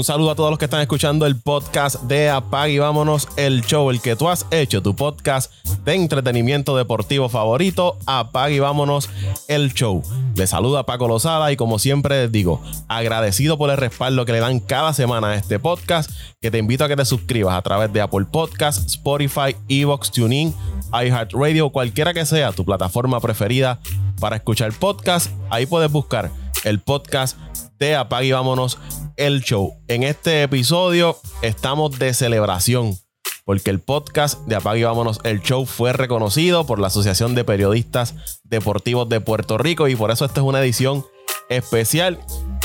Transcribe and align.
Un 0.00 0.04
saludo 0.04 0.30
a 0.30 0.34
todos 0.34 0.48
los 0.48 0.58
que 0.58 0.64
están 0.64 0.80
escuchando 0.80 1.26
el 1.26 1.38
podcast 1.38 2.04
de 2.04 2.30
Apag 2.30 2.70
y 2.70 2.78
vámonos 2.78 3.28
el 3.36 3.60
show, 3.60 3.90
el 3.90 4.00
que 4.00 4.16
tú 4.16 4.30
has 4.30 4.46
hecho, 4.50 4.80
tu 4.80 4.96
podcast 4.96 5.52
de 5.84 5.94
entretenimiento 5.94 6.74
deportivo 6.74 7.28
favorito, 7.28 7.98
Apag 8.06 8.52
y 8.52 8.60
vámonos 8.60 9.10
el 9.46 9.74
show. 9.74 10.02
Les 10.36 10.48
saluda 10.48 10.86
Paco 10.86 11.06
Lozada 11.06 11.52
y 11.52 11.56
como 11.56 11.78
siempre 11.78 12.22
les 12.22 12.32
digo, 12.32 12.62
agradecido 12.88 13.58
por 13.58 13.68
el 13.68 13.76
respaldo 13.76 14.24
que 14.24 14.32
le 14.32 14.40
dan 14.40 14.60
cada 14.60 14.94
semana 14.94 15.32
a 15.32 15.34
este 15.34 15.58
podcast, 15.58 16.10
que 16.40 16.50
te 16.50 16.56
invito 16.56 16.82
a 16.82 16.88
que 16.88 16.96
te 16.96 17.04
suscribas 17.04 17.54
a 17.54 17.60
través 17.60 17.92
de 17.92 18.00
Apple 18.00 18.24
Podcast, 18.24 18.86
Spotify, 18.86 19.54
Evox, 19.68 20.10
TuneIn, 20.12 20.54
iHeartRadio, 20.94 21.68
cualquiera 21.68 22.14
que 22.14 22.24
sea 22.24 22.52
tu 22.52 22.64
plataforma 22.64 23.20
preferida 23.20 23.80
para 24.18 24.36
escuchar 24.36 24.72
podcast. 24.72 25.30
Ahí 25.50 25.66
puedes 25.66 25.92
buscar 25.92 26.30
el 26.64 26.80
podcast 26.80 27.36
de 27.78 27.96
Apague 27.96 28.28
y 28.28 28.32
Vámonos 28.32 28.78
el 29.20 29.42
Show. 29.42 29.74
En 29.86 30.02
este 30.02 30.42
episodio 30.42 31.18
estamos 31.42 31.98
de 31.98 32.14
celebración 32.14 32.96
porque 33.44 33.68
el 33.68 33.78
podcast 33.78 34.46
de 34.46 34.56
Apague 34.56 34.80
y 34.80 34.84
Vámonos 34.84 35.20
el 35.24 35.42
Show 35.42 35.66
fue 35.66 35.92
reconocido 35.92 36.64
por 36.64 36.78
la 36.78 36.86
Asociación 36.86 37.34
de 37.34 37.44
Periodistas 37.44 38.40
Deportivos 38.44 39.10
de 39.10 39.20
Puerto 39.20 39.58
Rico 39.58 39.88
y 39.88 39.94
por 39.96 40.10
eso 40.10 40.24
esta 40.24 40.40
es 40.40 40.46
una 40.46 40.60
edición 40.60 41.04
especial. 41.50 42.18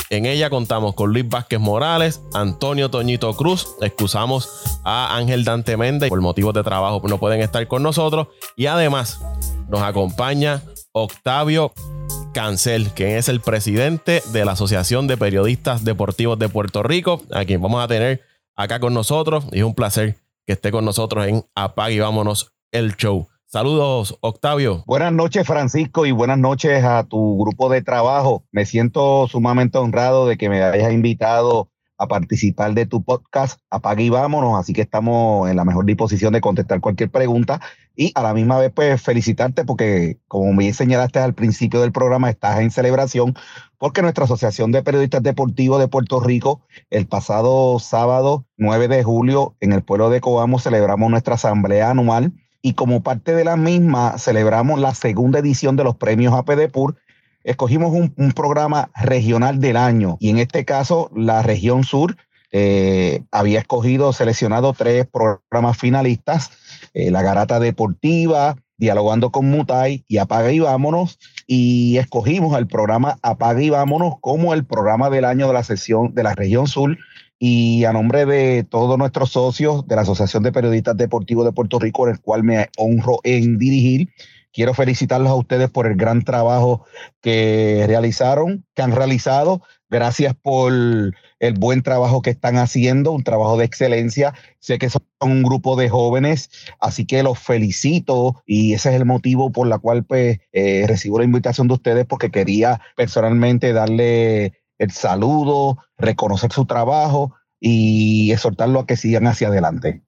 En 0.08 0.24
ella 0.24 0.48
contamos 0.48 0.94
con 0.94 1.12
Luis 1.12 1.28
Vázquez 1.28 1.60
Morales, 1.60 2.22
Antonio 2.32 2.90
Toñito 2.90 3.36
Cruz, 3.36 3.68
excusamos 3.82 4.80
a 4.82 5.14
Ángel 5.14 5.44
Dante 5.44 5.76
Méndez 5.76 6.08
por 6.08 6.22
motivos 6.22 6.54
de 6.54 6.62
trabajo 6.62 7.02
no 7.06 7.18
pueden 7.18 7.42
estar 7.42 7.66
con 7.68 7.82
nosotros 7.82 8.28
y 8.56 8.66
además 8.66 9.20
nos 9.68 9.82
acompaña 9.82 10.62
Octavio 10.92 11.72
Cancel, 12.36 12.90
quien 12.90 13.12
es 13.12 13.30
el 13.30 13.40
presidente 13.40 14.22
de 14.30 14.44
la 14.44 14.52
Asociación 14.52 15.06
de 15.06 15.16
Periodistas 15.16 15.84
Deportivos 15.84 16.38
de 16.38 16.50
Puerto 16.50 16.82
Rico, 16.82 17.22
a 17.32 17.46
quien 17.46 17.62
vamos 17.62 17.82
a 17.82 17.88
tener 17.88 18.20
acá 18.54 18.78
con 18.78 18.92
nosotros. 18.92 19.46
Y 19.52 19.60
es 19.60 19.64
un 19.64 19.74
placer 19.74 20.16
que 20.44 20.52
esté 20.52 20.70
con 20.70 20.84
nosotros 20.84 21.26
en 21.26 21.46
Apague 21.54 21.94
y 21.94 22.00
Vámonos 22.00 22.52
el 22.72 22.94
Show. 22.94 23.26
Saludos, 23.46 24.18
Octavio. 24.20 24.84
Buenas 24.86 25.14
noches, 25.14 25.46
Francisco, 25.46 26.04
y 26.04 26.10
buenas 26.10 26.36
noches 26.36 26.84
a 26.84 27.04
tu 27.04 27.38
grupo 27.38 27.70
de 27.70 27.80
trabajo. 27.80 28.44
Me 28.52 28.66
siento 28.66 29.26
sumamente 29.28 29.78
honrado 29.78 30.26
de 30.26 30.36
que 30.36 30.50
me 30.50 30.62
hayas 30.62 30.92
invitado 30.92 31.70
a 31.98 32.08
participar 32.08 32.74
de 32.74 32.86
tu 32.86 33.02
podcast. 33.02 33.60
Apague 33.70 34.04
y 34.04 34.10
vámonos. 34.10 34.58
Así 34.58 34.72
que 34.72 34.82
estamos 34.82 35.48
en 35.48 35.56
la 35.56 35.64
mejor 35.64 35.84
disposición 35.84 36.32
de 36.32 36.40
contestar 36.40 36.80
cualquier 36.80 37.10
pregunta 37.10 37.60
y 37.96 38.12
a 38.14 38.22
la 38.22 38.34
misma 38.34 38.58
vez, 38.58 38.70
pues 38.74 39.00
felicitarte 39.00 39.64
porque, 39.64 40.18
como 40.28 40.52
me 40.52 40.72
señalaste 40.72 41.18
al 41.18 41.34
principio 41.34 41.80
del 41.80 41.92
programa, 41.92 42.28
estás 42.28 42.60
en 42.60 42.70
celebración 42.70 43.34
porque 43.78 44.02
nuestra 44.02 44.24
Asociación 44.24 44.72
de 44.72 44.82
Periodistas 44.82 45.22
Deportivos 45.22 45.80
de 45.80 45.88
Puerto 45.88 46.20
Rico, 46.20 46.60
el 46.90 47.06
pasado 47.06 47.78
sábado 47.78 48.46
9 48.56 48.88
de 48.88 49.02
julio, 49.02 49.56
en 49.60 49.72
el 49.72 49.82
pueblo 49.82 50.10
de 50.10 50.20
Coamo, 50.20 50.58
celebramos 50.58 51.10
nuestra 51.10 51.34
asamblea 51.34 51.90
anual 51.90 52.32
y 52.62 52.74
como 52.74 53.02
parte 53.02 53.34
de 53.34 53.44
la 53.44 53.56
misma, 53.56 54.18
celebramos 54.18 54.80
la 54.80 54.94
segunda 54.94 55.38
edición 55.38 55.76
de 55.76 55.84
los 55.84 55.96
premios 55.96 56.34
APDPUR 56.34 56.96
escogimos 57.46 57.92
un, 57.92 58.32
programa 58.32 58.90
regional 58.96 59.60
del 59.60 59.76
año 59.76 60.16
y 60.20 60.30
en 60.30 60.38
este 60.38 60.64
caso 60.64 61.10
la 61.14 61.42
región 61.42 61.84
sur 61.84 62.16
eh, 62.50 63.22
había 63.30 63.60
escogido, 63.60 64.12
seleccionado 64.12 64.72
tres 64.72 65.06
programas 65.06 65.78
finalistas, 65.78 66.50
eh, 66.92 67.10
La 67.10 67.22
Garata 67.22 67.60
Deportiva, 67.60 68.56
Dialogando 68.78 69.30
con 69.30 69.48
Mutai 69.48 70.04
y 70.06 70.18
Apaga 70.18 70.52
y 70.52 70.58
Vámonos, 70.58 71.18
y 71.46 71.96
escogimos 71.96 72.58
el 72.58 72.66
programa 72.66 73.18
Apaga 73.22 73.62
y 73.62 73.70
Vámonos 73.70 74.14
como 74.20 74.52
el 74.52 74.64
programa 74.66 75.08
del 75.08 75.24
año 75.24 75.46
de 75.46 75.54
la 75.54 75.62
sesión 75.62 76.14
de 76.14 76.22
la 76.22 76.34
región 76.34 76.66
sur. 76.66 76.98
Y 77.38 77.84
a 77.84 77.92
nombre 77.92 78.24
de 78.24 78.64
todos 78.64 78.96
nuestros 78.98 79.30
socios 79.30 79.86
de 79.86 79.96
la 79.96 80.02
Asociación 80.02 80.42
de 80.42 80.52
Periodistas 80.52 80.96
Deportivos 80.96 81.44
de 81.44 81.52
Puerto 81.52 81.78
Rico, 81.78 82.08
el 82.08 82.20
cual 82.20 82.44
me 82.44 82.68
honro 82.76 83.18
en 83.24 83.58
dirigir, 83.58 84.08
Quiero 84.56 84.72
felicitarlos 84.72 85.28
a 85.28 85.34
ustedes 85.34 85.68
por 85.68 85.86
el 85.86 85.96
gran 85.96 86.22
trabajo 86.22 86.86
que 87.20 87.84
realizaron, 87.86 88.64
que 88.74 88.80
han 88.80 88.92
realizado. 88.92 89.60
Gracias 89.90 90.34
por 90.34 90.72
el 90.72 91.54
buen 91.58 91.82
trabajo 91.82 92.22
que 92.22 92.30
están 92.30 92.56
haciendo, 92.56 93.12
un 93.12 93.22
trabajo 93.22 93.58
de 93.58 93.66
excelencia. 93.66 94.32
Sé 94.58 94.78
que 94.78 94.88
son 94.88 95.02
un 95.20 95.42
grupo 95.42 95.76
de 95.76 95.90
jóvenes, 95.90 96.48
así 96.80 97.04
que 97.04 97.22
los 97.22 97.38
felicito 97.38 98.42
y 98.46 98.72
ese 98.72 98.88
es 98.88 98.94
el 98.94 99.04
motivo 99.04 99.52
por 99.52 99.66
la 99.66 99.78
cual 99.78 100.04
pues, 100.04 100.38
eh, 100.52 100.86
recibo 100.88 101.18
la 101.18 101.26
invitación 101.26 101.68
de 101.68 101.74
ustedes 101.74 102.06
porque 102.06 102.30
quería 102.30 102.80
personalmente 102.96 103.74
darle 103.74 104.54
el 104.78 104.90
saludo, 104.90 105.78
reconocer 105.96 106.52
su 106.52 106.66
trabajo 106.66 107.34
y 107.58 108.32
exhortarlo 108.32 108.80
a 108.80 108.86
que 108.86 108.96
sigan 108.96 109.26
hacia 109.26 109.48
adelante. 109.48 110.02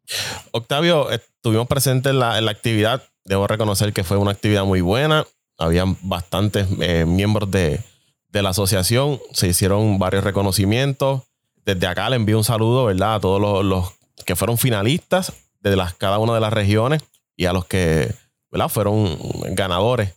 Octavio, 0.53 1.11
estuvimos 1.11 1.67
presentes 1.67 2.11
en 2.11 2.19
la, 2.19 2.41
la 2.41 2.51
actividad 2.51 3.03
debo 3.29 3.47
reconocer 3.47 3.93
que 3.93 4.03
fue 4.03 4.17
una 4.17 4.33
actividad 4.33 4.65
muy 4.65 4.81
buena. 4.81 5.27
Habían 5.59 5.97
bastantes 6.03 6.67
eh, 6.81 7.05
miembros 7.07 7.51
de, 7.51 7.81
la 8.33 8.51
asociación. 8.51 9.21
Se 9.33 9.49
hicieron 9.49 9.99
varios 9.99 10.25
reconocimientos. 10.25 11.23
Desde 11.65 11.87
acá 11.87 12.09
le 12.09 12.17
envío 12.17 12.39
un 12.39 12.45
saludo, 12.45 12.87
¿verdad? 12.87 13.17
A 13.17 13.21
todos 13.21 13.65
los, 13.65 13.93
que 14.25 14.37
fueron 14.37 14.59
finalistas 14.59 15.33
de 15.61 15.77
las, 15.77 15.95
cada 15.95 16.19
una 16.19 16.35
de 16.35 16.41
las 16.41 16.53
regiones 16.53 17.03
y 17.37 17.47
a 17.47 17.53
los 17.53 17.67
que, 17.67 18.15
¿verdad? 18.51 18.69
Fueron 18.69 19.19
ganadores. 19.55 20.15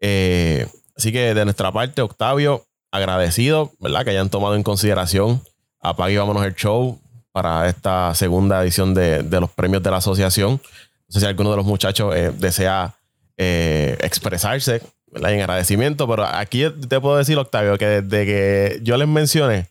Eh, 0.00 0.66
así 0.96 1.12
que 1.12 1.32
de 1.34 1.44
nuestra 1.44 1.72
parte, 1.72 2.02
Octavio, 2.02 2.66
agradecido, 2.90 3.72
¿verdad? 3.80 4.04
Que 4.04 4.10
hayan 4.10 4.30
tomado 4.30 4.54
en 4.54 4.62
consideración 4.62 5.42
Apague 5.80 6.14
y 6.14 6.16
Vámonos 6.16 6.44
el 6.44 6.54
Show 6.54 6.98
para 7.32 7.68
esta 7.68 8.14
segunda 8.14 8.62
edición 8.62 8.94
de, 8.94 9.22
de 9.22 9.40
los 9.40 9.50
premios 9.50 9.82
de 9.82 9.90
la 9.90 9.98
asociación. 9.98 10.52
No 10.52 11.12
sé 11.12 11.20
si 11.20 11.26
alguno 11.26 11.50
de 11.50 11.56
los 11.56 11.66
muchachos 11.66 12.14
eh, 12.14 12.32
desea 12.36 12.94
eh, 13.36 13.96
expresarse 14.00 14.82
en 15.12 15.24
agradecimiento, 15.24 16.06
pero 16.06 16.24
aquí 16.24 16.64
te 16.88 17.00
puedo 17.00 17.16
decir, 17.16 17.36
Octavio, 17.38 17.78
que 17.78 18.02
desde 18.02 18.26
que 18.26 18.80
yo 18.82 18.96
les 18.96 19.08
mencioné 19.08 19.66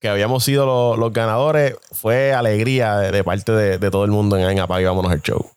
que 0.00 0.08
habíamos 0.08 0.44
sido 0.44 0.96
los, 0.96 1.12
ganadores, 1.12 1.76
fue 1.90 2.34
alegría 2.34 2.98
de, 2.98 3.24
parte 3.24 3.52
de, 3.52 3.90
todo 3.90 4.04
el 4.04 4.10
mundo 4.10 4.36
en, 4.36 4.44
en 4.50 4.60
Apague 4.60 4.84
Vámonos 4.84 5.12
el 5.12 5.22
Show. 5.22 5.53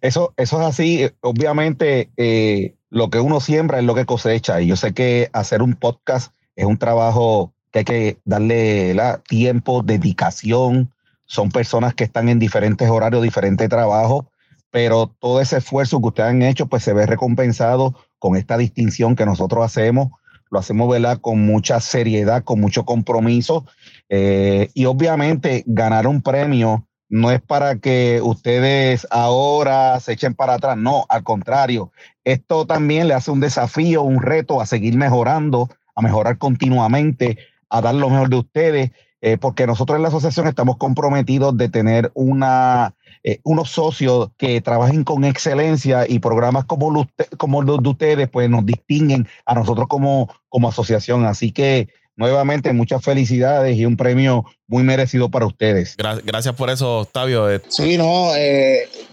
Eso, 0.00 0.34
eso 0.36 0.60
es 0.60 0.66
así. 0.66 1.08
Obviamente, 1.20 2.10
eh, 2.16 2.74
lo 2.90 3.10
que 3.10 3.20
uno 3.20 3.40
siembra 3.40 3.78
es 3.78 3.84
lo 3.84 3.94
que 3.94 4.06
cosecha. 4.06 4.60
Y 4.60 4.66
yo 4.66 4.76
sé 4.76 4.92
que 4.92 5.30
hacer 5.32 5.62
un 5.62 5.74
podcast 5.74 6.32
es 6.56 6.66
un 6.66 6.78
trabajo 6.78 7.52
que 7.70 7.80
hay 7.80 7.84
que 7.84 8.18
darle 8.24 8.94
tiempo, 9.28 9.82
dedicación, 9.82 10.92
son 11.24 11.50
personas 11.50 11.94
que 11.94 12.04
están 12.04 12.28
en 12.28 12.40
diferentes 12.40 12.90
horarios, 12.90 13.22
diferentes 13.22 13.68
trabajos, 13.68 14.26
pero 14.70 15.14
todo 15.20 15.40
ese 15.40 15.58
esfuerzo 15.58 16.00
que 16.00 16.08
ustedes 16.08 16.30
han 16.30 16.42
hecho, 16.42 16.66
pues 16.66 16.82
se 16.82 16.92
ve 16.92 17.06
recompensado 17.06 17.94
con 18.18 18.36
esta 18.36 18.58
distinción 18.58 19.14
que 19.14 19.26
nosotros 19.26 19.64
hacemos. 19.64 20.08
Lo 20.50 20.58
hacemos, 20.58 20.90
¿verdad? 20.90 21.18
Con 21.20 21.46
mucha 21.46 21.78
seriedad, 21.80 22.42
con 22.42 22.60
mucho 22.60 22.84
compromiso. 22.84 23.64
Eh, 24.08 24.70
y 24.74 24.86
obviamente 24.86 25.62
ganar 25.66 26.08
un 26.08 26.20
premio 26.20 26.88
no 27.10 27.30
es 27.30 27.42
para 27.42 27.76
que 27.76 28.20
ustedes 28.22 29.06
ahora 29.10 30.00
se 30.00 30.12
echen 30.12 30.34
para 30.34 30.54
atrás, 30.54 30.78
no, 30.78 31.04
al 31.08 31.22
contrario, 31.24 31.92
esto 32.24 32.66
también 32.66 33.08
le 33.08 33.14
hace 33.14 33.30
un 33.30 33.40
desafío, 33.40 34.02
un 34.02 34.22
reto 34.22 34.60
a 34.60 34.66
seguir 34.66 34.96
mejorando, 34.96 35.68
a 35.94 36.02
mejorar 36.02 36.38
continuamente, 36.38 37.36
a 37.68 37.80
dar 37.82 37.94
lo 37.94 38.08
mejor 38.08 38.30
de 38.30 38.36
ustedes 38.36 38.90
eh, 39.22 39.36
porque 39.36 39.66
nosotros 39.66 39.96
en 39.96 40.02
la 40.02 40.08
asociación 40.08 40.46
estamos 40.46 40.78
comprometidos 40.78 41.54
de 41.56 41.68
tener 41.68 42.10
una, 42.14 42.94
eh, 43.22 43.38
unos 43.42 43.70
socios 43.70 44.30
que 44.38 44.62
trabajen 44.62 45.04
con 45.04 45.24
excelencia 45.24 46.06
y 46.08 46.20
programas 46.20 46.64
como 46.64 46.90
los, 46.90 47.06
como 47.36 47.60
los 47.60 47.82
de 47.82 47.88
ustedes 47.90 48.28
pues 48.30 48.48
nos 48.48 48.64
distinguen 48.64 49.28
a 49.44 49.54
nosotros 49.54 49.88
como, 49.88 50.30
como 50.48 50.68
asociación. 50.68 51.26
Así 51.26 51.52
que 51.52 51.88
nuevamente 52.20 52.72
muchas 52.72 53.02
felicidades 53.02 53.76
y 53.76 53.84
un 53.84 53.96
premio 53.96 54.44
muy 54.68 54.84
merecido 54.84 55.30
para 55.30 55.46
ustedes. 55.46 55.96
Gracias 55.96 56.54
por 56.54 56.70
eso, 56.70 57.00
Octavio. 57.00 57.50
Eh, 57.50 57.60
sí, 57.68 57.96
no, 57.96 58.30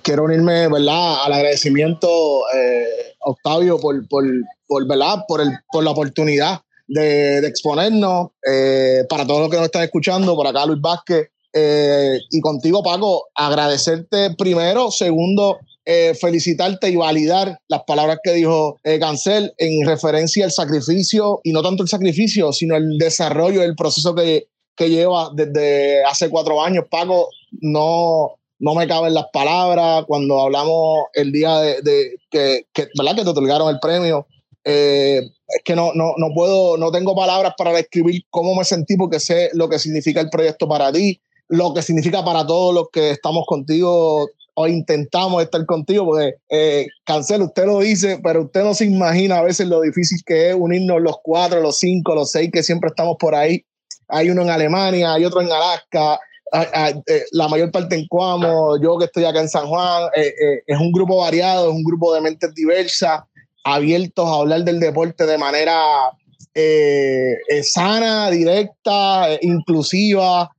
quiero 0.04 0.25
unirme, 0.25 0.68
¿verdad? 0.68 1.25
Al 1.25 1.33
agradecimiento, 1.33 2.07
Octavio, 3.19 3.80
por, 3.80 4.07
por, 4.07 4.24
por, 4.68 4.88
¿verdad? 4.88 5.24
Por, 5.27 5.42
el, 5.42 5.51
por 5.71 5.83
la 5.83 5.92
oportunidad 5.92 6.62
de, 6.88 7.39
exponernos. 7.39 8.30
Eh, 8.50 9.04
para 9.09 9.25
todos 9.25 9.42
los 9.42 9.50
que 9.50 9.57
nos 9.57 9.65
están 9.65 9.83
escuchando, 9.83 10.36
por 10.36 10.48
acá 10.48 10.65
Luis 10.65 10.81
Vázquez. 10.81 11.30
Eh, 11.54 12.19
y 12.30 12.39
contigo, 12.42 12.83
Paco, 12.83 13.27
agradecerte 13.36 14.36
primero. 14.38 14.92
Segundo, 14.92 15.59
eh, 15.89 16.13
felicitarte 16.13 16.89
y 16.89 16.98
validar 16.98 17.57
las 17.69 17.84
palabras 17.88 18.19
que 18.22 18.34
dijo 18.34 18.78
Cancel 19.00 19.54
en 19.57 19.88
referencia 19.88 20.44
al 20.44 20.51
sacrificio, 20.51 21.39
y 21.44 21.54
no 21.54 21.63
tanto 21.63 21.84
el 21.84 21.89
sacrificio, 21.89 22.51
sino 22.51 22.75
el 22.75 22.98
desarrollo, 22.98 23.63
el 23.63 23.75
proceso 23.75 24.13
que, 24.13 24.48
que 24.75 24.89
lleva 24.89 25.31
desde 25.34 26.04
hace 26.04 26.30
cuatro 26.30 26.62
años. 26.62 26.86
Paco, 26.92 27.30
no, 27.62 28.36
no 28.60 28.75
me 28.75 28.86
caben 28.86 29.13
las 29.13 29.28
palabras 29.31 30.04
cuando 30.07 30.42
hablamos 30.42 31.06
el 31.13 31.31
día 31.31 31.57
de, 31.60 32.18
que, 32.30 32.66
que, 32.74 32.88
¿verdad? 32.98 33.16
que 33.16 33.24
te 33.24 33.30
otorgaron 33.30 33.69
el 33.69 33.80
premio 33.80 34.28
Eh, 34.69 35.22
es 35.48 35.62
que 35.63 35.75
no, 35.78 35.94
no, 35.94 36.13
no 36.18 36.33
puedo, 36.36 36.75
no 36.75 36.92
tengo 36.92 37.16
palabras 37.16 37.54
para 37.57 37.72
describir 37.72 38.24
cómo 38.30 38.54
me 38.54 38.66
sentí 38.66 38.98
porque 38.98 39.22
sé 39.22 39.50
lo 39.54 39.69
que 39.69 39.80
significa 39.80 40.19
el 40.19 40.30
proyecto 40.30 40.68
para 40.68 40.92
ti, 40.92 41.22
lo 41.48 41.74
que 41.74 41.81
significa 41.81 42.22
para 42.25 42.45
todos 42.45 42.74
los 42.74 42.90
que 42.92 43.12
estamos 43.12 43.45
contigo 43.48 44.28
o 44.59 44.68
intentamos 44.68 45.44
estar 45.44 45.63
contigo, 45.68 46.04
porque 46.06 46.33
eh, 46.50 46.88
Cancel, 47.06 47.44
usted 47.44 47.65
lo 47.68 47.80
dice, 47.80 48.19
pero 48.24 48.45
usted 48.45 48.63
no 48.63 48.74
se 48.74 48.86
imagina 48.86 49.38
a 49.38 49.44
veces 49.44 49.68
lo 49.68 49.81
difícil 49.81 50.19
que 50.25 50.50
es 50.50 50.56
unirnos 50.56 51.00
los 51.00 51.18
cuatro, 51.21 51.62
los 51.62 51.77
cinco, 51.77 52.15
los 52.15 52.31
seis 52.31 52.50
que 52.51 52.63
siempre 52.63 52.88
estamos 52.88 53.18
por 53.19 53.36
ahí. 53.36 53.63
Hay 54.07 54.31
uno 54.31 54.42
en 54.42 54.50
Alemania, 54.50 55.13
hay 55.13 55.25
otro 55.25 55.42
en 55.42 55.51
Alaska, 55.51 56.19
eh, 56.54 57.24
la 57.33 57.48
mayor 57.48 57.71
parte 57.71 57.95
en 57.95 58.07
Cuamo, 58.07 58.81
yo 58.81 58.98
que 58.98 59.06
estoy 59.06 59.25
acá 59.25 59.42
en 59.42 59.50
San 59.50 59.68
Juan, 59.68 60.06
eh, 60.15 60.27
eh, 60.27 60.63
es 60.65 60.80
un 60.80 60.92
grupo 60.92 61.18
variado, 61.18 61.69
es 61.69 61.75
un 61.75 61.83
grupo 61.83 62.15
de 62.15 62.21
mentes 62.21 62.51
diversas, 62.56 63.21
abiertos 63.63 64.27
a 64.27 64.39
hablar 64.39 64.63
del 64.63 64.80
deporte 64.80 65.27
de 65.27 65.38
manera 65.38 65.80
sana, 67.62 68.31
directa, 68.31 69.38
inclusiva. 69.42 70.50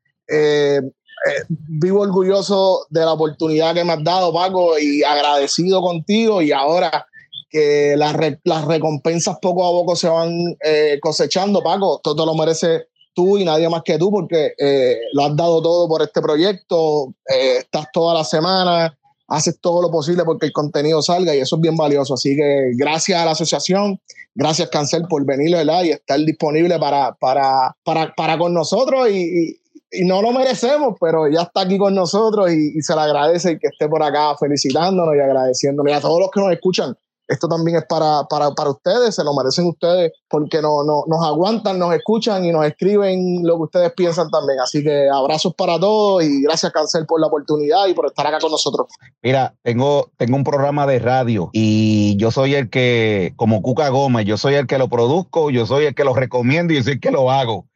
Vivo 1.48 2.00
orgulloso 2.00 2.86
de 2.90 3.00
la 3.00 3.12
oportunidad 3.12 3.74
que 3.74 3.84
me 3.84 3.92
has 3.92 4.04
dado, 4.04 4.32
Paco, 4.32 4.78
y 4.78 5.02
agradecido 5.02 5.80
contigo. 5.80 6.42
Y 6.42 6.52
ahora 6.52 7.06
que 7.50 7.94
las, 7.96 8.14
las 8.44 8.64
recompensas 8.66 9.38
poco 9.40 9.66
a 9.66 9.70
poco 9.70 9.96
se 9.96 10.08
van 10.08 10.56
cosechando, 11.00 11.62
Paco, 11.62 12.00
todo 12.02 12.26
lo 12.26 12.34
merece 12.34 12.86
tú 13.18 13.36
y 13.36 13.44
nadie 13.44 13.68
más 13.68 13.82
que 13.84 13.98
tú, 13.98 14.12
porque 14.12 14.52
eh, 14.56 14.96
lo 15.12 15.24
has 15.24 15.34
dado 15.34 15.60
todo 15.60 15.88
por 15.88 16.02
este 16.02 16.22
proyecto, 16.22 17.12
eh, 17.28 17.56
estás 17.58 17.88
toda 17.92 18.14
la 18.14 18.22
semana, 18.22 18.96
haces 19.26 19.58
todo 19.60 19.82
lo 19.82 19.90
posible 19.90 20.22
porque 20.24 20.46
el 20.46 20.52
contenido 20.52 21.02
salga 21.02 21.34
y 21.34 21.40
eso 21.40 21.56
es 21.56 21.60
bien 21.60 21.76
valioso. 21.76 22.14
Así 22.14 22.36
que 22.36 22.70
gracias 22.76 23.20
a 23.20 23.24
la 23.24 23.32
asociación, 23.32 24.00
gracias 24.36 24.68
Cancel 24.68 25.02
por 25.08 25.24
venir 25.26 25.56
¿verdad? 25.56 25.82
y 25.82 25.90
estar 25.90 26.20
disponible 26.20 26.78
para, 26.78 27.12
para, 27.14 27.76
para, 27.82 28.14
para 28.14 28.38
con 28.38 28.54
nosotros 28.54 29.10
y, 29.10 29.60
y, 29.90 30.04
no 30.04 30.22
lo 30.22 30.32
merecemos, 30.32 30.96
pero 31.00 31.28
ya 31.28 31.42
está 31.42 31.62
aquí 31.62 31.78
con 31.78 31.94
nosotros 31.94 32.50
y, 32.50 32.80
se 32.82 32.94
le 32.94 33.00
agradece 33.00 33.58
que 33.58 33.68
esté 33.68 33.88
por 33.88 34.02
acá 34.02 34.36
felicitándonos 34.38 35.14
y 35.14 35.20
agradeciéndonos 35.20 35.92
y 35.92 35.94
a 35.94 36.00
todos 36.00 36.20
los 36.20 36.30
que 36.30 36.40
nos 36.40 36.52
escuchan 36.52 36.96
esto 37.28 37.46
también 37.46 37.76
es 37.76 37.84
para, 37.84 38.24
para, 38.24 38.52
para 38.52 38.70
ustedes, 38.70 39.14
se 39.14 39.22
lo 39.22 39.34
merecen 39.34 39.66
ustedes, 39.66 40.12
porque 40.28 40.62
no, 40.62 40.82
no, 40.82 41.04
nos 41.06 41.24
aguantan, 41.24 41.78
nos 41.78 41.94
escuchan 41.94 42.44
y 42.44 42.52
nos 42.52 42.64
escriben 42.64 43.46
lo 43.46 43.56
que 43.56 43.62
ustedes 43.64 43.92
piensan 43.92 44.30
también. 44.30 44.58
Así 44.60 44.82
que 44.82 45.08
abrazos 45.12 45.54
para 45.54 45.78
todos 45.78 46.24
y 46.24 46.42
gracias, 46.42 46.72
Cancel, 46.72 47.04
por 47.04 47.20
la 47.20 47.26
oportunidad 47.26 47.86
y 47.86 47.92
por 47.92 48.06
estar 48.06 48.26
acá 48.26 48.38
con 48.40 48.50
nosotros. 48.50 48.86
Mira, 49.22 49.54
tengo, 49.62 50.10
tengo 50.16 50.36
un 50.36 50.44
programa 50.44 50.86
de 50.86 50.98
radio 51.00 51.50
y 51.52 52.16
yo 52.16 52.30
soy 52.30 52.54
el 52.54 52.70
que, 52.70 53.34
como 53.36 53.60
Cuca 53.60 53.90
Gómez, 53.90 54.24
yo 54.24 54.38
soy 54.38 54.54
el 54.54 54.66
que 54.66 54.78
lo 54.78 54.88
produzco, 54.88 55.50
yo 55.50 55.66
soy 55.66 55.84
el 55.84 55.94
que 55.94 56.04
lo 56.04 56.14
recomiendo 56.14 56.72
y 56.72 56.76
yo 56.76 56.82
soy 56.82 56.94
el 56.94 57.00
que 57.00 57.10
lo 57.10 57.30
hago. 57.30 57.66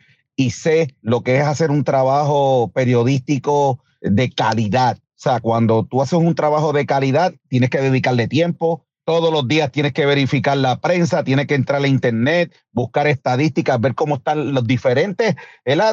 Y 0.42 0.50
sé 0.50 0.96
lo 1.02 1.22
que 1.22 1.36
es 1.36 1.44
hacer 1.44 1.70
un 1.70 1.84
trabajo 1.84 2.72
periodístico 2.74 3.78
de 4.00 4.28
calidad. 4.32 4.98
O 4.98 5.22
sea, 5.22 5.38
cuando 5.38 5.84
tú 5.84 6.02
haces 6.02 6.18
un 6.18 6.34
trabajo 6.34 6.72
de 6.72 6.84
calidad, 6.84 7.32
tienes 7.48 7.70
que 7.70 7.80
dedicarle 7.80 8.26
tiempo, 8.26 8.84
todos 9.04 9.32
los 9.32 9.48
días 9.48 9.72
tienes 9.72 9.92
que 9.92 10.06
verificar 10.06 10.56
la 10.56 10.80
prensa, 10.80 11.24
tienes 11.24 11.46
que 11.46 11.54
entrar 11.54 11.82
a 11.82 11.88
internet, 11.88 12.54
buscar 12.70 13.08
estadísticas, 13.08 13.80
ver 13.80 13.94
cómo 13.94 14.16
están 14.16 14.54
los 14.54 14.64
diferentes 14.64 15.34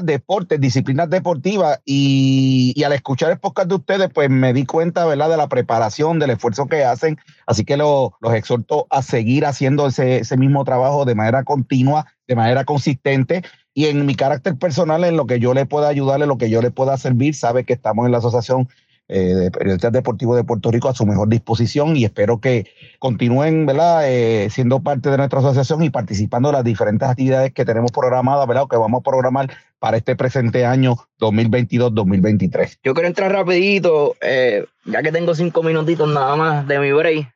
deportes, 0.03 0.61
disciplinas 0.61 1.09
deportivas. 1.09 1.79
Y, 1.85 2.81
al 2.83 2.93
escuchar 2.93 3.31
el 3.31 3.39
podcast 3.39 3.69
de 3.69 3.75
ustedes, 3.75 4.09
pues 4.13 4.29
me 4.29 4.53
di 4.53 4.65
cuenta 4.65 5.05
¿verdad? 5.05 5.29
de 5.29 5.37
la 5.37 5.49
preparación, 5.49 6.19
del 6.19 6.31
esfuerzo 6.31 6.67
que 6.67 6.83
hacen. 6.83 7.17
Así 7.47 7.65
que 7.65 7.77
los 7.77 8.11
exhorto 8.33 8.85
a 8.89 9.01
seguir 9.01 9.45
haciendo 9.45 9.87
ese, 9.87 10.19
ese 10.19 10.37
mismo 10.37 10.63
trabajo 10.63 11.05
de 11.05 11.15
manera 11.15 11.43
continua, 11.43 12.05
de 12.27 12.35
manera 12.35 12.63
consistente. 12.63 13.43
Y 13.79 13.85
en 13.85 14.05
mi 14.05 14.13
carácter 14.13 14.57
personal, 14.57 15.05
en 15.05 15.15
lo 15.15 15.25
que 15.25 15.39
yo 15.39 15.53
le 15.53 15.65
pueda 15.65 15.87
ayudar, 15.87 16.21
en 16.21 16.27
lo 16.27 16.37
que 16.37 16.49
yo 16.49 16.61
le 16.61 16.69
pueda 16.69 16.97
servir, 16.97 17.33
sabe 17.33 17.63
que 17.63 17.71
estamos 17.71 18.05
en 18.05 18.11
la 18.11 18.17
asociación 18.17 18.67
eh, 19.07 19.19
de 19.19 19.51
periodistas 19.51 19.93
deportivos 19.93 20.35
de 20.35 20.43
Puerto 20.43 20.69
Rico 20.69 20.89
a 20.89 20.93
su 20.93 21.05
mejor 21.05 21.29
disposición 21.29 21.95
y 21.95 22.03
espero 22.03 22.41
que 22.41 22.65
continúen 22.99 23.65
¿verdad? 23.65 24.01
Eh, 24.11 24.49
siendo 24.49 24.81
parte 24.81 25.09
de 25.09 25.15
nuestra 25.15 25.39
asociación 25.39 25.81
y 25.81 25.89
participando 25.91 26.49
en 26.49 26.55
las 26.55 26.65
diferentes 26.65 27.07
actividades 27.07 27.53
que 27.53 27.63
tenemos 27.63 27.93
programadas, 27.93 28.45
¿verdad? 28.49 28.65
que 28.69 28.75
vamos 28.75 28.99
a 28.99 29.09
programar 29.09 29.49
para 29.79 29.95
este 29.95 30.17
presente 30.17 30.65
año 30.65 30.97
2022-2023. 31.21 32.79
Yo 32.83 32.93
quiero 32.93 33.07
entrar 33.07 33.31
rapidito, 33.31 34.17
eh, 34.19 34.65
ya 34.83 35.01
que 35.01 35.13
tengo 35.13 35.33
cinco 35.35 35.63
minutitos 35.63 36.13
nada 36.13 36.35
más 36.35 36.67
de 36.67 36.79
mi 36.79 36.91
break. 36.91 37.33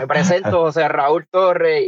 Me 0.00 0.06
presento, 0.06 0.62
José 0.62 0.88
Raúl 0.88 1.26
Torres, 1.30 1.84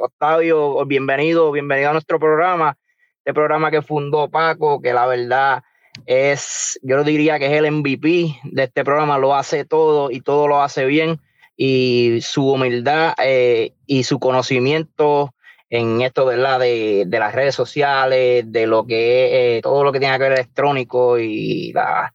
Octavio, 0.00 0.84
bienvenido, 0.86 1.52
bienvenido 1.52 1.90
a 1.90 1.92
nuestro 1.92 2.18
programa, 2.18 2.76
este 3.24 3.32
programa 3.32 3.70
que 3.70 3.80
fundó 3.80 4.28
Paco, 4.28 4.82
que 4.82 4.92
la 4.92 5.06
verdad 5.06 5.62
es, 6.04 6.78
yo 6.82 7.02
diría 7.04 7.38
que 7.38 7.46
es 7.46 7.52
el 7.52 7.72
MVP 7.72 8.38
de 8.42 8.64
este 8.64 8.84
programa, 8.84 9.16
lo 9.16 9.34
hace 9.34 9.64
todo 9.64 10.10
y 10.10 10.20
todo 10.20 10.46
lo 10.46 10.60
hace 10.60 10.84
bien 10.84 11.20
y 11.56 12.18
su 12.20 12.52
humildad 12.52 13.14
eh, 13.24 13.72
y 13.86 14.04
su 14.04 14.18
conocimiento 14.18 15.32
en 15.70 16.02
esto 16.02 16.26
¿verdad? 16.26 16.60
De, 16.60 17.04
de 17.06 17.18
las 17.18 17.34
redes 17.34 17.54
sociales, 17.54 18.44
de 18.52 18.66
lo 18.66 18.86
que 18.86 19.56
eh, 19.56 19.62
todo 19.62 19.82
lo 19.84 19.90
que 19.90 20.00
tiene 20.00 20.18
que 20.18 20.24
ver 20.24 20.32
electrónico 20.32 21.18
y 21.18 21.72
la, 21.72 22.12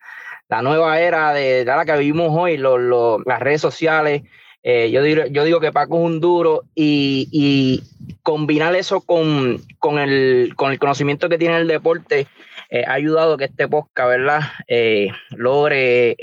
nueva 0.62 1.00
era 1.00 1.34
de, 1.34 1.66
la 1.66 1.86
que 1.86 1.98
vivimos 1.98 2.30
hoy, 2.32 2.58
las 2.58 3.40
redes 3.40 3.62
sociales. 3.62 4.22
Eh, 4.62 4.92
yo, 4.92 5.02
digo, 5.02 5.26
yo 5.28 5.46
digo 5.46 5.60
que 5.62 5.72
Paco 5.72 5.98
es 5.98 6.06
un 6.06 6.20
duro 6.20 6.64
y, 6.76 7.30
y 7.32 7.82
combinar 8.24 8.76
eso 8.76 9.02
con, 9.02 9.62
con, 9.80 10.00
el, 10.00 10.54
con 10.56 10.72
el 10.72 10.80
conocimiento 10.80 11.30
que 11.30 11.38
tiene 11.38 11.58
el 11.58 11.68
deporte 11.68 12.28
eh, 12.70 12.84
ha 12.86 12.94
ayudado 12.94 13.38
que 13.38 13.46
este 13.46 13.68
podcast, 13.70 14.10
¿verdad? 14.10 14.42
Eh, 14.68 15.12
logre 15.30 16.16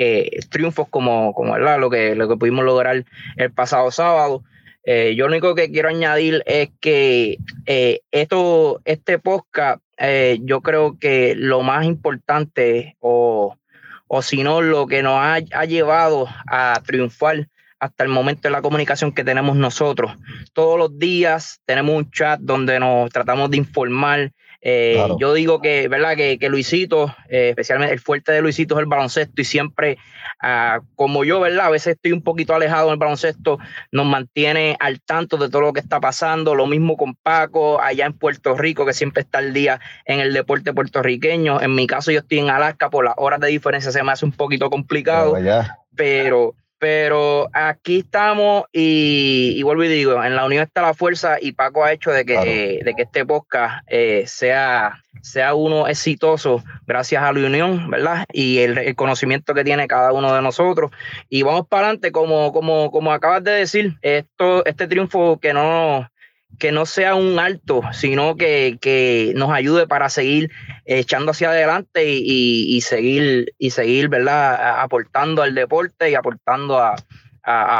triunfos 0.51 0.87
como, 0.89 1.33
como 1.33 1.55
¿verdad? 1.55 1.81
Lo 1.81 1.89
que, 1.91 2.15
lo 2.15 2.29
que 2.29 2.37
pudimos 2.37 2.65
lograr 2.65 3.05
el 3.37 3.53
pasado 3.53 3.91
sábado. 3.91 4.45
yo 4.85 5.27
lo 5.27 5.33
único 5.33 5.55
que 5.55 5.73
quiero 5.73 5.89
añadir 5.89 6.43
es 6.47 6.69
que 6.79 7.39
esto, 8.13 8.81
este 8.85 9.19
podcast, 9.19 9.83
yo 10.43 10.61
creo 10.61 10.99
que 11.01 11.35
lo 11.35 11.63
más 11.63 11.85
importante, 11.85 12.97
o, 13.01 13.57
o 14.07 14.23
si 14.23 14.45
no, 14.45 14.61
lo 14.61 14.87
que 14.87 15.03
nos 15.03 15.15
ha, 15.15 15.41
ha 15.53 15.65
llevado 15.65 16.29
a 16.47 16.81
triunfar 16.87 17.49
hasta 17.87 18.05
el 18.05 18.11
momento 18.11 18.43
de 18.49 18.51
la 18.51 18.63
comunicación 18.63 19.13
que 19.13 19.25
tenemos 19.25 19.57
nosotros. 19.57 20.13
Todos 20.53 20.79
los 20.79 20.99
días 20.99 21.61
tenemos 21.65 21.95
un 21.95 22.11
chat 22.11 22.41
donde 22.41 22.79
nos 22.79 23.11
tratamos 23.11 23.51
de 23.51 23.57
informar, 23.57 24.33
eh, 24.69 25.01
yo 25.21 25.33
digo 25.33 25.61
que, 25.61 25.87
¿verdad? 25.87 26.17
Que, 26.17 26.49
Luisito, 26.49 27.15
eh, 27.29 27.51
especialmente 27.51 27.95
el 27.95 28.01
fuerte 28.01 28.33
de 28.33 28.43
Luisito 28.43 28.75
es 28.75 28.81
el 28.81 28.87
baloncesto 28.87 29.41
y 29.41 29.45
siempre, 29.45 29.97
ah, 30.43 30.81
como 30.97 31.23
yo, 31.23 31.39
¿verdad? 31.39 31.67
A 31.67 31.71
veces 31.71 31.95
estoy 31.95 32.11
un 32.11 32.23
poquito 32.23 32.53
alejado 32.53 32.89
del 32.89 32.99
baloncesto, 32.99 33.61
nos 33.93 34.07
mantiene 34.07 34.77
al 34.81 35.01
tanto 35.01 35.37
de 35.37 35.51
todo 35.51 35.63
lo 35.63 35.73
que 35.73 35.79
está 35.79 36.01
pasando. 36.01 36.57
Lo 36.57 36.67
mismo 36.67 36.97
con 36.97 37.15
Paco, 37.15 37.81
allá 37.81 38.07
en 38.07 38.15
Puerto 38.15 38.57
Rico, 38.57 38.85
que 38.85 38.93
siempre 38.93 39.23
está 39.23 39.39
al 39.39 39.53
día 39.53 39.81
en 40.05 40.19
el 40.19 40.33
deporte 40.33 40.73
puertorriqueño. 40.73 41.61
En 41.61 41.75
mi 41.75 41.87
caso, 41.87 42.11
yo 42.11 42.19
estoy 42.19 42.41
en 42.41 42.51
Alaska, 42.51 42.91
por 42.91 43.05
las 43.05 43.15
horas 43.19 43.39
de 43.39 43.49
diferencia 43.49 43.93
se 43.93 44.03
me 44.03 44.11
hace 44.11 44.25
un 44.25 44.33
poquito 44.33 44.69
complicado, 44.69 45.37
pero 45.95 46.57
pero 46.57 46.57
aquí 47.53 47.99
estamos 47.99 48.65
y, 48.73 49.63
vuelvo 49.63 49.85
y 49.85 49.89
digo, 49.89 50.23
en 50.23 50.37
la 50.37 50.45
unión 50.45 50.63
está 50.63 50.83
la 50.83 50.95
fuerza 50.95 51.39
y 51.41 51.53
Paco 51.53 51.85
ha 51.85 51.93
hecho 51.93 52.11
de 52.11 52.25
que, 52.25 52.81
de 52.85 52.95
que 52.95 53.03
este 53.03 53.25
podcast 53.25 53.85
eh, 53.89 54.25
sea, 54.27 55.03
sea 55.23 55.55
uno 55.55 55.89
exitoso 55.89 56.63
gracias 56.87 57.23
a 57.23 57.33
la 57.33 57.47
unión, 57.47 57.91
¿verdad? 57.91 58.25
Y 58.33 58.59
el, 58.59 58.95
conocimiento 58.95 59.55
que 59.55 59.65
tiene 59.65 59.89
cada 59.89 60.13
uno 60.13 60.35
de 60.35 60.43
nosotros. 60.43 60.91
Y 61.29 61.43
vamos 61.43 61.67
para 61.69 61.87
adelante, 61.87 62.13
como, 62.13 62.53
como, 62.53 62.91
como 62.91 63.13
acabas 63.13 63.43
de 63.43 63.53
decir, 63.53 63.97
esto, 64.03 64.65
este 64.65 64.87
triunfo 64.87 65.39
que 65.41 65.53
no, 65.53 66.09
que 66.59 66.73
no 66.73 66.87
sea 66.87 67.15
un 67.15 67.39
alto, 67.39 67.83
sino 67.93 68.37
que, 68.37 69.33
nos 69.37 69.51
ayude 69.51 69.87
para 69.87 70.09
seguir 70.09 70.51
echando 70.85 71.33
hacia 71.33 71.51
adelante 71.51 72.05
y, 72.07 72.81
seguir, 72.83 73.53
y 73.59 73.71
seguir, 73.71 74.09
¿verdad? 74.09 74.81
Aportando 74.81 75.43
al 75.43 75.55
deporte 75.55 76.11
y 76.11 76.15
aportando 76.15 76.79
a, 76.79 76.97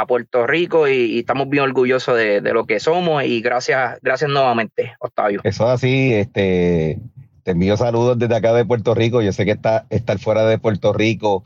Puerto 0.07 0.47
Rico 0.47 0.87
y, 0.87 1.19
estamos 1.19 1.49
bien 1.49 1.63
orgullosos 1.63 2.17
de, 2.17 2.41
lo 2.41 2.65
que 2.65 2.79
somos 2.79 3.23
y 3.25 3.41
gracias, 3.41 3.99
gracias 4.01 4.29
nuevamente, 4.29 4.93
Octavio. 4.99 5.41
Eso 5.43 5.65
es 5.65 5.69
así, 5.71 6.13
este, 6.13 6.99
te 7.43 7.51
envío 7.51 7.75
saludos 7.75 8.17
desde 8.17 8.35
acá 8.35 8.53
de 8.53 8.65
Puerto 8.65 8.93
Rico, 8.93 9.21
yo 9.21 9.33
sé 9.33 9.43
que 9.43 9.51
está, 9.51 9.85
estar 9.89 10.19
fuera 10.19 10.45
de 10.45 10.57
Puerto 10.57 10.93
Rico 10.93 11.43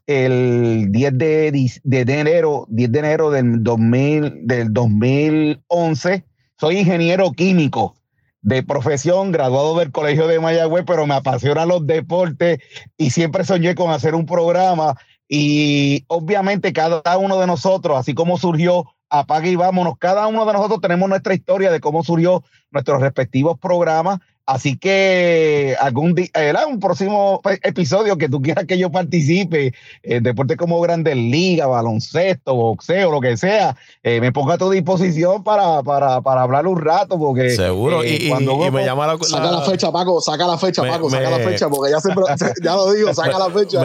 el 0.07 0.91
10 0.91 1.17
de, 1.17 1.69
de, 1.83 2.01
enero, 2.01 2.65
10 2.69 2.91
de 2.91 2.99
enero 2.99 3.29
del, 3.29 3.63
2000, 3.63 4.47
del 4.47 4.73
2011. 4.73 6.23
Soy 6.57 6.79
ingeniero 6.79 7.31
químico 7.31 7.95
de 8.41 8.63
profesión, 8.63 9.31
graduado 9.31 9.77
del 9.77 9.91
Colegio 9.91 10.27
de 10.27 10.39
Mayagüez, 10.39 10.83
pero 10.85 11.05
me 11.05 11.15
apasionan 11.15 11.67
los 11.67 11.85
deportes 11.85 12.59
y 12.97 13.09
siempre 13.09 13.43
soñé 13.43 13.75
con 13.75 13.91
hacer 13.91 14.15
un 14.15 14.25
programa. 14.25 14.95
Y 15.27 16.05
obviamente 16.07 16.73
cada 16.73 17.17
uno 17.17 17.39
de 17.39 17.47
nosotros, 17.47 17.97
así 17.97 18.13
como 18.13 18.37
surgió 18.37 18.85
Apague 19.09 19.51
y 19.51 19.55
Vámonos, 19.55 19.97
cada 19.99 20.27
uno 20.27 20.45
de 20.45 20.53
nosotros 20.53 20.81
tenemos 20.81 21.09
nuestra 21.09 21.33
historia 21.33 21.71
de 21.71 21.79
cómo 21.79 22.03
surgió 22.03 22.43
nuestros 22.71 23.01
respectivos 23.01 23.59
programas 23.59 24.19
Así 24.49 24.79
que 24.79 25.75
algún 25.79 26.15
día, 26.15 26.31
un 26.67 26.79
próximo 26.79 27.39
episodio 27.61 28.17
que 28.17 28.27
tú 28.27 28.41
quieras 28.41 28.65
que 28.65 28.79
yo 28.79 28.89
participe, 28.89 29.75
en 30.01 30.23
deporte 30.23 30.57
como 30.57 30.81
Grandes 30.81 31.15
Ligas, 31.15 31.67
baloncesto, 31.67 32.55
boxeo, 32.55 33.11
lo 33.11 33.21
que 33.21 33.37
sea, 33.37 33.77
eh, 34.01 34.19
me 34.19 34.31
ponga 34.31 34.55
a 34.55 34.57
tu 34.57 34.71
disposición 34.71 35.43
para, 35.43 35.83
para, 35.83 36.21
para 36.21 36.41
hablar 36.41 36.65
un 36.65 36.81
rato, 36.81 37.19
porque 37.19 37.51
seguro. 37.51 38.01
Eh, 38.01 38.17
y, 38.21 38.29
cuando 38.29 38.57
me 38.71 38.83
llama 38.83 39.05
la, 39.05 39.19
saca 39.19 39.51
la, 39.51 39.61
fecha, 39.61 39.91
Paco, 39.91 40.19
saca 40.19 40.47
la 40.47 40.57
fecha, 40.57 40.81
Paco, 40.81 41.11
saca 41.11 41.29
la 41.29 41.37
fecha, 41.37 41.69
porque 41.69 41.91
ya 41.91 41.99
siempre, 41.99 42.23
ya 42.63 42.73
lo 42.73 42.91
digo, 42.91 43.13
saca 43.13 43.37
la 43.37 43.51
fecha. 43.51 43.81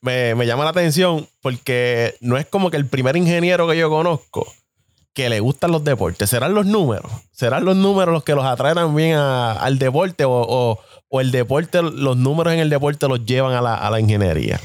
Me, 0.00 0.34
me 0.34 0.46
llama 0.46 0.64
la 0.64 0.70
atención 0.70 1.28
porque 1.42 2.14
no 2.22 2.38
es 2.38 2.46
como 2.46 2.70
que 2.70 2.78
el 2.78 2.86
primer 2.86 3.18
ingeniero 3.18 3.68
que 3.68 3.76
yo 3.76 3.90
conozco 3.90 4.46
que 5.16 5.30
le 5.30 5.40
gustan 5.40 5.72
los 5.72 5.82
deportes? 5.82 6.28
¿Serán 6.28 6.52
los 6.52 6.66
números? 6.66 7.10
¿Serán 7.32 7.64
los 7.64 7.74
números 7.74 8.12
los 8.12 8.22
que 8.22 8.34
los 8.34 8.44
atraen 8.44 8.74
también 8.74 9.16
al 9.16 9.78
deporte 9.78 10.24
o, 10.26 10.78
el 11.10 11.30
deporte, 11.30 11.80
los 11.80 12.18
números 12.18 12.52
en 12.52 12.58
el 12.60 12.68
deporte 12.68 13.08
los 13.08 13.24
llevan 13.24 13.54
a 13.54 13.62
la, 13.62 13.74
a 13.76 13.90
la 13.90 13.98
ingeniería? 13.98 14.60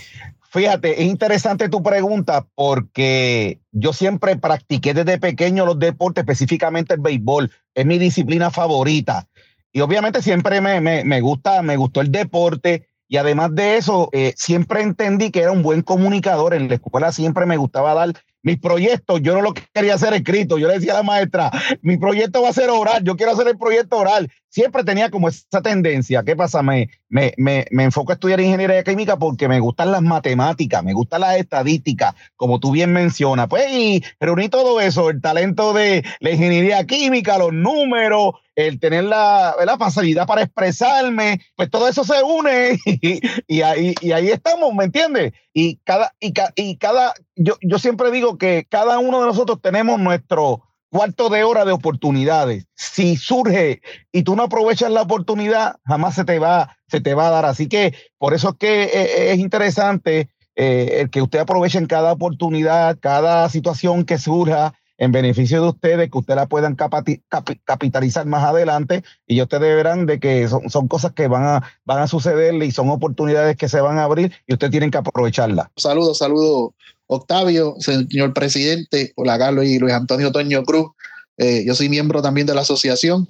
Fíjate, 0.50 1.02
es 1.02 1.08
interesante 1.08 1.70
tu 1.70 1.82
pregunta 1.82 2.46
porque 2.56 3.62
yo 3.72 3.94
siempre 3.94 4.36
practiqué 4.36 4.94
desde 4.94 5.18
pequeño 5.18 5.66
los 5.66 5.80
deportes, 5.80 6.24
específicamente 6.24 6.96
el 6.96 7.00
béisbol. 7.00 7.50
Es 7.74 7.86
mi 7.86 7.98
disciplina 7.98 8.52
favorita. 8.52 9.30
Y 9.72 9.80
obviamente 9.80 10.22
siempre 10.22 10.60
me, 10.60 10.82
me, 10.82 11.22
gusta, 11.22 11.62
me 11.62 11.78
gustó 11.78 12.02
el 12.02 12.12
deporte. 12.12 12.90
Y 13.08 13.16
además 13.16 13.56
de 13.56 13.78
eso, 13.78 14.10
eh, 14.12 14.34
siempre 14.36 14.82
entendí 14.82 15.32
que 15.32 15.44
era 15.44 15.54
un 15.54 15.64
buen 15.64 15.82
comunicador. 15.82 16.54
En 16.54 16.68
la 16.68 16.76
escuela 16.76 17.14
siempre 17.14 17.46
me 17.46 17.56
gustaba 17.56 17.94
dar 17.94 18.14
mis 18.44 18.60
proyectos, 18.60 19.22
yo 19.22 19.34
no 19.34 19.42
lo 19.42 19.54
quería 19.54 19.96
hacer 19.96 20.14
escrito. 20.14 20.58
Yo 20.58 20.68
le 20.68 20.76
decía 20.76 20.94
a 20.94 20.98
la 20.98 21.04
maestra, 21.04 21.52
mi 21.82 21.98
proyecto 21.98 22.42
va 22.42 22.50
a 22.50 22.54
ser 22.54 22.70
oral, 22.70 23.04
yo 23.04 23.16
quiero 23.16 23.34
hacer 23.34 23.48
el 23.48 23.58
proyecto 23.58 23.98
oral. 23.98 24.32
Siempre 24.52 24.84
tenía 24.84 25.10
como 25.10 25.30
esa 25.30 25.62
tendencia. 25.62 26.24
¿Qué 26.24 26.36
pasa? 26.36 26.62
Me, 26.62 26.90
me, 27.08 27.34
me, 27.38 27.66
me 27.72 27.86
enfoco 27.86 28.12
a 28.12 28.16
estudiar 28.16 28.42
ingeniería 28.42 28.84
química 28.84 29.18
porque 29.18 29.48
me 29.48 29.62
gustan 29.62 29.94
las 29.94 30.02
matemáticas, 30.02 30.84
me 30.84 30.92
gustan 30.92 31.22
las 31.22 31.38
estadísticas, 31.38 32.16
como 32.36 32.60
tú 32.60 32.72
bien 32.72 32.92
mencionas. 32.92 33.48
Pues, 33.48 33.72
y 33.72 34.04
reuní 34.20 34.50
todo 34.50 34.82
eso, 34.82 35.10
el 35.10 35.22
talento 35.22 35.72
de 35.72 36.04
la 36.20 36.32
ingeniería 36.32 36.86
química, 36.86 37.38
los 37.38 37.54
números, 37.54 38.34
el 38.56 38.82
tener 38.82 39.06
la, 39.06 39.56
la, 39.66 39.78
facilidad 39.78 40.28
para 40.28 40.44
expresarme, 40.44 41.40
pues 41.56 41.70
todo 41.70 41.88
eso 41.88 42.04
se 42.04 42.22
une 42.22 42.78
y, 43.48 43.62
ahí, 43.62 43.96
y 44.02 44.12
ahí 44.12 44.28
estamos, 44.28 44.74
¿me 44.74 44.84
entiendes? 44.84 45.32
Y 45.54 45.78
cada, 45.78 46.14
y, 46.20 46.34
y 46.58 46.76
cada, 46.76 47.14
yo, 47.38 47.56
yo 47.62 47.80
siempre 47.80 48.12
digo 48.12 48.38
que 48.38 48.68
cada 48.70 49.00
uno 49.00 49.22
de 49.22 49.28
nosotros 49.28 49.62
tenemos 49.62 49.98
nuestro 49.98 50.64
cuarto 50.92 51.30
de 51.30 51.44
hora 51.44 51.66
de 51.66 51.72
oportunidades. 51.72 52.66
Si 52.76 53.16
surge 53.16 53.82
y 54.12 54.24
tú 54.24 54.36
no 54.36 54.44
aprovechas 54.44 54.92
la 54.92 55.02
oportunidad, 55.02 55.78
jamás 55.86 56.16
se 56.16 56.26
te 56.26 56.38
va, 56.38 56.78
se 56.88 57.00
te 57.00 57.14
va 57.16 57.28
a 57.28 57.32
dar. 57.32 57.46
Así 57.46 57.68
que 57.68 57.96
por 58.18 58.34
eso 58.34 58.50
es 58.50 58.56
que 58.58 58.84
eh, 58.84 58.90
eh, 58.94 59.32
es 59.32 59.40
interesante 59.40 60.30
eh, 60.56 60.98
el 61.00 61.10
que 61.10 61.22
usted 61.22 61.40
aproveche 61.40 61.78
en 61.78 61.88
cada 61.88 62.12
oportunidad, 62.12 62.98
cada 63.00 63.48
situación 63.50 64.04
que 64.04 64.18
surja 64.18 64.74
en 64.98 65.12
beneficio 65.12 65.64
de 65.64 65.70
ustedes, 65.70 66.12
que 66.12 66.18
ustedes 66.18 66.36
la 66.36 66.46
puedan 66.46 66.76
capitalizar 66.76 68.28
más 68.28 68.44
adelante 68.44 69.04
y 69.26 69.42
ustedes 69.42 69.76
verán 69.76 70.06
de 70.06 70.20
que 70.20 70.48
son, 70.48 70.88
cosas 70.88 71.14
que 71.14 71.28
van 71.28 71.44
a, 71.44 71.64
van 71.86 72.00
a 72.04 72.08
suceder 72.08 72.54
y 72.62 72.70
son 72.70 72.90
oportunidades 72.90 73.58
que 73.58 73.68
se 73.68 73.82
van 73.82 73.98
a 73.98 74.04
abrir 74.04 74.32
y 74.46 74.54
ustedes 74.54 74.70
tienen 74.70 74.92
que 74.92 75.00
aprovecharlas. 75.00 75.70
Saludos, 75.76 76.20
saludos 76.20 76.74
Octavio, 77.14 77.76
señor 77.80 78.34
presidente, 78.34 79.12
hola 79.18 79.38
Carlos 79.38 79.66
y 79.66 79.78
Luis 79.80 79.94
Antonio 79.94 80.32
Toño 80.32 80.64
Cruz. 80.64 80.92
Eh, 81.38 81.66
yo 81.66 81.76
soy 81.76 81.90
miembro 81.90 82.22
también 82.22 82.48
de 82.48 82.56
la 82.56 82.62
asociación. 82.62 83.28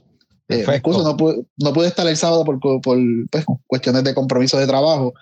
Eh, 0.49 0.63
no 0.85 1.17
pude, 1.17 1.43
no 1.57 1.83
estar 1.83 2.05
el 2.05 2.15
sábado 2.15 2.45
por, 2.45 2.59
por 2.59 2.81
pues, 2.81 3.45
cuestiones 3.65 4.03
de 4.03 4.13
compromiso 4.13 4.59
de 4.59 4.67
trabajo, 4.67 5.15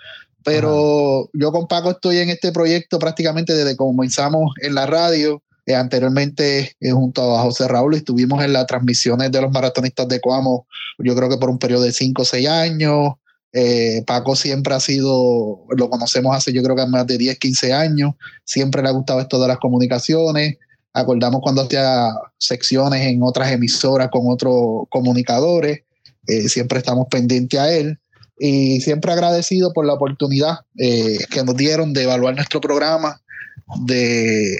pero 0.44 1.30
yo 1.32 1.54
con 1.54 1.68
Paco 1.68 1.92
estoy 1.92 2.18
en 2.18 2.32
este 2.32 2.52
proyecto 2.52 3.00
prácticamente 3.00 3.54
desde 3.54 3.72
que 3.72 3.78
comenzamos 3.78 4.52
en 4.62 4.76
la 4.76 4.86
radio. 4.86 5.42
Eh, 5.66 5.76
anteriormente, 5.76 6.76
eh, 6.82 6.92
junto 6.92 7.38
a 7.38 7.44
José 7.44 7.66
Raúl, 7.68 7.94
estuvimos 7.94 8.44
en 8.44 8.52
las 8.52 8.66
transmisiones 8.66 9.32
de 9.32 9.42
los 9.42 9.52
maratonistas 9.52 10.08
de 10.10 10.20
Coamo, 10.20 10.68
yo 10.98 11.16
creo 11.16 11.30
que 11.30 11.38
por 11.38 11.50
un 11.50 11.60
periodo 11.60 11.84
de 11.84 11.94
5 11.94 12.24
o 12.24 12.26
6 12.26 12.50
años. 12.50 13.14
Eh, 13.52 14.04
Paco 14.06 14.36
siempre 14.36 14.76
ha 14.76 14.80
sido, 14.80 15.66
lo 15.70 15.90
conocemos 15.90 16.36
hace 16.36 16.54
yo 16.54 16.62
creo 16.62 16.76
que 16.76 16.86
más 16.86 17.08
de 17.08 17.18
10, 17.18 17.40
15 17.40 17.74
años, 17.74 18.14
siempre 18.44 18.82
le 18.82 18.90
ha 18.90 18.92
gustado 18.92 19.20
esto 19.20 19.42
de 19.42 19.48
las 19.48 19.58
comunicaciones. 19.58 20.58
Acordamos 20.94 21.42
cuando 21.42 21.64
hacía 21.64 22.10
secciones 22.38 23.02
en 23.02 23.22
otras 23.24 23.52
emisoras 23.52 24.10
con 24.12 24.24
otros 24.26 24.84
comunicadores, 24.90 25.82
siempre 26.48 26.78
estamos 26.78 27.08
pendientes 27.10 27.60
a 27.60 27.74
él 27.74 27.98
y 28.38 28.82
siempre 28.82 29.12
agradecido 29.12 29.74
por 29.74 29.86
la 29.86 29.94
oportunidad 29.94 30.60
que 30.76 31.44
nos 31.44 31.56
dieron 31.56 31.94
de 31.94 32.04
evaluar 32.04 32.36
nuestro 32.36 32.62
programa, 32.62 33.22
de 33.86 34.58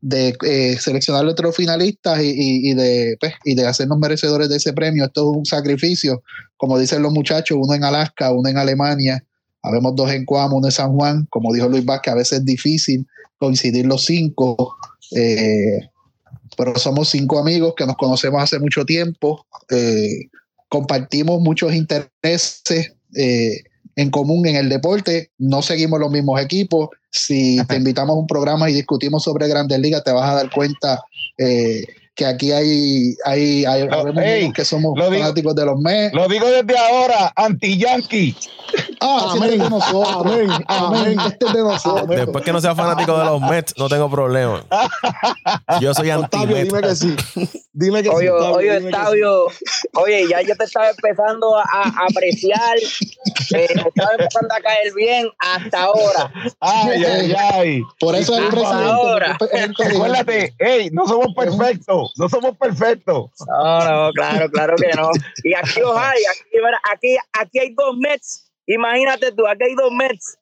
de 0.00 0.36
eh, 0.44 0.76
seleccionar 0.78 1.24
nuestros 1.24 1.56
finalistas 1.56 2.20
y, 2.22 2.74
de, 2.74 3.16
pues, 3.20 3.34
y 3.44 3.54
de 3.54 3.66
hacernos 3.66 3.98
merecedores 3.98 4.48
de 4.48 4.56
ese 4.56 4.72
premio. 4.72 5.04
Esto 5.04 5.30
es 5.30 5.36
un 5.38 5.44
sacrificio, 5.44 6.22
como 6.56 6.78
dicen 6.78 7.02
los 7.02 7.12
muchachos, 7.12 7.58
uno 7.60 7.74
en 7.74 7.84
Alaska, 7.84 8.32
uno 8.32 8.48
en 8.48 8.58
Alemania, 8.58 9.24
habemos 9.62 9.96
dos 9.96 10.10
en 10.12 10.24
Cuamo, 10.24 10.58
uno 10.58 10.68
en 10.68 10.72
San 10.72 10.92
Juan, 10.92 11.26
como 11.30 11.52
dijo 11.52 11.68
Luis 11.68 11.84
Vázquez, 11.84 12.12
a 12.12 12.16
veces 12.16 12.38
es 12.40 12.44
difícil 12.44 13.06
coincidir 13.38 13.86
los 13.86 14.04
cinco, 14.04 14.76
eh, 15.16 15.88
pero 16.56 16.76
somos 16.78 17.08
cinco 17.08 17.38
amigos 17.38 17.74
que 17.76 17.86
nos 17.86 17.96
conocemos 17.96 18.42
hace 18.42 18.58
mucho 18.58 18.84
tiempo, 18.84 19.46
eh, 19.70 20.28
compartimos 20.68 21.40
muchos 21.40 21.74
intereses 21.74 22.92
en 23.14 24.10
común 24.10 24.46
en 24.46 24.56
el 24.56 24.68
deporte, 24.68 25.32
no 25.38 25.60
seguimos 25.60 25.98
los 25.98 26.10
mismos 26.10 26.40
equipos. 26.40 26.90
Si 27.10 27.58
te 27.66 27.76
invitamos 27.76 28.16
a 28.16 28.18
un 28.18 28.26
programa 28.26 28.68
y 28.68 28.74
discutimos 28.74 29.24
sobre 29.24 29.48
grandes 29.48 29.78
ligas, 29.78 30.04
te 30.04 30.12
vas 30.12 30.30
a 30.30 30.34
dar 30.34 30.50
cuenta 30.50 31.02
eh, 31.36 31.84
que 32.18 32.26
aquí 32.26 32.50
hay, 32.50 33.14
hay, 33.24 33.64
hay 33.64 34.52
que 34.52 34.64
somos 34.64 34.98
fanáticos 34.98 35.54
de 35.54 35.64
los 35.64 35.78
Mets. 35.78 36.12
Lo 36.12 36.26
digo 36.26 36.48
desde 36.50 36.76
ahora, 36.76 37.32
anti-yankee. 37.36 38.36
Ah, 39.00 39.34
amén. 39.34 39.50
De 39.50 39.70
nosotros. 39.70 40.26
Amén. 40.26 40.50
Amén. 40.66 41.16
Este 41.26 41.46
es 41.46 41.52
de 41.52 41.62
nosotros. 41.62 42.08
Después 42.08 42.44
que 42.44 42.52
no 42.52 42.60
sea 42.60 42.74
fanático 42.74 43.16
de 43.16 43.24
los 43.24 43.40
Mets, 43.40 43.74
no 43.78 43.88
tengo 43.88 44.10
problema. 44.10 44.64
Yo 45.80 45.94
soy 45.94 46.10
anti 46.10 46.24
Octavio, 46.24 46.56
dime 46.56 46.80
que 46.82 46.94
sí. 46.96 47.16
Dime 47.72 48.02
que 48.02 48.08
oye, 48.08 48.26
sí. 48.26 48.32
Octavio, 48.32 48.56
oye, 48.56 48.86
Octavio, 48.86 49.46
oye, 49.94 50.28
ya 50.28 50.42
yo 50.42 50.56
te 50.56 50.64
estaba 50.64 50.90
empezando 50.90 51.56
a, 51.56 51.92
apreciar 52.10 52.76
Eh, 53.54 53.66
estaba 53.70 54.10
empezando 54.18 54.54
a 54.54 54.60
caer 54.60 54.92
bien 54.94 55.30
hasta 55.38 55.84
ahora. 55.84 56.32
Ay, 56.60 57.04
ay, 57.04 57.34
ay. 57.52 57.82
Por 58.00 58.16
eso 58.16 58.34
es 58.34 58.40
el 58.40 58.58
Hasta 58.58 58.84
ahora. 58.84 59.36
presidente. 59.38 59.84
Acuérdate, 59.84 60.54
hey, 60.58 60.90
no 60.92 61.06
somos 61.06 61.28
perfectos, 61.34 62.07
no 62.16 62.28
somos 62.28 62.56
perfectos. 62.56 63.30
No, 63.46 63.78
no, 63.80 64.12
claro, 64.12 64.50
claro 64.50 64.76
que 64.76 64.88
no. 64.96 65.10
Y 65.44 65.54
aquí 65.54 65.80
los 65.80 65.96
hay, 65.96 66.22
aquí, 66.30 66.56
aquí, 66.92 67.16
aquí 67.32 67.58
hay 67.58 67.74
dos 67.74 67.96
Mets. 67.98 68.50
Imagínate 68.66 69.32
tú, 69.32 69.46
aquí 69.46 69.64
hay 69.64 69.74
dos 69.74 69.92
Mets. 69.92 70.38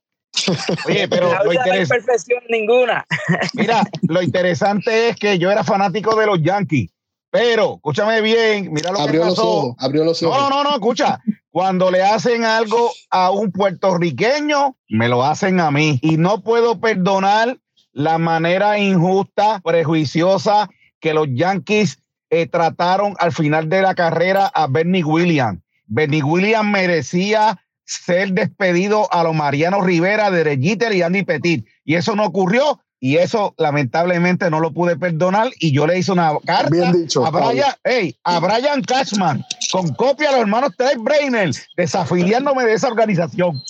Oye, 0.86 1.08
pero 1.08 1.32
la 1.32 1.44
lo 1.44 1.52
no 1.52 1.60
hay 1.72 1.86
perfección 1.86 2.42
ninguna. 2.48 3.06
mira, 3.54 3.82
lo 4.02 4.22
interesante 4.22 5.08
es 5.08 5.16
que 5.16 5.38
yo 5.38 5.50
era 5.50 5.64
fanático 5.64 6.14
de 6.14 6.26
los 6.26 6.42
Yankees, 6.42 6.90
pero 7.30 7.74
escúchame 7.76 8.20
bien, 8.20 8.72
mira 8.72 8.92
lo 8.92 9.00
Abrió 9.00 9.22
que 9.22 9.26
los 9.26 9.36
pasó. 9.36 9.48
ojos, 9.48 9.76
abrió 9.78 10.04
los 10.04 10.22
ojos. 10.22 10.38
No, 10.38 10.50
no, 10.50 10.64
no, 10.64 10.74
escucha. 10.74 11.20
Cuando 11.50 11.90
le 11.90 12.02
hacen 12.02 12.44
algo 12.44 12.92
a 13.10 13.30
un 13.30 13.50
puertorriqueño, 13.50 14.76
me 14.88 15.08
lo 15.08 15.24
hacen 15.24 15.60
a 15.60 15.70
mí. 15.70 15.98
Y 16.02 16.18
no 16.18 16.42
puedo 16.42 16.80
perdonar 16.80 17.58
la 17.92 18.18
manera 18.18 18.78
injusta, 18.78 19.60
prejuiciosa 19.64 20.68
que 21.06 21.14
los 21.14 21.28
Yankees 21.30 22.00
eh, 22.30 22.48
trataron 22.48 23.14
al 23.20 23.30
final 23.30 23.68
de 23.68 23.80
la 23.80 23.94
carrera 23.94 24.48
a 24.48 24.66
Bernie 24.66 25.04
Williams. 25.04 25.60
Bernie 25.86 26.24
Williams 26.24 26.68
merecía 26.68 27.62
ser 27.84 28.32
despedido 28.32 29.06
a 29.12 29.22
los 29.22 29.32
Mariano 29.32 29.82
Rivera, 29.82 30.32
de 30.32 30.58
Jeter 30.58 30.92
y 30.92 31.02
Andy 31.02 31.22
Petit. 31.22 31.64
Y 31.84 31.94
eso 31.94 32.16
no 32.16 32.24
ocurrió. 32.24 32.80
Y 32.98 33.18
eso 33.18 33.54
lamentablemente 33.56 34.50
no 34.50 34.58
lo 34.58 34.72
pude 34.72 34.96
perdonar. 34.96 35.50
Y 35.60 35.70
yo 35.70 35.86
le 35.86 35.96
hice 35.96 36.10
una 36.10 36.32
carta 36.44 36.70
Bien 36.70 36.90
dicho, 36.90 37.24
a 37.24 37.30
Brian, 37.30 37.74
hey, 37.84 38.16
a 38.24 38.40
Brian 38.40 38.82
Cashman 38.82 39.44
con 39.70 39.94
copia 39.94 40.30
a 40.30 40.32
los 40.32 40.40
hermanos 40.40 40.72
Trey 40.76 40.96
Brainer 40.98 41.50
desafiliándome 41.76 42.64
de 42.64 42.72
esa 42.72 42.88
organización. 42.88 43.62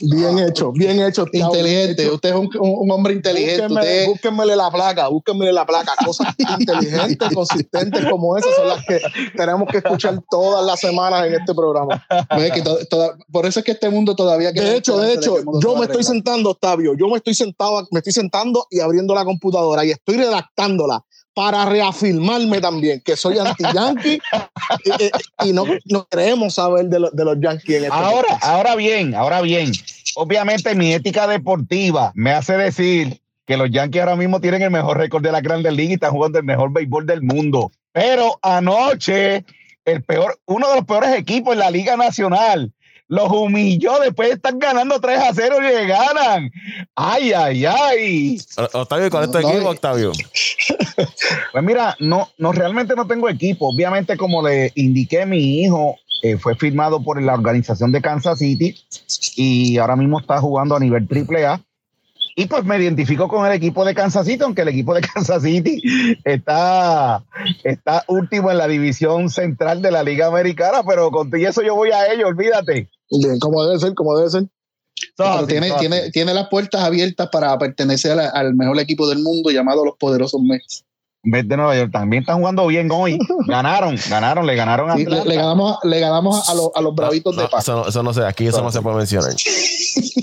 Bien 0.00 0.38
hecho, 0.40 0.72
bien 0.72 1.00
hecho. 1.00 1.24
Inteligente, 1.32 2.10
usted 2.10 2.30
es 2.30 2.34
un, 2.34 2.50
un- 2.58 2.90
hombre 2.90 3.14
inteligente. 3.14 3.62
Búsquenme, 3.62 3.80
Usted, 3.80 4.06
búsquenmele 4.06 4.56
la 4.56 4.70
placa, 4.70 5.06
búsquenmele 5.08 5.52
la 5.52 5.64
placa. 5.64 5.92
Cosas 6.04 6.34
inteligentes, 6.58 7.28
consistentes 7.32 8.04
como 8.10 8.36
esas 8.36 8.54
son 8.56 8.68
las 8.68 8.84
que 8.84 9.00
tenemos 9.36 9.68
que 9.70 9.78
escuchar 9.78 10.20
todas 10.28 10.66
las 10.66 10.80
semanas 10.80 11.26
en 11.26 11.34
este 11.34 11.54
programa. 11.54 12.04
ve 12.36 12.50
que 12.50 12.62
to- 12.62 12.84
toda- 12.86 13.16
por 13.30 13.46
eso 13.46 13.60
es 13.60 13.64
que 13.64 13.72
este 13.72 13.88
mundo 13.88 14.16
todavía 14.16 14.52
queda 14.52 14.64
De 14.64 14.76
hecho, 14.76 14.98
de 14.98 15.12
hecho, 15.14 15.36
que 15.36 15.42
yo 15.62 15.76
me 15.76 15.84
estoy 15.84 16.02
sentando, 16.02 16.50
Octavio, 16.50 16.94
yo 16.98 17.06
me 17.08 17.16
estoy 17.18 17.34
sentado, 17.34 17.86
me 17.92 17.98
estoy 18.00 18.12
sentando 18.12 18.66
y 18.70 18.80
abriendo 18.80 19.14
la 19.14 19.24
computadora 19.24 19.84
y 19.84 19.92
estoy 19.92 20.16
redactándola 20.16 21.04
para 21.34 21.64
reafirmarme 21.64 22.60
también 22.60 23.00
que 23.00 23.16
soy 23.16 23.38
anti-yankee 23.38 24.20
y, 24.84 24.90
y- 25.46 25.48
y 25.50 25.52
no, 25.52 25.64
no 25.86 26.06
queremos 26.08 26.54
saber 26.54 26.86
de, 26.86 27.00
lo- 27.00 27.10
de 27.10 27.24
los 27.24 27.36
yankees 27.40 27.76
en 27.78 27.84
este 27.84 27.96
Ahora, 27.96 28.38
ahora 28.42 28.76
bien, 28.76 29.14
ahora 29.14 29.40
bien. 29.42 29.72
Obviamente 30.16 30.74
mi 30.76 30.92
ética 30.94 31.26
deportiva 31.26 32.12
me 32.14 32.30
hace 32.32 32.56
decir 32.56 33.20
que 33.46 33.56
los 33.58 33.70
Yankees 33.70 34.00
ahora 34.00 34.16
mismo 34.16 34.40
tienen 34.40 34.62
el 34.62 34.70
mejor 34.70 34.96
récord 34.96 35.22
de 35.22 35.30
la 35.32 35.40
Grandes 35.42 35.72
Ligas 35.74 35.90
y 35.90 35.94
están 35.94 36.12
jugando 36.12 36.38
el 36.38 36.44
mejor 36.44 36.72
béisbol 36.72 37.04
del 37.04 37.20
mundo. 37.20 37.72
Pero 37.92 38.38
anoche, 38.40 39.44
el 39.84 40.02
peor, 40.02 40.38
uno 40.46 40.68
de 40.70 40.76
los 40.76 40.84
peores 40.86 41.10
equipos 41.14 41.52
en 41.52 41.58
la 41.58 41.70
Liga 41.70 41.96
Nacional 41.96 42.72
los 43.08 43.30
humilló 43.30 43.98
después 44.00 44.28
de 44.28 44.34
estar 44.36 44.56
ganando 44.56 45.00
3 45.00 45.18
a 45.18 45.34
0 45.34 45.56
y 45.58 45.62
le 45.62 45.86
ganan. 45.86 46.50
Ay, 46.94 47.32
ay, 47.32 47.64
ay. 47.66 48.40
Octavio, 48.72 49.10
¿cuál 49.10 49.24
es 49.24 49.30
tu 49.30 49.38
equipo, 49.38 49.68
Octavio? 49.68 50.12
Pues 51.52 51.64
mira, 51.64 51.96
no, 52.00 52.28
no 52.38 52.52
realmente 52.52 52.94
no 52.94 53.06
tengo 53.06 53.28
equipo. 53.28 53.68
Obviamente, 53.68 54.16
como 54.16 54.46
le 54.46 54.72
indiqué, 54.76 55.26
mi 55.26 55.60
hijo 55.60 55.96
eh, 56.22 56.36
fue 56.36 56.54
firmado 56.56 57.02
por 57.02 57.20
la 57.20 57.34
organización 57.34 57.92
de 57.92 58.00
Kansas 58.00 58.38
City 58.38 58.74
y 59.36 59.78
ahora 59.78 59.96
mismo 59.96 60.20
está 60.20 60.40
jugando 60.40 60.76
a 60.76 60.80
nivel 60.80 61.06
triple 61.06 61.46
A. 61.46 61.60
Y 62.36 62.46
pues 62.46 62.64
me 62.64 62.76
identifico 62.78 63.28
con 63.28 63.46
el 63.46 63.52
equipo 63.52 63.84
de 63.84 63.94
Kansas 63.94 64.26
City, 64.26 64.42
aunque 64.42 64.62
el 64.62 64.68
equipo 64.68 64.92
de 64.94 65.00
Kansas 65.14 65.42
City 65.42 65.80
está, 66.24 67.22
está 67.62 68.04
último 68.08 68.50
en 68.50 68.58
la 68.58 68.66
división 68.66 69.30
central 69.30 69.82
de 69.82 69.90
la 69.92 70.02
Liga 70.02 70.26
Americana, 70.26 70.82
pero 70.86 71.10
contigo 71.10 71.48
eso 71.48 71.62
yo 71.62 71.74
voy 71.76 71.90
a 71.92 72.12
ello, 72.12 72.26
olvídate. 72.26 72.88
Bien, 73.10 73.38
como 73.38 73.64
debe 73.64 73.78
ser, 73.78 73.94
como 73.94 74.16
debe 74.16 74.30
ser. 74.30 74.44
Así, 75.18 75.46
tiene, 75.46 75.70
tiene, 75.78 76.10
tiene 76.10 76.34
las 76.34 76.48
puertas 76.48 76.82
abiertas 76.82 77.28
para 77.30 77.56
pertenecer 77.58 78.12
a 78.12 78.14
la- 78.16 78.28
al 78.30 78.54
mejor 78.54 78.78
equipo 78.80 79.08
del 79.08 79.18
mundo 79.20 79.50
llamado 79.50 79.84
los 79.84 79.96
poderosos 79.96 80.40
Mets. 80.42 80.84
Mets 81.26 81.48
de 81.48 81.56
Nueva 81.56 81.76
York 81.76 81.90
también 81.92 82.22
están 82.22 82.38
jugando 82.38 82.66
bien 82.66 82.88
hoy. 82.90 83.18
Ganaron, 83.46 83.96
ganaron, 84.10 84.46
le 84.46 84.54
ganaron 84.56 84.90
a 84.90 84.96
Sí, 84.96 85.04
le, 85.06 85.34
ganamos, 85.36 85.78
le 85.84 86.00
ganamos 86.00 86.48
a, 86.48 86.54
los, 86.54 86.70
a 86.74 86.80
los 86.80 86.94
bravitos 86.94 87.34
No, 87.36 87.42
de 87.42 87.48
paz. 87.48 87.62
eso, 87.64 87.76
no, 87.76 87.88
eso 87.88 88.02
no 88.02 88.12
sé, 88.12 88.24
aquí 88.24 88.46
eso 88.46 88.60
no 88.62 88.70
se 88.72 88.82
puede 88.82 88.96
mencionar. 88.96 89.32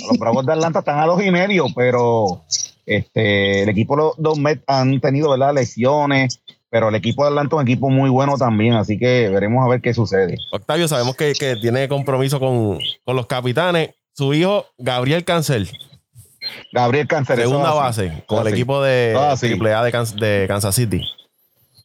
Los 0.08 0.18
Bravos 0.18 0.46
de 0.46 0.54
Atlanta 0.54 0.80
están 0.80 1.00
a 1.00 1.06
dos 1.06 1.22
y 1.24 1.32
medio, 1.32 1.66
pero 1.76 2.44
este, 2.86 3.64
el 3.64 3.70
equipo 3.70 3.96
de 3.96 4.02
los 4.04 4.14
dos 4.18 4.38
Mets 4.40 4.64
han 4.68 5.00
tenido 5.02 5.30
¿verdad? 5.32 5.54
lesiones, 5.54 6.42
pero 6.70 6.90
el 6.90 6.96
equipo 6.96 7.24
de 7.24 7.30
Atlanta 7.30 7.56
es 7.56 7.62
un 7.62 7.68
equipo 7.68 7.90
muy 7.90 8.10
bueno 8.10 8.38
también, 8.38 8.74
así 8.74 8.98
que 8.98 9.30
veremos 9.30 9.66
a 9.66 9.70
ver 9.70 9.82
qué 9.82 9.94
sucede. 9.94 10.38
Octavio, 10.52 10.88
sabemos 10.88 11.16
que, 11.16 11.34
que 11.34 11.56
tiene 11.58 11.88
compromiso 11.88 12.40
con, 12.40 12.80
con 13.04 13.16
los 13.16 13.26
capitanes. 13.28 13.92
Su 14.14 14.34
hijo, 14.34 14.66
Gabriel 14.78 15.24
Cancel, 15.24 15.70
Gabriel 16.74 17.08
Cáncer. 17.08 17.40
eso 17.40 17.50
segunda 17.50 17.70
así. 17.88 18.08
base, 18.08 18.24
con 18.26 18.46
el 18.46 18.54
equipo 18.54 18.82
de 18.82 19.16
sí. 19.38 19.54
AAA 19.60 19.84
de, 19.86 19.92
Kan- 19.92 20.16
de 20.20 20.46
Kansas 20.48 20.76
City. 20.76 21.02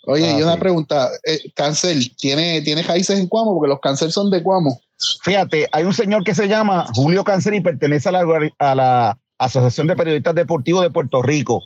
Oye, 0.09 0.29
Ah, 0.35 0.39
y 0.39 0.43
una 0.43 0.55
sí. 0.55 0.61
pregunta, 0.61 1.09
eh, 1.25 1.39
Cáncer, 1.55 1.97
¿tiene, 2.17 2.63
¿tiene 2.63 2.83
raíces 2.83 3.19
en 3.19 3.27
Cuamo? 3.29 3.55
Porque 3.55 3.69
los 3.69 3.81
Cáncer 3.81 4.11
son 4.13 4.31
de 4.31 4.43
Cuamo. 4.43 4.81
Fíjate, 5.23 5.69
hay 5.73 5.85
un 5.85 5.93
señor 5.93 6.25
que 6.25 6.35
se 6.35 6.49
llama 6.49 6.87
Julio 6.95 7.23
Cáncer 7.25 7.55
y 7.55 7.61
pertenece 7.61 8.09
a 8.09 8.13
la, 8.13 8.23
organi- 8.25 8.55
a 8.59 8.75
la 8.75 9.19
Asociación 9.39 9.87
de 9.87 9.97
Periodistas 9.97 10.35
Deportivos 10.35 10.83
de 10.83 10.91
Puerto 10.91 11.23
Rico. 11.23 11.63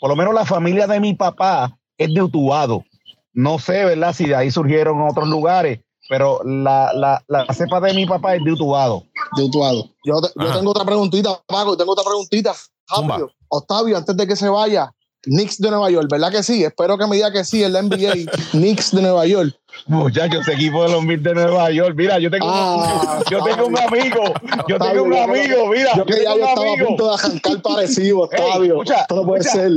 Por 0.00 0.10
lo 0.10 0.16
menos 0.16 0.34
la 0.34 0.44
familia 0.44 0.86
de 0.86 0.98
mi 1.00 1.14
papá 1.14 1.76
es 1.96 2.12
de 2.12 2.22
Utuado. 2.22 2.84
No 3.32 3.58
sé, 3.58 3.84
¿verdad? 3.84 4.12
Si 4.12 4.26
de 4.26 4.34
ahí 4.36 4.50
surgieron 4.50 5.00
otros 5.02 5.28
lugares, 5.28 5.80
pero 6.08 6.40
la, 6.44 6.92
la, 6.94 7.22
la 7.28 7.46
cepa 7.54 7.80
de 7.80 7.94
mi 7.94 8.06
papá 8.06 8.34
es 8.34 8.44
de 8.44 8.52
Utuado. 8.52 9.04
de 9.36 9.44
Utuado. 9.44 9.90
Yo, 10.04 10.20
yo 10.36 10.52
tengo 10.52 10.70
otra 10.70 10.84
preguntita, 10.84 11.40
Paco, 11.46 11.76
tengo 11.76 11.92
otra 11.92 12.04
preguntita. 12.04 12.54
Rápido. 12.88 13.30
Octavio, 13.48 13.96
antes 13.96 14.16
de 14.16 14.26
que 14.26 14.36
se 14.36 14.48
vaya, 14.48 14.90
Knicks 15.22 15.58
de 15.58 15.70
Nueva 15.70 15.90
York, 15.90 16.08
¿verdad 16.10 16.30
que 16.30 16.42
sí? 16.42 16.64
Espero 16.64 16.98
que 16.98 17.06
me 17.06 17.16
diga 17.16 17.32
que 17.32 17.44
sí, 17.44 17.62
el 17.62 17.72
NBA, 17.72 18.30
Knicks 18.52 18.90
de 18.94 19.02
Nueva 19.02 19.26
York. 19.26 19.54
Muchachos, 19.86 20.48
equipo 20.48 20.82
de 20.84 20.92
los 20.92 21.04
Mets 21.04 21.22
de 21.22 21.34
Nueva 21.34 21.70
York. 21.70 21.94
Mira, 21.96 22.18
yo 22.18 22.30
tengo, 22.30 22.46
Ah, 22.48 23.20
yo 23.30 23.42
tengo 23.44 23.66
un 23.66 23.78
amigo. 23.78 24.22
Yo 24.68 24.76
Octavio, 24.76 25.02
tengo 25.02 25.04
un 25.04 25.14
amigo. 25.30 25.66
Mira, 25.68 25.90
Yo 25.96 26.04
que 26.06 26.14
tengo 26.14 26.34
un 26.34 26.40
estaba 26.40 26.60
a 26.66 26.72
amigo. 26.72 26.86
punto 26.88 27.08
de 27.08 27.14
arrancar 27.14 27.62
parecido, 27.62 28.18
Octavio. 28.22 28.64
escucha, 28.74 29.00
Esto 29.02 29.16
no 29.16 29.22
puede 29.26 29.40
escucha. 29.42 29.62
ser. 29.62 29.72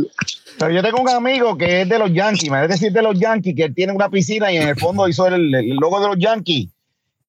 Pero 0.59 0.71
yo 0.71 0.81
tengo 0.81 1.01
un 1.01 1.09
amigo 1.09 1.57
que 1.57 1.81
es 1.81 1.89
de 1.89 1.99
los 1.99 2.11
Yankees, 2.13 2.49
me 2.49 2.57
debe 2.57 2.69
decir 2.69 2.91
de 2.91 3.01
los 3.01 3.19
Yankees, 3.19 3.53
que 3.55 3.63
él 3.65 3.75
tiene 3.75 3.93
una 3.93 4.09
piscina 4.09 4.51
y 4.51 4.57
en 4.57 4.69
el 4.69 4.75
fondo 4.79 5.07
hizo 5.07 5.27
el, 5.27 5.53
el 5.53 5.75
logo 5.75 5.99
de 5.99 6.07
los 6.07 6.17
Yankees. 6.17 6.69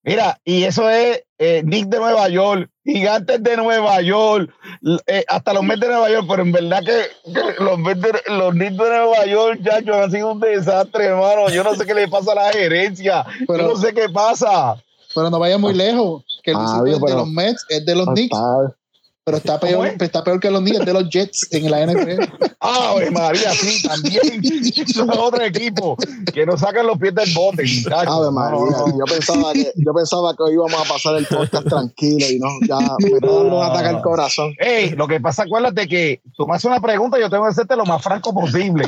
Mira, 0.05 0.41
y 0.45 0.65
eso 0.65 0.89
es 0.89 1.23
eh, 1.39 1.63
Nick 1.65 1.87
de 1.89 1.99
Nueva 1.99 2.29
York, 2.29 2.71
Gigantes 2.85 3.43
de 3.43 3.57
Nueva 3.57 4.01
York, 4.01 4.51
eh, 5.07 5.25
hasta 5.29 5.53
los 5.53 5.63
Mets 5.63 5.81
de 5.81 5.89
Nueva 5.89 6.09
York, 6.11 6.27
pero 6.29 6.43
en 6.43 6.53
verdad 6.53 6.83
que, 6.83 7.33
que 7.33 7.63
los, 7.63 7.79
Mets 7.79 8.01
de- 8.01 8.23
los 8.33 8.53
Knicks 8.53 8.77
de 8.79 8.89
Nueva 8.89 9.27
York, 9.27 9.61
chacho, 9.65 9.95
han 9.95 10.11
sido 10.11 10.33
un 10.33 10.41
desastre, 10.41 11.07
hermano. 11.07 11.51
Yo 11.51 11.63
no 11.65 11.75
sé 11.75 11.85
qué 11.85 11.95
le 11.95 12.09
pasa 12.09 12.33
a 12.33 12.37
la 12.37 12.53
gerencia, 12.53 13.27
Pero- 13.47 13.59
yo 13.59 13.69
no 13.75 13.77
sé 13.77 13.93
qué 13.93 14.09
pasa. 14.09 14.77
Pero 15.15 15.31
no 15.31 15.39
vaya 15.39 15.59
muy 15.59 15.75
lejos, 15.75 16.25
que 16.43 16.53
el 16.53 16.57
Ah, 16.59 16.81
es 16.87 17.01
de 17.01 17.15
los 17.15 17.29
Mets, 17.29 17.67
es 17.69 17.85
de 17.85 17.95
los 17.95 18.07
Knicks. 18.09 18.39
Pero 19.29 19.37
está 19.37 19.59
¿Cómo 19.59 19.71
peor, 19.71 19.87
es? 19.89 20.01
está 20.01 20.25
peor 20.25 20.41
que 20.41 20.51
los 20.51 20.63
Knicks, 20.63 20.87
de 20.87 20.93
los 20.95 21.11
Jets 21.11 21.49
en 21.53 21.71
la 21.71 21.87
NFL. 21.87 22.23
Ave 22.61 23.11
María, 23.11 23.53
sí, 23.53 23.87
también. 23.87 24.23
Son 24.95 25.11
otro 25.11 25.43
equipo 25.45 25.97
que 26.33 26.47
nos 26.47 26.61
sacan 26.61 26.87
los 26.87 26.99
pies 26.99 27.15
del 27.15 27.31
bote. 27.35 27.63
Ave 27.95 28.31
María, 28.31 28.59
No, 28.59 28.87
no. 28.87 28.99
yo 28.99 29.05
pensaba 29.05 29.53
que 29.53 29.71
yo 29.77 29.93
pensaba 29.93 30.35
que 30.35 30.43
hoy 30.45 30.55
íbamos 30.55 30.75
a 30.81 30.85
pasar 30.91 31.17
el 31.17 31.27
podcast 31.27 31.69
tranquilo 31.69 32.27
y 32.27 32.39
no, 32.39 32.49
ya 32.67 32.79
me 32.99 33.29
un 33.29 33.63
ataque 33.63 33.89
al 33.89 34.01
corazón. 34.01 34.55
Ey, 34.59 34.91
lo 34.91 35.07
que 35.07 35.21
pasa, 35.21 35.43
acuérdate 35.43 35.87
que 35.87 36.23
tú 36.37 36.47
me 36.47 36.55
haces 36.57 36.65
una 36.65 36.81
pregunta 36.81 37.19
y 37.19 37.21
yo 37.21 37.29
tengo 37.31 37.45
que 37.45 37.51
hacerte 37.51 37.77
lo 37.77 37.85
más 37.85 38.03
franco 38.03 38.33
posible. 38.33 38.87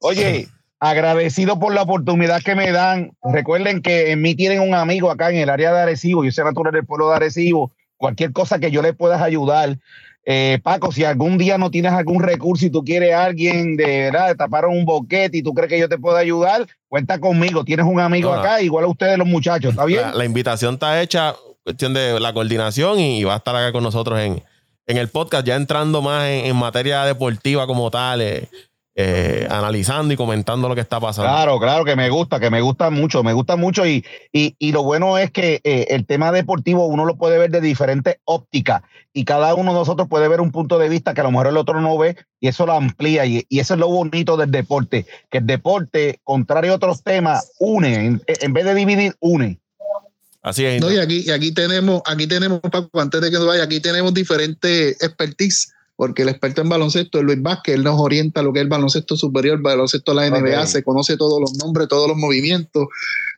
Oye, 0.00 0.46
agradecido 0.80 1.58
por 1.58 1.74
la 1.74 1.82
oportunidad 1.82 2.42
que 2.42 2.54
me 2.54 2.72
dan. 2.72 3.12
Recuerden 3.22 3.82
que 3.82 4.10
en 4.12 4.22
mí 4.22 4.34
tienen 4.34 4.60
un 4.60 4.74
amigo 4.74 5.10
acá 5.10 5.30
en 5.30 5.36
el 5.36 5.50
área 5.50 5.72
de 5.72 5.80
Arecibo. 5.80 6.24
Yo 6.24 6.32
soy 6.32 6.44
natural 6.44 6.72
del 6.72 6.86
pueblo 6.86 7.10
de 7.10 7.16
Arecibo. 7.16 7.70
Cualquier 7.96 8.32
cosa 8.32 8.58
que 8.58 8.70
yo 8.70 8.80
le 8.80 8.94
puedas 8.94 9.20
ayudar. 9.20 9.78
Eh, 10.24 10.58
Paco, 10.62 10.90
si 10.92 11.04
algún 11.04 11.38
día 11.38 11.58
no 11.58 11.70
tienes 11.70 11.92
algún 11.92 12.22
recurso 12.22 12.66
y 12.66 12.70
tú 12.70 12.82
quieres 12.84 13.12
a 13.14 13.24
alguien 13.24 13.76
de 13.76 14.10
verdad, 14.10 14.28
de 14.28 14.34
tapar 14.34 14.66
un 14.66 14.84
boquete 14.84 15.38
y 15.38 15.42
tú 15.42 15.52
crees 15.54 15.70
que 15.70 15.78
yo 15.78 15.88
te 15.88 15.98
puedo 15.98 16.16
ayudar, 16.16 16.66
cuenta 16.88 17.18
conmigo. 17.18 17.64
Tienes 17.64 17.86
un 17.86 18.00
amigo 18.00 18.32
acá, 18.32 18.62
igual 18.62 18.84
a 18.84 18.88
ustedes 18.88 19.18
los 19.18 19.26
muchachos, 19.26 19.70
¿está 19.72 19.84
bien? 19.84 20.02
La, 20.02 20.14
la 20.14 20.24
invitación 20.24 20.74
está 20.74 21.00
hecha, 21.02 21.34
cuestión 21.62 21.92
de 21.94 22.18
la 22.20 22.32
coordinación 22.32 23.00
y, 23.00 23.20
y 23.20 23.24
va 23.24 23.34
a 23.34 23.36
estar 23.38 23.54
acá 23.56 23.72
con 23.72 23.82
nosotros 23.82 24.18
en, 24.20 24.42
en 24.86 24.96
el 24.96 25.08
podcast, 25.08 25.46
ya 25.46 25.56
entrando 25.56 26.00
más 26.00 26.26
en, 26.26 26.46
en 26.46 26.56
materia 26.56 27.04
deportiva 27.04 27.66
como 27.66 27.90
tal. 27.90 28.22
eh, 28.22 28.48
eh, 29.02 29.48
analizando 29.50 30.12
y 30.12 30.16
comentando 30.16 30.68
lo 30.68 30.74
que 30.74 30.80
está 30.80 31.00
pasando. 31.00 31.30
Claro, 31.30 31.58
claro, 31.58 31.84
que 31.84 31.96
me 31.96 32.10
gusta, 32.10 32.38
que 32.38 32.50
me 32.50 32.60
gusta 32.60 32.90
mucho, 32.90 33.22
me 33.22 33.32
gusta 33.32 33.56
mucho 33.56 33.86
y, 33.86 34.04
y, 34.32 34.54
y 34.58 34.72
lo 34.72 34.82
bueno 34.82 35.16
es 35.16 35.30
que 35.30 35.60
eh, 35.64 35.86
el 35.90 36.06
tema 36.06 36.32
deportivo 36.32 36.86
uno 36.86 37.04
lo 37.04 37.16
puede 37.16 37.38
ver 37.38 37.50
de 37.50 37.60
diferentes 37.60 38.16
ópticas 38.24 38.82
y 39.12 39.24
cada 39.24 39.54
uno 39.54 39.72
de 39.72 39.78
nosotros 39.78 40.08
puede 40.08 40.28
ver 40.28 40.40
un 40.40 40.52
punto 40.52 40.78
de 40.78 40.88
vista 40.88 41.14
que 41.14 41.20
a 41.22 41.24
lo 41.24 41.30
mejor 41.30 41.46
el 41.46 41.56
otro 41.56 41.80
no 41.80 41.96
ve 41.96 42.16
y 42.40 42.48
eso 42.48 42.66
lo 42.66 42.74
amplía 42.74 43.24
y, 43.24 43.44
y 43.48 43.58
eso 43.60 43.74
es 43.74 43.80
lo 43.80 43.88
bonito 43.88 44.36
del 44.36 44.50
deporte, 44.50 45.06
que 45.30 45.38
el 45.38 45.46
deporte, 45.46 46.20
contrario 46.24 46.72
a 46.72 46.76
otros 46.76 47.02
temas, 47.02 47.52
une, 47.58 47.94
en, 47.94 48.22
en 48.26 48.52
vez 48.52 48.64
de 48.64 48.74
dividir, 48.74 49.14
une. 49.20 49.58
Así 50.42 50.64
es. 50.64 50.80
No, 50.80 50.90
y 50.90 50.98
aquí, 50.98 51.24
y 51.26 51.30
aquí 51.30 51.52
tenemos, 51.52 52.02
aquí 52.06 52.26
tenemos, 52.26 52.60
Paco, 52.60 53.00
antes 53.00 53.20
de 53.20 53.30
que 53.30 53.36
nos 53.36 53.46
vaya, 53.46 53.64
aquí 53.64 53.80
tenemos 53.80 54.14
diferentes 54.14 55.02
expertise 55.02 55.72
porque 56.00 56.22
el 56.22 56.30
experto 56.30 56.62
en 56.62 56.70
baloncesto 56.70 57.18
es 57.18 57.24
Luis 57.24 57.42
Vázquez, 57.42 57.74
él 57.74 57.84
nos 57.84 58.00
orienta 58.00 58.40
lo 58.40 58.54
que 58.54 58.60
es 58.60 58.62
el 58.62 58.70
baloncesto 58.70 59.18
superior, 59.18 59.56
el 59.58 59.62
baloncesto 59.62 60.14
de 60.14 60.16
la 60.16 60.30
NBA, 60.30 60.60
okay. 60.60 60.66
se 60.66 60.82
conoce 60.82 61.18
todos 61.18 61.38
los 61.38 61.58
nombres, 61.58 61.88
todos 61.88 62.08
los 62.08 62.16
movimientos. 62.16 62.86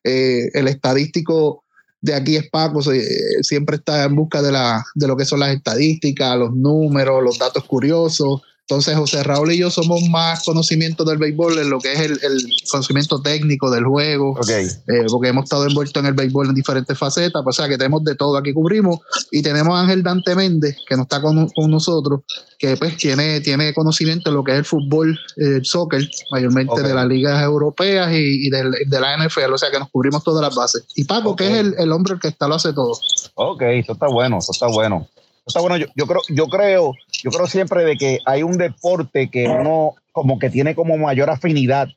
Eh, 0.05 0.49
el 0.55 0.69
estadístico 0.69 1.65
de 2.01 2.15
aquí 2.15 2.37
es 2.37 2.49
Paco, 2.51 2.81
se, 2.81 3.43
siempre 3.43 3.79
está 3.79 4.05
en 4.05 4.15
busca 4.15 4.43
de, 4.43 4.53
la, 4.53 4.85
de 4.95 5.09
lo 5.09 5.17
que 5.17 5.25
son 5.25 5.41
las 5.41 5.53
estadísticas, 5.53 6.39
los 6.39 6.55
números, 6.55 7.21
los 7.25 7.37
datos 7.37 7.65
curiosos. 7.65 8.43
Entonces, 8.73 8.97
José 8.97 9.23
Raúl 9.23 9.53
y 9.53 9.59
yo 9.59 9.69
somos 9.69 10.01
más 10.09 10.45
conocimientos 10.45 11.07
del 11.07 11.19
béisbol 11.19 11.59
en 11.59 11.69
lo 11.69 11.79
que 11.79 11.93
es 11.93 12.01
el, 12.01 12.13
el 12.13 12.43
conocimiento 12.71 13.21
técnico 13.21 13.71
del 13.71 13.85
juego, 13.85 14.31
okay. 14.31 14.65
eh, 14.65 15.05
porque 15.11 15.29
hemos 15.29 15.45
estado 15.45 15.67
envueltos 15.67 16.03
en 16.03 16.07
el 16.07 16.15
béisbol 16.15 16.49
en 16.49 16.55
diferentes 16.55 16.97
facetas, 16.97 17.43
o 17.45 17.53
sea 17.53 17.69
que 17.69 17.77
tenemos 17.77 18.03
de 18.03 18.15
todo 18.15 18.39
aquí 18.39 18.55
cubrimos. 18.55 19.01
Y 19.31 19.43
tenemos 19.43 19.75
a 19.77 19.83
Ángel 19.83 20.03
Dante 20.03 20.35
Méndez, 20.35 20.75
que 20.89 20.97
no 20.97 21.03
está 21.03 21.21
con, 21.21 21.51
con 21.51 21.71
nosotros, 21.71 22.23
que 22.59 22.79
pues 22.79 22.97
tiene, 22.97 23.43
tiene 23.43 23.75
conocimiento 23.75 24.31
en 24.31 24.37
lo 24.37 24.43
que 24.43 24.53
es 24.53 24.59
el 24.61 24.65
fútbol, 24.65 25.21
el 25.37 25.57
eh, 25.57 25.61
soccer, 25.65 26.09
mayormente 26.31 26.73
okay. 26.73 26.85
de 26.85 26.95
las 26.95 27.07
ligas 27.07 27.43
europeas 27.43 28.11
y, 28.11 28.47
y 28.47 28.49
de, 28.49 28.71
de, 28.87 29.01
la 29.01 29.19
NFL, 29.19 29.53
o 29.53 29.59
sea 29.59 29.71
que 29.71 29.81
nos 29.81 29.91
cubrimos 29.91 30.25
todas 30.25 30.41
las 30.41 30.55
bases. 30.55 30.87
Y 30.97 31.05
Paco, 31.05 31.33
okay. 31.33 31.47
que 31.47 31.53
es 31.53 31.61
el, 31.61 31.75
el, 31.77 31.93
hombre 31.93 32.15
que 32.19 32.29
está 32.29 32.49
lo 32.49 32.55
hace 32.55 32.73
todo. 32.73 32.99
Ok, 33.35 33.61
eso 33.61 33.93
está 33.93 34.07
bueno, 34.07 34.39
eso 34.39 34.53
está 34.53 34.69
bueno. 34.69 35.07
Está 35.47 35.61
bueno, 35.61 35.77
yo, 35.77 35.87
yo, 35.97 36.07
creo, 36.07 36.21
yo 36.29 36.47
creo, 36.47 36.93
yo 37.23 37.31
creo 37.31 37.47
siempre 37.47 37.85
de 37.85 37.97
que 37.97 38.21
hay 38.27 38.43
un 38.43 38.59
deporte 38.59 39.29
que 39.29 39.49
uno 39.49 39.95
como 40.13 40.39
que 40.39 40.51
tiene 40.51 40.75
como 40.75 40.97
mayor 40.97 41.31
afinidad, 41.31 41.89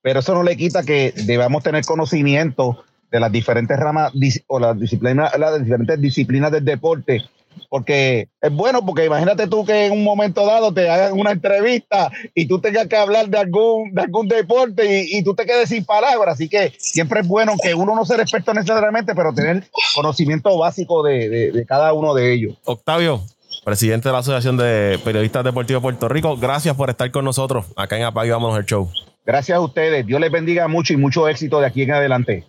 pero 0.00 0.20
eso 0.20 0.34
no 0.34 0.42
le 0.42 0.56
quita 0.56 0.82
que 0.82 1.12
debamos 1.26 1.62
tener 1.62 1.84
conocimiento 1.84 2.84
de 3.10 3.20
las 3.20 3.30
diferentes 3.30 3.78
ramas 3.78 4.12
o 4.46 4.58
las 4.58 4.78
disciplinas, 4.78 5.38
las 5.38 5.62
diferentes 5.62 6.00
disciplinas 6.00 6.50
del 6.50 6.64
deporte, 6.64 7.22
porque 7.68 8.28
es 8.40 8.52
bueno, 8.52 8.84
porque 8.84 9.04
imagínate 9.04 9.46
tú 9.46 9.64
que 9.64 9.86
en 9.86 9.92
un 9.92 10.04
momento 10.04 10.46
dado 10.46 10.72
te 10.72 10.88
hagan 10.88 11.18
una 11.18 11.32
entrevista 11.32 12.10
y 12.34 12.46
tú 12.46 12.60
tengas 12.60 12.86
que 12.86 12.96
hablar 12.96 13.28
de 13.28 13.38
algún, 13.38 13.92
de 13.92 14.02
algún 14.02 14.28
deporte 14.28 15.02
y, 15.02 15.18
y 15.18 15.22
tú 15.24 15.34
te 15.34 15.46
quedes 15.46 15.68
sin 15.68 15.84
palabras, 15.84 16.34
así 16.34 16.48
que 16.48 16.72
siempre 16.78 17.20
es 17.20 17.28
bueno 17.28 17.54
que 17.62 17.74
uno 17.74 17.94
no 17.94 18.04
sea 18.04 18.16
experto 18.16 18.54
necesariamente, 18.54 19.14
pero 19.14 19.32
tener 19.32 19.64
conocimiento 19.94 20.56
básico 20.58 21.02
de, 21.02 21.28
de, 21.28 21.52
de 21.52 21.66
cada 21.66 21.92
uno 21.92 22.14
de 22.14 22.32
ellos. 22.32 22.54
Octavio, 22.64 23.22
presidente 23.64 24.08
de 24.08 24.12
la 24.12 24.18
Asociación 24.18 24.56
de 24.56 24.98
Periodistas 25.04 25.44
Deportivos 25.44 25.82
de 25.82 25.84
Puerto 25.84 26.08
Rico, 26.08 26.36
gracias 26.36 26.76
por 26.76 26.90
estar 26.90 27.10
con 27.10 27.24
nosotros 27.24 27.66
acá 27.76 27.96
en 27.96 28.04
Apague 28.04 28.30
Vámonos 28.30 28.58
el 28.58 28.66
Show. 28.66 28.90
Gracias 29.26 29.56
a 29.56 29.60
ustedes. 29.60 30.06
Dios 30.06 30.20
les 30.20 30.30
bendiga 30.30 30.68
mucho 30.68 30.92
y 30.92 30.96
mucho 30.96 31.28
éxito 31.28 31.58
de 31.60 31.66
aquí 31.66 31.82
en 31.82 31.92
adelante. 31.92 32.44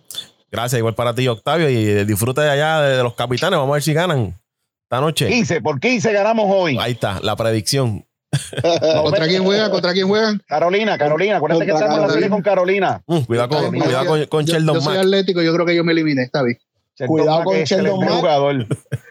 Gracias, 0.50 0.78
igual 0.78 0.94
para 0.94 1.14
ti, 1.14 1.26
Octavio, 1.26 1.68
y 1.68 2.04
disfrute 2.04 2.40
de 2.42 2.50
allá 2.50 2.80
de 2.82 3.02
los 3.02 3.14
capitanes. 3.14 3.58
Vamos 3.58 3.72
a 3.72 3.74
ver 3.74 3.82
si 3.82 3.92
ganan 3.92 4.34
esta 4.86 5.00
noche. 5.00 5.26
15, 5.28 5.60
por 5.62 5.80
15 5.80 6.12
ganamos 6.12 6.46
hoy. 6.48 6.78
Ahí 6.80 6.92
está, 6.92 7.18
la 7.20 7.34
predicción. 7.34 8.06
¿Contra 9.02 9.26
quién 9.26 9.42
juegan? 9.44 9.70
¿Contra 9.70 9.92
quién 9.92 10.06
juegan? 10.06 10.40
Carolina, 10.46 10.96
Carolina. 10.98 11.36
Acuérdate 11.38 11.66
que 11.66 11.72
estamos 11.72 11.96
en 11.96 12.02
la 12.06 12.10
serie 12.12 12.28
con 12.28 12.42
Carolina. 12.42 13.02
Mm, 13.06 13.18
cuidado 13.20 13.48
con, 13.48 13.58
Carolina. 13.58 13.84
cuidado 13.84 14.06
con, 14.06 14.24
con 14.26 14.46
yo, 14.46 14.52
Sheldon 14.54 14.74
yo 14.76 14.80
soy 14.80 14.94
Mack. 14.96 15.04
atlético, 15.04 15.42
yo 15.42 15.52
creo 15.54 15.66
que 15.66 15.74
yo 15.74 15.82
me 15.84 15.92
eliminé, 15.92 16.22
está 16.22 16.42
bien. 16.42 16.58
Sheldon 16.98 17.16
Cuidado 17.16 17.36
Mack 17.38 17.44
con 17.44 17.56
es 17.56 17.68
Sheldon 17.68 17.86
excelente 17.86 18.06
Mack. 18.12 18.20
jugador. 18.20 18.66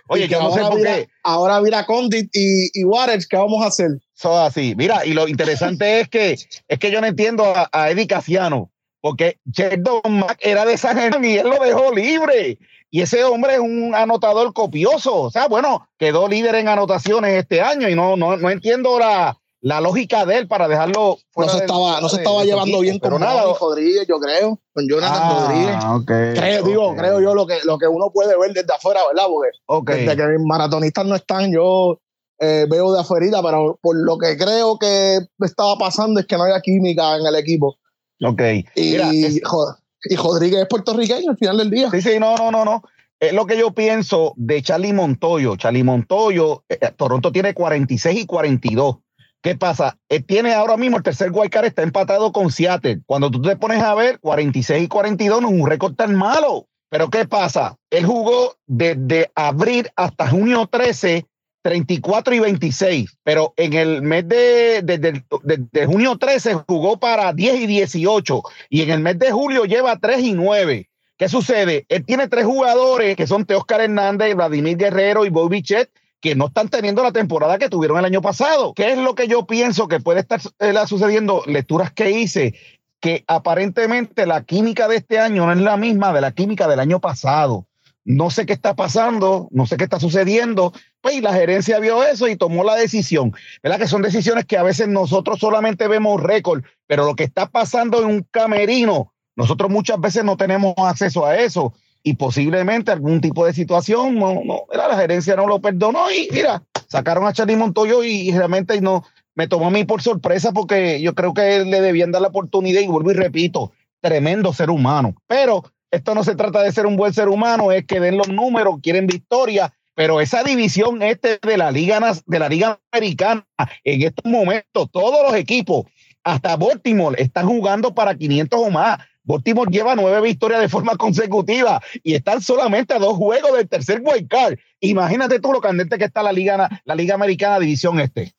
Oye, 0.07 0.27
yo 0.27 0.41
no 0.43 0.51
sé 0.53 0.59
ahora 0.59 0.69
por 0.69 0.77
mira- 0.79 0.95
qué. 0.95 1.07
Ahora 1.23 1.61
mira 1.61 1.85
Condit 1.85 2.29
y, 2.33 2.69
y 2.73 2.83
Waters, 2.85 3.27
¿qué 3.27 3.37
vamos 3.37 3.63
a 3.63 3.67
hacer? 3.67 3.89
Eso 4.17 4.39
así. 4.39 4.75
Mira, 4.77 5.05
y 5.05 5.13
lo 5.13 5.27
interesante 5.27 5.99
es 5.99 6.07
que 6.09 6.37
es 6.67 6.79
que 6.79 6.91
yo 6.91 7.01
no 7.01 7.07
entiendo 7.07 7.43
a, 7.45 7.69
a 7.71 7.89
Eddie 7.89 8.07
Casiano, 8.07 8.71
porque 9.01 9.39
Sheldon 9.51 10.01
Mack 10.09 10.37
era 10.41 10.65
de 10.65 10.77
San 10.77 10.97
Germán 10.97 11.25
y 11.25 11.35
él 11.37 11.47
lo 11.49 11.63
dejó 11.63 11.93
libre. 11.93 12.57
Y 12.95 13.01
ese 13.01 13.25
hombre 13.25 13.55
es 13.55 13.59
un 13.59 13.93
anotador 13.93 14.53
copioso. 14.53 15.23
O 15.23 15.29
sea, 15.29 15.47
bueno, 15.49 15.85
quedó 15.97 16.29
líder 16.29 16.55
en 16.55 16.69
anotaciones 16.69 17.33
este 17.33 17.59
año 17.59 17.89
y 17.89 17.95
no, 17.95 18.15
no, 18.15 18.37
no 18.37 18.49
entiendo 18.49 18.97
la, 18.97 19.37
la 19.59 19.81
lógica 19.81 20.25
de 20.25 20.37
él 20.37 20.47
para 20.47 20.69
dejarlo 20.69 21.17
No 21.17 21.17
fuera 21.33 21.51
se 21.51 21.57
del- 21.57 21.65
estaba, 21.65 21.99
no 21.99 22.07
se 22.07 22.15
de- 22.15 22.21
estaba 22.23 22.39
de 22.39 22.45
llevando 22.45 22.77
equipo, 22.77 22.81
bien 22.83 22.99
con 22.99 23.19
nada. 23.19 23.53
Rodríguez, 23.59 24.07
yo 24.07 24.17
creo, 24.17 24.61
con 24.73 24.87
Jonathan 24.87 25.29
Rodríguez. 25.29 25.75
Ah, 25.77 25.95
ok, 25.97 26.05
Creo, 26.05 26.61
ok, 26.61 26.67
digo, 26.69 26.95
creo 26.95 27.19
yo 27.19 27.35
lo 27.35 27.45
que, 27.45 27.57
lo 27.65 27.77
que 27.77 27.87
uno 27.89 28.11
puede 28.13 28.39
ver 28.39 28.53
desde 28.53 28.73
afuera, 28.73 29.01
¿verdad? 29.13 29.25
Porque 29.27 29.49
ok. 29.65 29.89
desde 29.89 30.15
que 30.15 30.27
mis 30.37 30.47
maratonistas 30.47 31.05
no 31.05 31.15
están, 31.15 31.51
yo 31.51 31.99
eh, 32.39 32.65
veo 32.69 32.93
de 32.93 33.01
afuera, 33.01 33.41
pero 33.43 33.77
por 33.81 33.97
lo 33.97 34.17
que 34.17 34.37
creo 34.37 34.79
que 34.79 35.19
estaba 35.41 35.75
pasando 35.77 36.21
es 36.21 36.27
que 36.27 36.37
no 36.37 36.43
había 36.43 36.61
química 36.61 37.17
en 37.17 37.25
el 37.25 37.35
equipo. 37.35 37.75
ok. 38.23 38.41
Y, 38.75 38.91
Mira, 38.91 39.11
es- 39.11 39.41
Jo- 39.43 39.75
y 40.09 40.15
Rodríguez 40.15 40.61
es 40.61 40.67
puertorriqueño 40.67 41.31
al 41.31 41.37
final 41.37 41.57
del 41.57 41.69
día. 41.69 41.89
Sí, 41.91 42.01
sí, 42.01 42.19
no, 42.19 42.35
no, 42.35 42.51
no, 42.51 42.65
no. 42.65 42.83
Es 43.19 43.33
lo 43.33 43.45
que 43.45 43.57
yo 43.57 43.71
pienso 43.71 44.33
de 44.35 44.61
Charlie 44.61 44.93
Montoyo. 44.93 45.55
Charlie 45.55 45.83
Montoyo, 45.83 46.63
eh, 46.69 46.77
eh, 46.81 46.91
Toronto 46.95 47.31
tiene 47.31 47.53
46 47.53 48.21
y 48.21 48.25
42. 48.25 48.97
¿Qué 49.41 49.55
pasa? 49.55 49.97
Él 50.09 50.25
tiene 50.25 50.53
ahora 50.53 50.75
mismo 50.75 50.97
el 50.97 51.03
tercer 51.03 51.31
wildcard, 51.31 51.65
está 51.65 51.83
empatado 51.83 52.31
con 52.31 52.51
Seattle. 52.51 53.01
Cuando 53.05 53.29
tú 53.29 53.41
te 53.41 53.55
pones 53.55 53.81
a 53.81 53.93
ver, 53.93 54.19
46 54.19 54.83
y 54.83 54.87
42 54.87 55.41
no 55.41 55.49
es 55.49 55.53
un 55.53 55.67
récord 55.67 55.93
tan 55.95 56.15
malo. 56.15 56.67
Pero 56.89 57.09
¿qué 57.09 57.27
pasa? 57.27 57.77
Él 57.89 58.05
jugó 58.05 58.55
desde 58.65 59.31
abril 59.35 59.89
hasta 59.95 60.29
junio 60.29 60.67
13, 60.67 61.25
34 61.65 62.35
y 62.35 62.39
26. 62.39 63.17
Pero 63.23 63.55
en 63.57 63.73
el 63.73 64.03
mes 64.03 64.27
de, 64.27 64.83
desde 64.83 65.85
junio 65.87 66.15
13 66.15 66.53
jugó 66.67 66.99
para 66.99 67.33
10 67.33 67.61
y 67.61 67.65
18. 67.65 68.43
Y 68.69 68.83
en 68.83 68.91
el 68.91 68.99
mes 68.99 69.17
de 69.17 69.31
julio 69.31 69.65
lleva 69.65 69.97
3 69.97 70.19
y 70.19 70.33
9. 70.33 70.87
¿Qué 71.17 71.27
sucede? 71.27 71.87
Él 71.89 72.05
tiene 72.05 72.27
tres 72.27 72.45
jugadores 72.45 73.15
que 73.15 73.25
son 73.25 73.45
Teoscar 73.45 73.81
Hernández, 73.81 74.35
Vladimir 74.35 74.77
Guerrero 74.77 75.25
y 75.25 75.29
Bobby 75.29 75.63
Chet 75.63 75.89
que 76.21 76.35
no 76.35 76.47
están 76.47 76.69
teniendo 76.69 77.03
la 77.03 77.11
temporada 77.11 77.57
que 77.57 77.69
tuvieron 77.69 77.97
el 77.97 78.05
año 78.05 78.21
pasado. 78.21 78.73
¿Qué 78.73 78.91
es 78.91 78.97
lo 78.97 79.15
que 79.15 79.27
yo 79.27 79.45
pienso 79.45 79.87
que 79.87 79.99
puede 79.99 80.19
estar 80.19 80.41
eh, 80.59 80.73
sucediendo? 80.87 81.43
Lecturas 81.45 81.91
que 81.91 82.11
hice, 82.11 82.55
que 82.99 83.23
aparentemente 83.27 84.25
la 84.25 84.43
química 84.43 84.87
de 84.87 84.97
este 84.97 85.19
año 85.19 85.45
no 85.45 85.51
es 85.51 85.59
la 85.59 85.77
misma 85.77 86.13
de 86.13 86.21
la 86.21 86.31
química 86.31 86.67
del 86.67 86.79
año 86.79 86.99
pasado. 86.99 87.67
No 88.05 88.29
sé 88.29 88.45
qué 88.45 88.53
está 88.53 88.75
pasando, 88.75 89.47
no 89.49 89.65
sé 89.65 89.77
qué 89.77 89.83
está 89.83 89.99
sucediendo. 89.99 90.73
Y 91.11 91.21
la 91.21 91.33
gerencia 91.33 91.79
vio 91.79 92.03
eso 92.03 92.27
y 92.27 92.35
tomó 92.35 92.63
la 92.63 92.75
decisión. 92.75 93.33
¿Verdad? 93.61 93.79
Que 93.79 93.87
son 93.87 94.01
decisiones 94.01 94.45
que 94.45 94.57
a 94.57 94.63
veces 94.63 94.87
nosotros 94.87 95.39
solamente 95.39 95.87
vemos 95.87 96.21
récord, 96.21 96.63
pero 96.87 97.05
lo 97.05 97.15
que 97.15 97.23
está 97.23 97.47
pasando 97.47 97.99
en 97.99 98.05
un 98.05 98.27
camerino, 98.31 99.13
nosotros 99.35 99.69
muchas 99.69 99.99
veces 99.99 100.23
no 100.23 100.37
tenemos 100.37 100.73
acceso 100.77 101.25
a 101.25 101.35
eso 101.37 101.73
y 102.03 102.13
posiblemente 102.13 102.91
algún 102.91 103.19
tipo 103.19 103.45
de 103.45 103.53
situación, 103.53 104.19
no, 104.19 104.41
no, 104.45 104.65
la 104.71 104.95
gerencia 104.95 105.35
no 105.35 105.47
lo 105.47 105.59
perdonó 105.59 106.11
y 106.11 106.29
mira, 106.31 106.61
sacaron 106.87 107.25
a 107.25 107.33
Charlie 107.33 107.55
Montoyo 107.55 108.03
y, 108.03 108.29
y 108.29 108.31
realmente 108.31 108.79
no, 108.79 109.03
me 109.33 109.47
tomó 109.47 109.67
a 109.67 109.71
mí 109.71 109.85
por 109.85 110.03
sorpresa 110.03 110.51
porque 110.51 111.01
yo 111.01 111.15
creo 111.15 111.33
que 111.33 111.65
le 111.65 111.81
debían 111.81 112.11
dar 112.11 112.21
la 112.21 112.27
oportunidad 112.27 112.81
y 112.81 112.87
vuelvo 112.87 113.09
y 113.09 113.15
repito, 113.15 113.71
tremendo 114.01 114.53
ser 114.53 114.69
humano, 114.69 115.15
pero 115.25 115.63
esto 115.89 116.13
no 116.13 116.23
se 116.23 116.35
trata 116.35 116.61
de 116.61 116.71
ser 116.71 116.85
un 116.85 116.95
buen 116.95 117.13
ser 117.13 117.27
humano, 117.27 117.71
es 117.71 117.85
que 117.85 117.99
den 117.99 118.17
los 118.17 118.29
números, 118.29 118.75
quieren 118.83 119.07
victoria, 119.07 119.73
pero 119.95 120.21
esa 120.21 120.43
división 120.43 121.01
este 121.01 121.39
de 121.41 121.57
la 121.57 121.71
liga 121.71 121.99
de 122.25 122.39
la 122.39 122.49
liga 122.49 122.79
americana 122.91 123.47
en 123.83 124.01
estos 124.03 124.29
momentos 124.29 124.91
todos 124.91 125.25
los 125.25 125.35
equipos 125.35 125.85
hasta 126.23 126.57
Baltimore 126.57 127.21
están 127.21 127.47
jugando 127.47 127.93
para 127.93 128.15
500 128.15 128.59
o 128.59 128.69
más. 128.69 128.99
Baltimore 129.23 129.71
lleva 129.71 129.95
nueve 129.95 130.21
victorias 130.21 130.61
de 130.61 130.69
forma 130.69 130.95
consecutiva 130.97 131.81
y 132.03 132.13
están 132.13 132.41
solamente 132.41 132.93
a 132.93 132.99
dos 132.99 133.15
juegos 133.15 133.55
del 133.55 133.67
tercer 133.67 134.01
wild 134.03 134.27
card. 134.27 134.57
Imagínate 134.81 135.39
tú 135.39 135.51
lo 135.51 135.61
candente 135.61 135.97
que 135.97 136.05
está 136.05 136.21
la 136.21 136.31
liga, 136.31 136.69
la 136.83 136.95
liga 136.95 137.15
americana 137.15 137.59
división 137.59 137.99
este. 137.99 138.33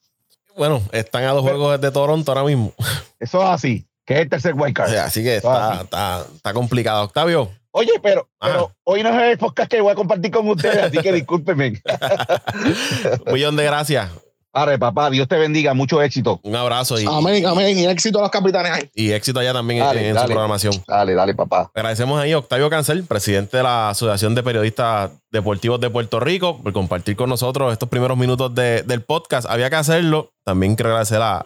Bueno, 0.56 0.80
están 0.92 1.24
a 1.24 1.32
dos 1.32 1.42
juegos 1.42 1.80
de 1.80 1.90
Toronto 1.90 2.30
ahora 2.30 2.44
mismo. 2.44 2.72
Eso 3.20 3.42
es 3.42 3.48
así, 3.48 3.86
que 4.06 4.14
es 4.14 4.20
el 4.20 4.28
tercer 4.30 4.54
wild 4.54 4.74
card. 4.74 4.94
Así 4.94 5.22
que 5.22 5.36
está, 5.36 5.82
está, 5.82 6.24
está 6.34 6.52
complicado. 6.54 7.02
Octavio, 7.04 7.50
Oye, 7.72 7.92
pero, 8.02 8.26
Ajá. 8.40 8.52
pero 8.52 8.72
hoy 8.84 9.02
no 9.02 9.10
es 9.10 9.32
el 9.32 9.36
podcast 9.38 9.70
que 9.70 9.82
voy 9.82 9.92
a 9.92 9.94
compartir 9.94 10.30
con 10.30 10.48
ustedes, 10.48 10.84
así 10.84 10.96
que 10.96 11.12
discúlpenme. 11.20 11.82
un 13.26 13.32
millón 13.34 13.56
de 13.56 13.64
gracias. 13.64 14.10
Arre, 14.52 14.78
papá, 14.78 15.10
Dios 15.10 15.28
te 15.28 15.36
bendiga, 15.36 15.74
mucho 15.74 16.00
éxito. 16.00 16.40
Un 16.42 16.56
abrazo 16.56 16.98
y, 16.98 17.04
Amén, 17.04 17.44
amén. 17.44 17.78
Y 17.78 17.84
éxito 17.84 18.20
a 18.20 18.22
los 18.22 18.30
capitanes 18.30 18.72
ahí. 18.72 18.90
y 18.94 19.12
éxito 19.12 19.38
allá 19.40 19.52
también 19.52 19.80
Dale, 19.80 20.00
en, 20.00 20.06
en 20.06 20.14
dale. 20.14 20.26
su 20.28 20.32
programación. 20.32 20.72
Dale, 20.88 21.12
dale, 21.14 21.34
papá. 21.34 21.70
Agradecemos 21.74 22.18
ahí 22.18 22.32
a 22.32 22.38
Octavio 22.38 22.70
Cancel, 22.70 23.04
presidente 23.04 23.58
de 23.58 23.62
la 23.62 23.90
Asociación 23.90 24.34
de 24.34 24.42
Periodistas 24.42 25.10
Deportivos 25.30 25.78
de 25.78 25.90
Puerto 25.90 26.20
Rico, 26.20 26.62
por 26.62 26.72
compartir 26.72 27.16
con 27.16 27.28
nosotros 27.28 27.70
estos 27.70 27.90
primeros 27.90 28.16
minutos 28.16 28.54
de- 28.54 28.82
del 28.84 29.02
podcast. 29.02 29.46
Había 29.50 29.68
que 29.68 29.76
hacerlo. 29.76 30.30
También 30.42 30.74
quiero 30.74 30.88
agradecer 30.88 31.20
a, 31.20 31.44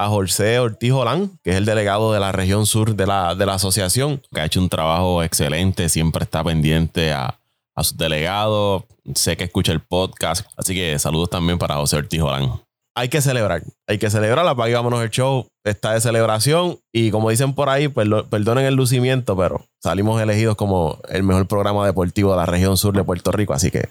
a 0.00 0.08
José 0.08 0.58
Ortiz 0.58 0.92
Olán, 0.92 1.38
que 1.42 1.50
es 1.50 1.56
el 1.56 1.64
delegado 1.64 2.12
de 2.12 2.20
la 2.20 2.32
región 2.32 2.66
sur 2.66 2.94
de 2.94 3.06
la, 3.06 3.34
de 3.34 3.46
la 3.46 3.54
asociación, 3.54 4.22
que 4.32 4.40
ha 4.40 4.46
hecho 4.46 4.60
un 4.60 4.68
trabajo 4.68 5.22
excelente, 5.22 5.88
siempre 5.88 6.24
está 6.24 6.42
pendiente 6.42 7.12
a, 7.12 7.38
a 7.74 7.84
sus 7.84 7.96
delegados, 7.96 8.84
sé 9.14 9.36
que 9.36 9.44
escucha 9.44 9.72
el 9.72 9.80
podcast, 9.80 10.46
así 10.56 10.74
que 10.74 10.98
saludos 10.98 11.30
también 11.30 11.58
para 11.58 11.76
José 11.76 11.96
Ortiz 11.96 12.20
Olán 12.22 12.60
hay 13.00 13.08
que 13.08 13.20
celebrar. 13.20 13.62
Hay 13.86 13.98
que 13.98 14.10
celebrar. 14.10 14.44
Y 14.68 14.72
vámonos 14.72 15.02
el 15.02 15.10
show. 15.10 15.46
Está 15.64 15.94
de 15.94 16.00
celebración. 16.00 16.78
Y 16.92 17.10
como 17.10 17.30
dicen 17.30 17.54
por 17.54 17.68
ahí, 17.68 17.88
perdonen 17.88 18.66
el 18.66 18.74
lucimiento, 18.74 19.36
pero 19.36 19.64
salimos 19.82 20.20
elegidos 20.20 20.56
como 20.56 20.98
el 21.08 21.22
mejor 21.22 21.46
programa 21.46 21.86
deportivo 21.86 22.32
de 22.32 22.36
la 22.36 22.46
región 22.46 22.76
sur 22.76 22.94
de 22.94 23.04
Puerto 23.04 23.32
Rico. 23.32 23.54
Así 23.54 23.70
que. 23.70 23.88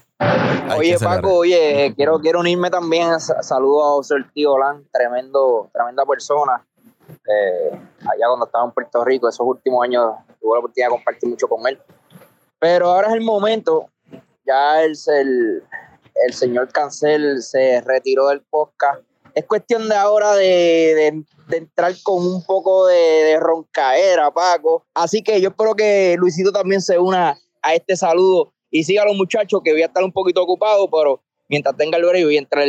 Oye, 0.76 0.98
Paco, 0.98 1.34
oye, 1.34 1.92
quiero, 1.96 2.20
quiero 2.20 2.40
unirme 2.40 2.70
también. 2.70 3.18
Saludo 3.20 3.82
a 3.82 3.90
José 3.96 4.14
Tío 4.34 4.52
Olan, 4.52 4.84
tremendo, 4.92 5.68
tremenda 5.72 6.04
persona. 6.06 6.66
Eh, 7.08 7.70
allá 8.00 8.26
cuando 8.28 8.46
estaba 8.46 8.64
en 8.64 8.72
Puerto 8.72 9.04
Rico, 9.04 9.28
esos 9.28 9.46
últimos 9.46 9.82
años 9.84 10.14
tuve 10.40 10.54
la 10.54 10.58
oportunidad 10.60 10.88
de 10.88 10.94
compartir 10.94 11.28
mucho 11.28 11.48
con 11.48 11.66
él. 11.66 11.80
Pero 12.58 12.90
ahora 12.90 13.08
es 13.08 13.14
el 13.14 13.22
momento. 13.22 13.86
Ya 14.44 14.82
es 14.82 15.06
el 15.08 15.62
el 16.26 16.34
señor 16.34 16.68
Cancel 16.72 17.42
se 17.42 17.80
retiró 17.80 18.28
del 18.28 18.42
podcast. 18.42 19.02
Es 19.34 19.44
cuestión 19.46 19.88
de 19.88 19.94
ahora 19.94 20.34
de, 20.34 21.24
entrar 21.52 21.92
con 22.02 22.26
un 22.26 22.44
poco 22.44 22.86
de, 22.86 23.38
roncaera, 23.38 24.30
Paco. 24.30 24.84
Así 24.94 25.22
que 25.22 25.40
yo 25.40 25.50
espero 25.50 25.74
que 25.74 26.16
Luisito 26.18 26.52
también 26.52 26.80
se 26.80 26.98
una 26.98 27.38
a 27.62 27.74
este 27.74 27.96
saludo 27.96 28.52
y 28.70 28.84
siga 28.84 29.04
los 29.04 29.16
muchachos 29.16 29.60
que 29.64 29.72
voy 29.72 29.82
a 29.82 29.86
estar 29.86 30.02
un 30.02 30.12
poquito 30.12 30.42
ocupado, 30.42 30.88
pero 30.90 31.22
mientras 31.48 31.76
tenga 31.76 31.98
el 31.98 32.04
break 32.04 32.24
voy 32.24 32.36
a 32.36 32.40
entrar 32.40 32.66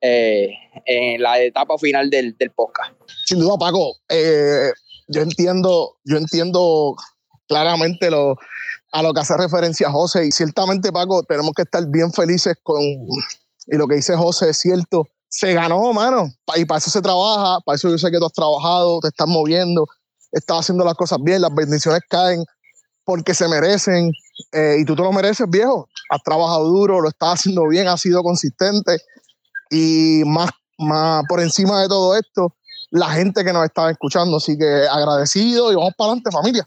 eh, 0.00 0.50
en 0.84 1.22
la 1.22 1.40
etapa 1.40 1.78
final 1.78 2.10
del, 2.10 2.34
podcast. 2.54 2.92
Sin 3.26 3.38
duda, 3.38 3.56
Paco. 3.56 3.96
Eh, 4.08 4.70
yo 5.08 5.22
entiendo, 5.22 5.96
yo 6.04 6.18
entiendo 6.18 6.96
claramente 7.46 8.08
a 8.92 9.02
lo 9.02 9.14
que 9.14 9.20
hace 9.20 9.36
referencia 9.36 9.90
José. 9.90 10.26
Y 10.26 10.32
ciertamente, 10.32 10.92
Paco, 10.92 11.22
tenemos 11.22 11.52
que 11.54 11.62
estar 11.62 11.84
bien 11.88 12.12
felices 12.12 12.56
con. 12.62 12.80
Y 12.80 13.76
lo 13.76 13.86
que 13.86 13.96
dice 13.96 14.16
José 14.16 14.50
es 14.50 14.58
cierto. 14.58 15.08
Se 15.28 15.52
ganó, 15.52 15.92
mano. 15.92 16.30
Y 16.56 16.64
para 16.64 16.78
eso 16.78 16.90
se 16.90 17.02
trabaja. 17.02 17.60
Para 17.64 17.76
eso 17.76 17.88
yo 17.90 17.98
sé 17.98 18.10
que 18.10 18.18
tú 18.18 18.26
has 18.26 18.32
trabajado, 18.32 19.00
te 19.00 19.08
estás 19.08 19.28
moviendo, 19.28 19.86
estás 20.32 20.60
haciendo 20.60 20.84
las 20.84 20.94
cosas 20.94 21.18
bien. 21.22 21.42
Las 21.42 21.54
bendiciones 21.54 22.00
caen 22.08 22.44
porque 23.04 23.34
se 23.34 23.48
merecen. 23.48 24.12
Eh, 24.52 24.76
y 24.80 24.84
tú 24.84 24.94
te 24.94 25.02
lo 25.02 25.12
mereces, 25.12 25.48
viejo. 25.48 25.88
Has 26.10 26.22
trabajado 26.22 26.64
duro, 26.64 27.00
lo 27.00 27.08
estás 27.08 27.40
haciendo 27.40 27.66
bien, 27.68 27.88
has 27.88 28.00
sido 28.00 28.22
consistente. 28.22 28.98
Y 29.70 30.22
más, 30.24 30.50
más 30.78 31.24
por 31.28 31.40
encima 31.40 31.82
de 31.82 31.88
todo 31.88 32.16
esto, 32.16 32.54
la 32.90 33.10
gente 33.10 33.44
que 33.44 33.52
nos 33.52 33.64
estaba 33.64 33.90
escuchando. 33.90 34.36
Así 34.36 34.56
que 34.56 34.86
agradecido 34.90 35.72
y 35.72 35.74
vamos 35.74 35.92
para 35.96 36.12
adelante, 36.12 36.30
familia. 36.30 36.64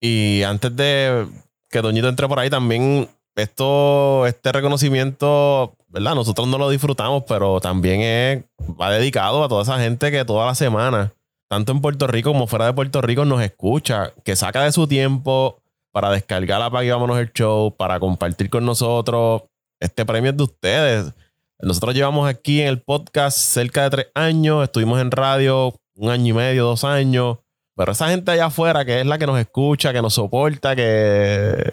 Y 0.00 0.42
antes 0.42 0.74
de 0.74 1.26
que 1.70 1.80
Doñito 1.80 2.08
entre 2.08 2.28
por 2.28 2.38
ahí, 2.38 2.50
también 2.50 3.08
esto, 3.36 4.26
este 4.26 4.52
reconocimiento, 4.52 5.74
¿verdad? 5.88 6.14
Nosotros 6.14 6.46
no 6.46 6.58
lo 6.58 6.70
disfrutamos, 6.70 7.24
pero 7.26 7.60
también 7.60 8.00
es, 8.00 8.44
va 8.80 8.90
dedicado 8.90 9.42
a 9.42 9.48
toda 9.48 9.62
esa 9.62 9.78
gente 9.78 10.10
que 10.10 10.24
toda 10.24 10.46
la 10.46 10.54
semana, 10.54 11.12
tanto 11.48 11.72
en 11.72 11.80
Puerto 11.80 12.06
Rico 12.06 12.32
como 12.32 12.46
fuera 12.46 12.66
de 12.66 12.72
Puerto 12.72 13.00
Rico, 13.00 13.24
nos 13.24 13.42
escucha, 13.42 14.12
que 14.24 14.36
saca 14.36 14.62
de 14.62 14.72
su 14.72 14.86
tiempo 14.86 15.60
para 15.94 16.10
descargar 16.10 16.58
la 16.58 16.70
Pague 16.70 16.90
Vámonos 16.90 17.20
el 17.20 17.32
Show, 17.32 17.76
para 17.76 18.00
compartir 18.00 18.50
con 18.50 18.66
nosotros. 18.66 19.42
Este 19.78 20.04
premio 20.04 20.32
es 20.32 20.36
de 20.36 20.42
ustedes. 20.42 21.12
Nosotros 21.60 21.94
llevamos 21.94 22.28
aquí 22.28 22.60
en 22.60 22.66
el 22.66 22.82
podcast 22.82 23.38
cerca 23.38 23.84
de 23.84 23.90
tres 23.90 24.06
años, 24.12 24.64
estuvimos 24.64 25.00
en 25.00 25.12
radio 25.12 25.72
un 25.94 26.10
año 26.10 26.26
y 26.26 26.32
medio, 26.32 26.64
dos 26.64 26.82
años. 26.82 27.38
Pero 27.76 27.92
esa 27.92 28.08
gente 28.08 28.32
allá 28.32 28.46
afuera, 28.46 28.84
que 28.84 29.02
es 29.02 29.06
la 29.06 29.18
que 29.18 29.26
nos 29.28 29.38
escucha, 29.38 29.92
que 29.92 30.02
nos 30.02 30.14
soporta, 30.14 30.74
que 30.74 31.72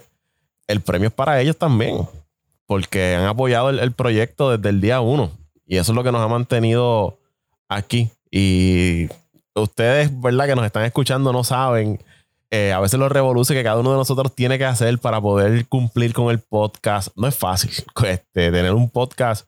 el 0.68 0.82
premio 0.82 1.08
es 1.08 1.14
para 1.16 1.42
ellos 1.42 1.58
también. 1.58 2.08
Porque 2.68 3.16
han 3.16 3.26
apoyado 3.26 3.72
el, 3.72 3.92
proyecto 3.92 4.56
desde 4.56 4.70
el 4.70 4.82
día 4.82 5.02
uno. 5.02 5.32
Y 5.66 5.78
eso 5.78 5.94
es 5.94 5.96
lo 5.96 6.04
que 6.04 6.12
nos 6.12 6.22
ha 6.22 6.28
mantenido 6.28 7.18
aquí. 7.68 8.12
Y 8.30 9.10
ustedes, 9.56 10.12
¿verdad? 10.22 10.46
Que 10.46 10.56
nos 10.56 10.66
están 10.66 10.86
escuchando 10.86 11.34
no 11.34 11.44
saben 11.44 12.00
eh, 12.54 12.74
a 12.74 12.82
veces 12.82 13.00
los 13.00 13.10
revoluce 13.10 13.54
que 13.54 13.64
cada 13.64 13.80
uno 13.80 13.92
de 13.92 13.98
nosotros 13.98 14.36
tiene 14.36 14.58
que 14.58 14.66
hacer 14.66 15.00
para 15.00 15.22
poder 15.22 15.68
cumplir 15.68 16.12
con 16.14 16.30
el 16.30 16.40
podcast. 16.40 17.08
No 17.16 17.28
es 17.28 17.36
fácil. 17.36 17.72
Este, 18.06 18.52
tener 18.52 18.74
un 18.74 18.90
podcast, 18.90 19.48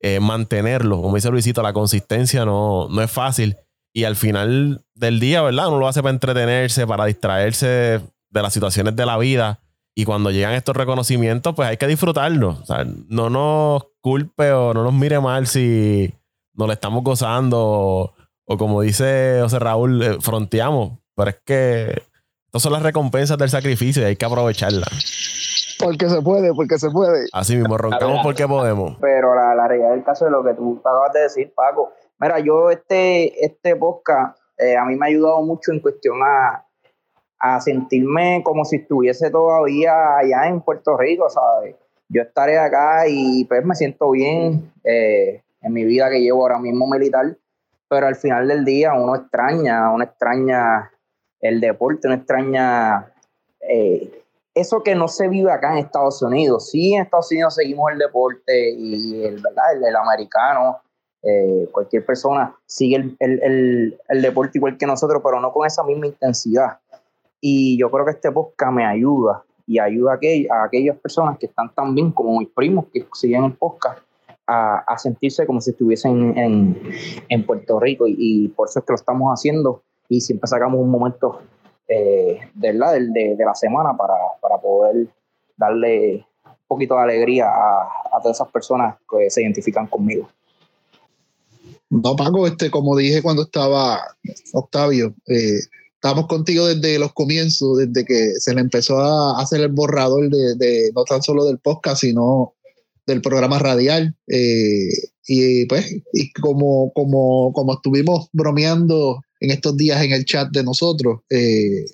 eh, 0.00 0.18
mantenerlo, 0.18 1.00
como 1.00 1.14
dice 1.14 1.30
Luisito, 1.30 1.62
la 1.62 1.72
consistencia 1.72 2.44
no, 2.44 2.88
no 2.88 3.02
es 3.02 3.10
fácil. 3.10 3.56
Y 3.92 4.04
al 4.04 4.16
final 4.16 4.84
del 4.94 5.20
día, 5.20 5.42
¿verdad? 5.42 5.68
Uno 5.68 5.78
lo 5.78 5.86
hace 5.86 6.02
para 6.02 6.12
entretenerse, 6.12 6.86
para 6.86 7.04
distraerse 7.04 8.00
de 8.30 8.42
las 8.42 8.52
situaciones 8.52 8.96
de 8.96 9.06
la 9.06 9.16
vida. 9.16 9.60
Y 9.94 10.04
cuando 10.04 10.30
llegan 10.30 10.54
estos 10.54 10.76
reconocimientos, 10.76 11.54
pues 11.54 11.68
hay 11.68 11.76
que 11.76 11.86
disfrutarlo. 11.86 12.58
O 12.62 12.64
sea, 12.64 12.84
no 13.08 13.30
nos 13.30 13.84
culpe 14.00 14.50
o 14.52 14.74
no 14.74 14.82
nos 14.82 14.94
mire 14.94 15.20
mal 15.20 15.46
si 15.46 16.12
nos 16.54 16.66
lo 16.66 16.72
estamos 16.72 17.04
gozando 17.04 18.12
o, 18.44 18.56
como 18.56 18.80
dice 18.80 19.38
José 19.40 19.58
Raúl, 19.58 20.02
eh, 20.02 20.16
fronteamos. 20.20 20.98
Pero 21.14 21.30
es 21.30 21.36
que 21.44 22.09
estas 22.50 22.62
son 22.62 22.72
las 22.72 22.82
recompensas 22.82 23.38
del 23.38 23.48
sacrificio 23.48 24.02
y 24.02 24.06
hay 24.06 24.16
que 24.16 24.24
aprovecharlas. 24.26 25.76
Porque 25.78 26.10
se 26.10 26.20
puede, 26.20 26.52
porque 26.52 26.78
se 26.78 26.90
puede. 26.90 27.26
Así 27.32 27.56
mismo, 27.56 27.78
roncamos 27.78 28.20
porque 28.22 28.46
podemos. 28.46 28.98
Pero 29.00 29.34
la, 29.34 29.54
la 29.54 29.66
realidad 29.66 29.92
del 29.92 30.04
caso 30.04 30.26
de 30.26 30.32
lo 30.32 30.44
que 30.44 30.52
tú 30.54 30.78
acabas 30.80 31.12
de 31.14 31.20
decir, 31.20 31.52
Paco, 31.54 31.92
Mira, 32.20 32.38
yo 32.38 32.70
este, 32.70 33.42
este 33.42 33.76
podcast 33.76 34.38
eh, 34.58 34.76
a 34.76 34.84
mí 34.84 34.94
me 34.94 35.06
ha 35.06 35.08
ayudado 35.08 35.40
mucho 35.40 35.72
en 35.72 35.80
cuestión 35.80 36.18
a, 36.22 36.66
sentirme 37.60 38.42
como 38.44 38.66
si 38.66 38.76
estuviese 38.76 39.30
todavía 39.30 40.18
allá 40.18 40.46
en 40.46 40.60
Puerto 40.60 40.98
Rico, 40.98 41.30
¿sabes? 41.30 41.74
Yo 42.10 42.20
estaré 42.20 42.58
acá 42.58 43.08
y 43.08 43.46
pues 43.46 43.64
me 43.64 43.74
siento 43.74 44.10
bien 44.10 44.70
eh, 44.84 45.42
en 45.62 45.72
mi 45.72 45.86
vida 45.86 46.10
que 46.10 46.20
llevo 46.20 46.42
ahora 46.42 46.58
mismo 46.58 46.86
militar, 46.86 47.38
pero 47.88 48.06
al 48.06 48.16
final 48.16 48.46
del 48.48 48.66
día 48.66 48.92
uno 48.92 49.16
extraña, 49.16 49.90
uno 49.90 50.04
extraña 50.04 50.90
el 51.40 51.60
deporte, 51.60 52.06
uno 52.06 52.16
extraña 52.16 53.12
eh, 53.60 54.24
eso 54.54 54.82
que 54.82 54.94
no 54.94 55.08
se 55.08 55.28
vive 55.28 55.50
acá 55.50 55.72
en 55.72 55.78
Estados 55.78 56.20
Unidos. 56.22 56.70
Sí, 56.70 56.94
en 56.94 57.02
Estados 57.02 57.30
Unidos 57.30 57.54
seguimos 57.54 57.92
el 57.92 57.98
deporte 57.98 58.70
y 58.70 59.24
el, 59.24 59.40
¿verdad? 59.40 59.76
el 59.82 59.96
americano, 59.96 60.78
eh, 61.22 61.68
cualquier 61.70 62.04
persona 62.04 62.54
sigue 62.66 62.96
el, 62.96 63.16
el, 63.18 64.00
el, 64.08 64.22
deporte 64.22 64.58
igual 64.58 64.78
que 64.78 64.86
nosotros, 64.86 65.20
pero 65.22 65.40
no 65.40 65.52
con 65.52 65.66
esa 65.66 65.82
misma 65.84 66.06
intensidad. 66.06 66.78
Y 67.40 67.78
yo 67.78 67.90
creo 67.90 68.04
que 68.04 68.12
este 68.12 68.32
podcast 68.32 68.72
me 68.72 68.84
ayuda 68.84 69.44
y 69.66 69.78
ayuda 69.78 70.18
a, 70.50 70.64
aquellas 70.64 70.98
personas 70.98 71.38
que 71.38 71.46
están 71.46 71.72
tan 71.74 71.94
bien 71.94 72.10
como 72.10 72.38
mis 72.40 72.48
primos 72.48 72.86
que 72.92 73.06
siguen 73.14 73.44
el 73.44 73.52
podcast 73.52 74.00
a, 74.46 74.78
a 74.78 74.98
sentirse 74.98 75.46
como 75.46 75.60
si 75.60 75.70
estuviesen 75.70 76.36
en, 76.36 76.82
en 77.28 77.46
Puerto 77.46 77.78
Rico. 77.78 78.04
Y, 78.08 78.48
por 78.48 78.68
eso 78.68 78.80
es 78.80 78.84
que 78.84 78.92
lo 78.92 78.96
estamos 78.96 79.30
haciendo 79.32 79.82
y 80.10 80.20
siempre 80.20 80.48
sacamos 80.48 80.80
un 80.80 80.90
momento 80.90 81.40
eh, 81.88 82.40
de, 82.52 82.72
de, 82.72 83.36
de, 83.36 83.44
la 83.44 83.54
semana 83.54 83.96
para, 83.96 84.14
para 84.42 84.58
poder 84.58 85.06
darle 85.56 86.26
un 86.44 86.52
poquito 86.66 86.96
de 86.96 87.02
alegría 87.02 87.46
a, 87.48 87.82
a 88.12 88.20
todas 88.20 88.36
esas 88.36 88.50
personas 88.50 88.96
que 89.08 89.30
se 89.30 89.42
identifican 89.42 89.86
conmigo. 89.86 90.28
No, 91.88 92.16
Paco, 92.16 92.46
este, 92.46 92.70
como 92.70 92.96
dije 92.96 93.22
cuando 93.22 93.42
estaba 93.42 94.00
Octavio, 94.52 95.14
eh, 95.28 95.60
estamos 95.94 96.26
contigo 96.26 96.66
desde 96.66 96.98
los 96.98 97.12
comienzos, 97.12 97.78
desde 97.78 98.04
que 98.04 98.32
se 98.38 98.52
le 98.52 98.62
empezó 98.62 98.98
a 98.98 99.40
hacer 99.40 99.60
el 99.60 99.68
borrador 99.68 100.28
de, 100.28 100.90
no 100.92 101.04
tan 101.04 101.22
solo 101.22 101.44
del 101.44 101.58
podcast, 101.58 102.00
sino 102.00 102.54
del 103.06 103.22
programa 103.22 103.60
radial. 103.60 104.16
Eh, 104.26 104.88
y 105.26 105.66
pues, 105.66 105.92
y 106.12 106.32
como, 106.32 106.92
como, 106.94 107.52
como 107.52 107.74
estuvimos 107.74 108.28
bromeando 108.32 109.20
en 109.40 109.50
estos 109.50 109.76
días 109.76 110.02
en 110.02 110.12
el 110.12 110.24
chat 110.24 110.50
de 110.50 110.62
nosotros, 110.62 111.20
eh, 111.30 111.84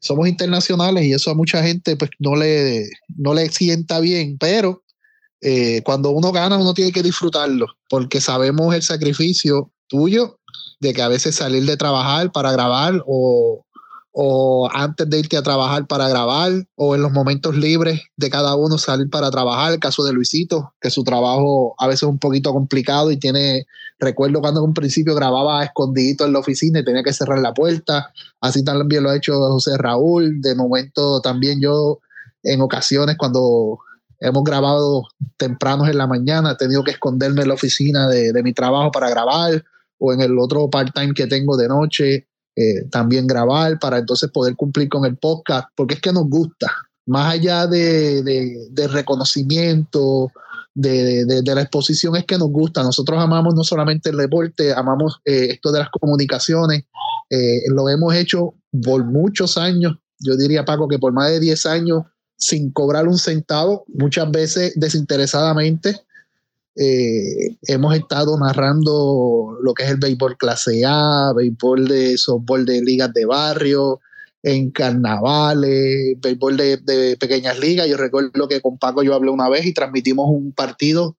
somos 0.00 0.28
internacionales 0.28 1.04
y 1.04 1.12
eso 1.12 1.30
a 1.30 1.34
mucha 1.34 1.62
gente 1.62 1.96
pues 1.96 2.10
no 2.18 2.36
le, 2.36 2.88
no 3.16 3.34
le 3.34 3.48
sienta 3.50 4.00
bien, 4.00 4.36
pero 4.38 4.82
eh, 5.40 5.82
cuando 5.84 6.10
uno 6.10 6.32
gana, 6.32 6.58
uno 6.58 6.74
tiene 6.74 6.92
que 6.92 7.02
disfrutarlo, 7.02 7.66
porque 7.88 8.20
sabemos 8.20 8.74
el 8.74 8.82
sacrificio 8.82 9.72
tuyo 9.86 10.38
de 10.80 10.92
que 10.92 11.02
a 11.02 11.08
veces 11.08 11.34
salir 11.34 11.64
de 11.64 11.76
trabajar 11.76 12.32
para 12.32 12.52
grabar 12.52 13.02
o, 13.06 13.64
o 14.12 14.68
antes 14.72 15.08
de 15.08 15.18
irte 15.20 15.36
a 15.36 15.42
trabajar 15.42 15.86
para 15.86 16.08
grabar 16.08 16.52
o 16.74 16.94
en 16.94 17.02
los 17.02 17.12
momentos 17.12 17.56
libres 17.56 18.00
de 18.16 18.30
cada 18.30 18.56
uno 18.56 18.76
salir 18.76 19.08
para 19.08 19.30
trabajar. 19.30 19.72
El 19.72 19.78
caso 19.78 20.02
de 20.04 20.12
Luisito, 20.12 20.74
que 20.80 20.90
su 20.90 21.04
trabajo 21.04 21.74
a 21.78 21.86
veces 21.86 22.02
es 22.02 22.08
un 22.08 22.18
poquito 22.18 22.52
complicado 22.52 23.10
y 23.12 23.18
tiene, 23.18 23.66
recuerdo 23.98 24.40
cuando 24.40 24.60
en 24.60 24.66
un 24.66 24.74
principio 24.74 25.14
grababa 25.14 25.62
escondidito 25.64 26.24
en 26.26 26.32
la 26.32 26.40
oficina 26.40 26.80
y 26.80 26.84
tenía 26.84 27.02
que 27.02 27.12
cerrar 27.12 27.38
la 27.38 27.54
puerta. 27.54 28.12
Así 28.40 28.64
también 28.64 29.04
lo 29.04 29.10
ha 29.10 29.16
hecho 29.16 29.34
José 29.34 29.76
Raúl. 29.78 30.40
De 30.40 30.54
momento 30.56 31.20
también 31.20 31.60
yo 31.60 32.00
en 32.42 32.60
ocasiones 32.60 33.16
cuando 33.16 33.78
hemos 34.20 34.44
grabado 34.44 35.04
tempranos 35.36 35.88
en 35.88 35.98
la 35.98 36.06
mañana, 36.06 36.52
he 36.52 36.56
tenido 36.56 36.84
que 36.84 36.92
esconderme 36.92 37.42
en 37.42 37.48
la 37.48 37.54
oficina 37.54 38.08
de, 38.08 38.42
mi 38.42 38.52
trabajo 38.52 38.90
para 38.90 39.08
grabar, 39.08 39.64
o 39.98 40.12
en 40.12 40.20
el 40.20 40.38
otro 40.38 40.68
part-time 40.68 41.14
que 41.14 41.26
tengo 41.26 41.56
de 41.56 41.68
noche, 41.68 42.28
eh, 42.56 42.84
también 42.90 43.26
grabar 43.26 43.78
para 43.78 43.98
entonces 43.98 44.30
poder 44.30 44.56
cumplir 44.56 44.88
con 44.88 45.04
el 45.04 45.16
podcast, 45.16 45.68
porque 45.76 45.94
es 45.94 46.00
que 46.00 46.12
nos 46.12 46.28
gusta, 46.28 46.70
más 47.06 47.34
allá 47.34 47.66
de, 47.66 48.22
de, 48.22 48.88
reconocimiento, 48.88 50.30
de, 50.74 51.24
de, 51.24 51.54
la 51.54 51.62
exposición, 51.62 52.16
es 52.16 52.24
que 52.24 52.38
nos 52.38 52.50
gusta. 52.50 52.82
Nosotros 52.82 53.18
amamos 53.18 53.54
no 53.54 53.64
solamente 53.64 54.10
el 54.10 54.16
deporte, 54.16 54.72
amamos 54.72 55.20
eh, 55.24 55.48
esto 55.50 55.72
de 55.72 55.80
las 55.80 55.88
comunicaciones, 55.90 56.84
eh, 57.30 57.62
lo 57.68 57.88
hemos 57.88 58.14
hecho 58.14 58.54
por 58.82 59.04
muchos 59.04 59.56
años, 59.56 59.96
yo 60.18 60.36
diría 60.36 60.64
Paco 60.64 60.86
que 60.88 60.98
por 60.98 61.12
más 61.12 61.30
de 61.30 61.40
10 61.40 61.66
años 61.66 62.02
sin 62.36 62.72
cobrar 62.72 63.06
un 63.06 63.18
centavo, 63.18 63.84
muchas 63.88 64.30
veces 64.30 64.72
desinteresadamente. 64.76 66.00
Eh, 66.76 67.56
hemos 67.62 67.94
estado 67.96 68.38
narrando 68.38 69.58
lo 69.62 69.74
que 69.74 69.84
es 69.84 69.90
el 69.90 69.96
béisbol 69.98 70.36
clase 70.36 70.82
A, 70.86 71.32
béisbol 71.36 71.88
de 71.88 72.16
softball 72.16 72.64
de 72.64 72.80
ligas 72.80 73.12
de 73.12 73.26
barrio, 73.26 74.00
en 74.42 74.70
carnavales, 74.70 76.18
béisbol 76.20 76.56
de, 76.56 77.16
pequeñas 77.18 77.58
ligas. 77.58 77.88
Yo 77.88 77.96
recuerdo 77.96 78.48
que 78.48 78.60
con 78.60 78.78
Paco 78.78 79.02
yo 79.02 79.14
hablé 79.14 79.30
una 79.30 79.48
vez 79.48 79.66
y 79.66 79.74
transmitimos 79.74 80.26
un 80.30 80.52
partido, 80.52 81.16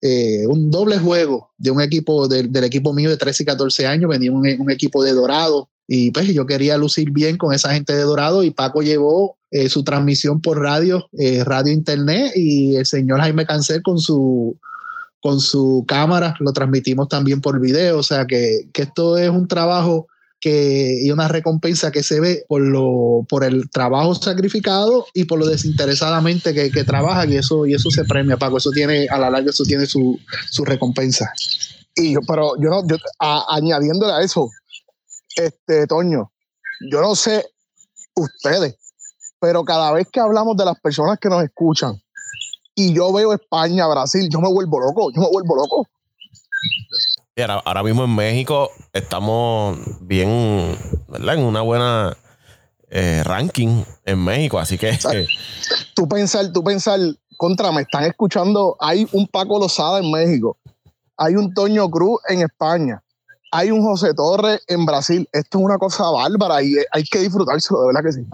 eh, 0.00 0.46
un 0.46 0.70
doble 0.70 0.98
juego 0.98 1.50
de 1.58 1.70
un 1.70 1.80
equipo, 1.80 2.28
del 2.28 2.64
equipo 2.64 2.92
mío 2.92 3.10
de 3.10 3.16
13 3.16 3.42
y 3.42 3.46
14 3.46 3.86
años, 3.86 4.10
venía 4.10 4.32
un, 4.32 4.46
un, 4.58 4.70
equipo 4.70 5.02
de 5.02 5.12
Dorado 5.12 5.68
y 5.86 6.10
pues 6.10 6.26
yo 6.28 6.46
quería 6.46 6.78
lucir 6.78 7.10
bien 7.10 7.36
con 7.36 7.52
esa 7.52 7.74
gente 7.74 7.94
de 7.94 8.02
Dorado 8.02 8.42
y 8.42 8.50
Paco 8.50 8.82
llevó 8.82 9.36
eh, 9.54 9.68
su 9.68 9.84
transmisión 9.84 10.40
por 10.40 10.58
radio, 10.58 11.10
eh, 11.18 11.44
radio 11.44 11.74
internet 11.74 12.32
y 12.34 12.76
el 12.76 12.86
señor 12.86 13.20
Jaime 13.20 13.44
Cancel 13.44 13.82
con 13.82 13.98
su 13.98 14.56
con 15.22 15.40
su 15.40 15.84
cámara, 15.86 16.34
lo 16.40 16.52
transmitimos 16.52 17.08
también 17.08 17.40
por 17.40 17.60
video, 17.60 17.98
o 17.98 18.02
sea 18.02 18.26
que, 18.26 18.68
que 18.72 18.82
esto 18.82 19.16
es 19.16 19.30
un 19.30 19.46
trabajo 19.46 20.08
que, 20.40 20.98
y 21.00 21.12
una 21.12 21.28
recompensa 21.28 21.92
que 21.92 22.02
se 22.02 22.18
ve 22.18 22.44
por, 22.48 22.60
lo, 22.60 23.24
por 23.28 23.44
el 23.44 23.70
trabajo 23.70 24.16
sacrificado 24.16 25.06
y 25.14 25.24
por 25.24 25.38
lo 25.38 25.46
desinteresadamente 25.46 26.52
que, 26.52 26.72
que 26.72 26.82
trabaja 26.82 27.24
y 27.26 27.36
eso, 27.36 27.64
y 27.66 27.74
eso 27.74 27.88
se 27.90 28.04
premia, 28.04 28.36
Paco, 28.36 28.58
eso 28.58 28.70
tiene, 28.70 29.06
a 29.08 29.18
la 29.18 29.30
larga 29.30 29.50
eso 29.50 29.62
tiene 29.62 29.86
su, 29.86 30.18
su 30.50 30.64
recompensa. 30.64 31.32
Y 31.94 32.14
yo, 32.14 32.20
pero 32.26 32.60
yo 32.60 32.70
no, 32.70 32.86
yo, 32.88 32.96
añadiéndole 33.20 34.12
a 34.12 34.22
eso, 34.22 34.50
este, 35.36 35.86
Toño, 35.86 36.32
yo 36.90 37.00
no 37.00 37.14
sé 37.14 37.46
ustedes, 38.16 38.74
pero 39.38 39.64
cada 39.64 39.92
vez 39.92 40.08
que 40.12 40.18
hablamos 40.18 40.56
de 40.56 40.64
las 40.64 40.80
personas 40.80 41.20
que 41.20 41.28
nos 41.28 41.44
escuchan 41.44 42.02
y 42.74 42.94
yo 42.94 43.12
veo 43.12 43.32
España, 43.32 43.86
Brasil, 43.86 44.28
yo 44.30 44.40
me 44.40 44.48
vuelvo 44.48 44.80
loco, 44.80 45.10
yo 45.12 45.20
me 45.20 45.28
vuelvo 45.28 45.56
loco. 45.56 45.88
ahora, 47.64 47.82
mismo 47.82 48.04
en 48.04 48.14
México 48.14 48.70
estamos 48.92 49.78
bien, 50.00 50.76
¿verdad? 51.08 51.36
En 51.36 51.44
una 51.44 51.62
buena 51.62 52.16
eh, 52.90 53.22
ranking 53.24 53.82
en 54.04 54.24
México, 54.24 54.58
así 54.58 54.78
que... 54.78 54.98
tú 55.94 56.08
pensar, 56.08 56.52
tú 56.52 56.62
pensar, 56.62 56.98
contra, 57.36 57.72
me 57.72 57.82
están 57.82 58.04
escuchando, 58.04 58.76
hay 58.78 59.06
un 59.12 59.26
Paco 59.26 59.58
Lozada 59.58 59.98
en 59.98 60.10
México, 60.10 60.56
hay 61.16 61.36
un 61.36 61.52
Toño 61.52 61.90
Cruz 61.90 62.20
en 62.28 62.42
España, 62.42 63.02
hay 63.50 63.70
un 63.70 63.82
José 63.82 64.14
Torres 64.14 64.62
en 64.66 64.86
Brasil. 64.86 65.28
Esto 65.32 65.58
es 65.58 65.64
una 65.64 65.76
cosa 65.76 66.10
bárbara 66.10 66.62
y 66.62 66.74
hay 66.90 67.04
que 67.04 67.18
disfrutárselo, 67.18 67.80
de 67.82 67.86
verdad 67.88 68.02
que 68.02 68.12
sí. 68.12 68.26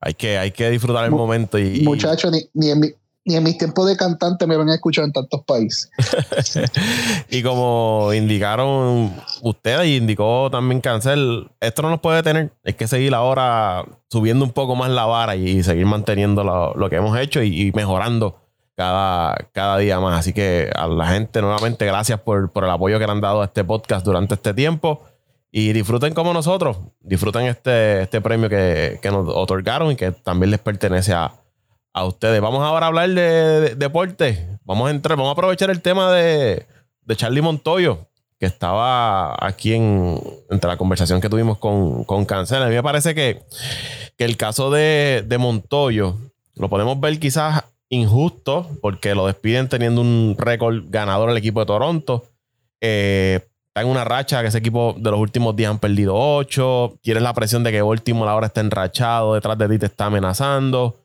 Hay 0.00 0.14
que, 0.14 0.38
hay 0.38 0.50
que 0.50 0.70
disfrutar 0.70 1.04
el 1.04 1.12
momento. 1.12 1.58
Y, 1.58 1.82
Muchachos, 1.82 2.32
ni, 2.54 2.70
en 2.70 2.80
ni 3.24 3.36
en 3.36 3.44
mis 3.44 3.56
tiempos 3.58 3.86
de 3.86 3.96
cantante 3.96 4.46
me 4.46 4.56
van 4.56 4.68
a 4.68 4.74
escuchar 4.74 5.04
en 5.04 5.12
tantos 5.12 5.42
países. 5.44 5.90
y 7.30 7.42
como 7.42 8.10
indicaron 8.12 9.12
ustedes 9.42 9.86
y 9.86 9.96
indicó 9.96 10.48
también 10.50 10.80
Cancel, 10.80 11.50
esto 11.60 11.82
no 11.82 11.90
nos 11.90 12.00
puede 12.00 12.22
tener. 12.22 12.52
Hay 12.64 12.74
que 12.74 12.88
seguir 12.88 13.14
ahora 13.14 13.84
subiendo 14.10 14.44
un 14.44 14.52
poco 14.52 14.74
más 14.74 14.90
la 14.90 15.06
vara 15.06 15.36
y 15.36 15.62
seguir 15.62 15.86
manteniendo 15.86 16.42
lo, 16.44 16.90
que 16.90 16.96
hemos 16.96 17.18
hecho 17.18 17.42
y 17.42 17.70
mejorando 17.74 18.42
cada, 18.76 19.36
cada 19.52 19.78
día 19.78 20.00
más. 20.00 20.20
Así 20.20 20.32
que 20.32 20.70
a 20.74 20.86
la 20.86 21.08
gente, 21.08 21.40
nuevamente, 21.40 21.86
gracias 21.86 22.20
por, 22.20 22.50
el 22.54 22.70
apoyo 22.70 22.98
que 22.98 23.06
le 23.06 23.12
han 23.12 23.20
dado 23.20 23.42
a 23.42 23.46
este 23.46 23.64
podcast 23.64 24.04
durante 24.04 24.34
este 24.34 24.54
tiempo. 24.54 25.02
Y 25.54 25.74
disfruten 25.74 26.14
como 26.14 26.32
nosotros, 26.32 26.78
disfruten 27.00 27.42
este, 27.42 28.02
este 28.02 28.22
premio 28.22 28.48
que, 28.48 28.98
nos 29.04 29.28
otorgaron 29.28 29.92
y 29.92 29.96
que 29.96 30.10
también 30.10 30.50
les 30.50 30.60
pertenece 30.60 31.12
a, 31.12 31.32
ustedes. 31.94 32.40
Vamos 32.40 32.62
ahora 32.62 32.86
a 32.86 32.88
hablar 32.88 33.10
de, 33.10 33.74
deporte. 33.74 34.58
Vamos 34.64 34.88
a 34.88 34.90
entrar, 34.90 35.16
vamos 35.16 35.30
a 35.30 35.32
aprovechar 35.32 35.70
el 35.70 35.82
tema 35.82 36.10
de, 36.12 36.66
de 37.02 37.16
Charlie 37.16 37.42
Montoyo, 37.42 38.06
que 38.38 38.46
estaba 38.46 39.36
aquí 39.44 39.74
en, 39.74 40.20
entre 40.50 40.68
la 40.68 40.76
conversación 40.76 41.20
que 41.20 41.28
tuvimos 41.28 41.58
con, 41.58 42.04
con 42.04 42.24
Cancel. 42.24 42.62
A 42.62 42.68
mí 42.68 42.74
me 42.74 42.82
parece 42.82 43.14
que, 43.14 43.42
que 44.16 44.24
el 44.24 44.36
caso 44.36 44.70
de, 44.70 45.24
de 45.26 45.38
Montoyo 45.38 46.16
lo 46.54 46.68
podemos 46.68 46.98
ver 47.00 47.18
quizás 47.18 47.64
injusto 47.88 48.68
porque 48.80 49.14
lo 49.14 49.26
despiden 49.26 49.68
teniendo 49.68 50.00
un 50.00 50.36
récord 50.38 50.84
ganador 50.88 51.30
el 51.30 51.36
equipo 51.36 51.60
de 51.60 51.66
Toronto. 51.66 52.24
Eh, 52.80 53.40
está 53.68 53.82
en 53.82 53.88
una 53.88 54.04
racha 54.04 54.40
que 54.42 54.48
ese 54.48 54.58
equipo 54.58 54.94
de 54.98 55.10
los 55.10 55.20
últimos 55.20 55.54
días 55.54 55.70
han 55.70 55.78
perdido 55.78 56.14
8. 56.16 56.98
Tienes 57.02 57.22
la 57.22 57.34
presión 57.34 57.62
de 57.62 57.70
que 57.70 57.82
último 57.82 58.24
la 58.24 58.34
hora 58.34 58.48
está 58.48 58.60
enrachado, 58.60 59.34
detrás 59.34 59.56
de 59.58 59.68
ti 59.68 59.78
te 59.78 59.86
está 59.86 60.06
amenazando. 60.06 61.01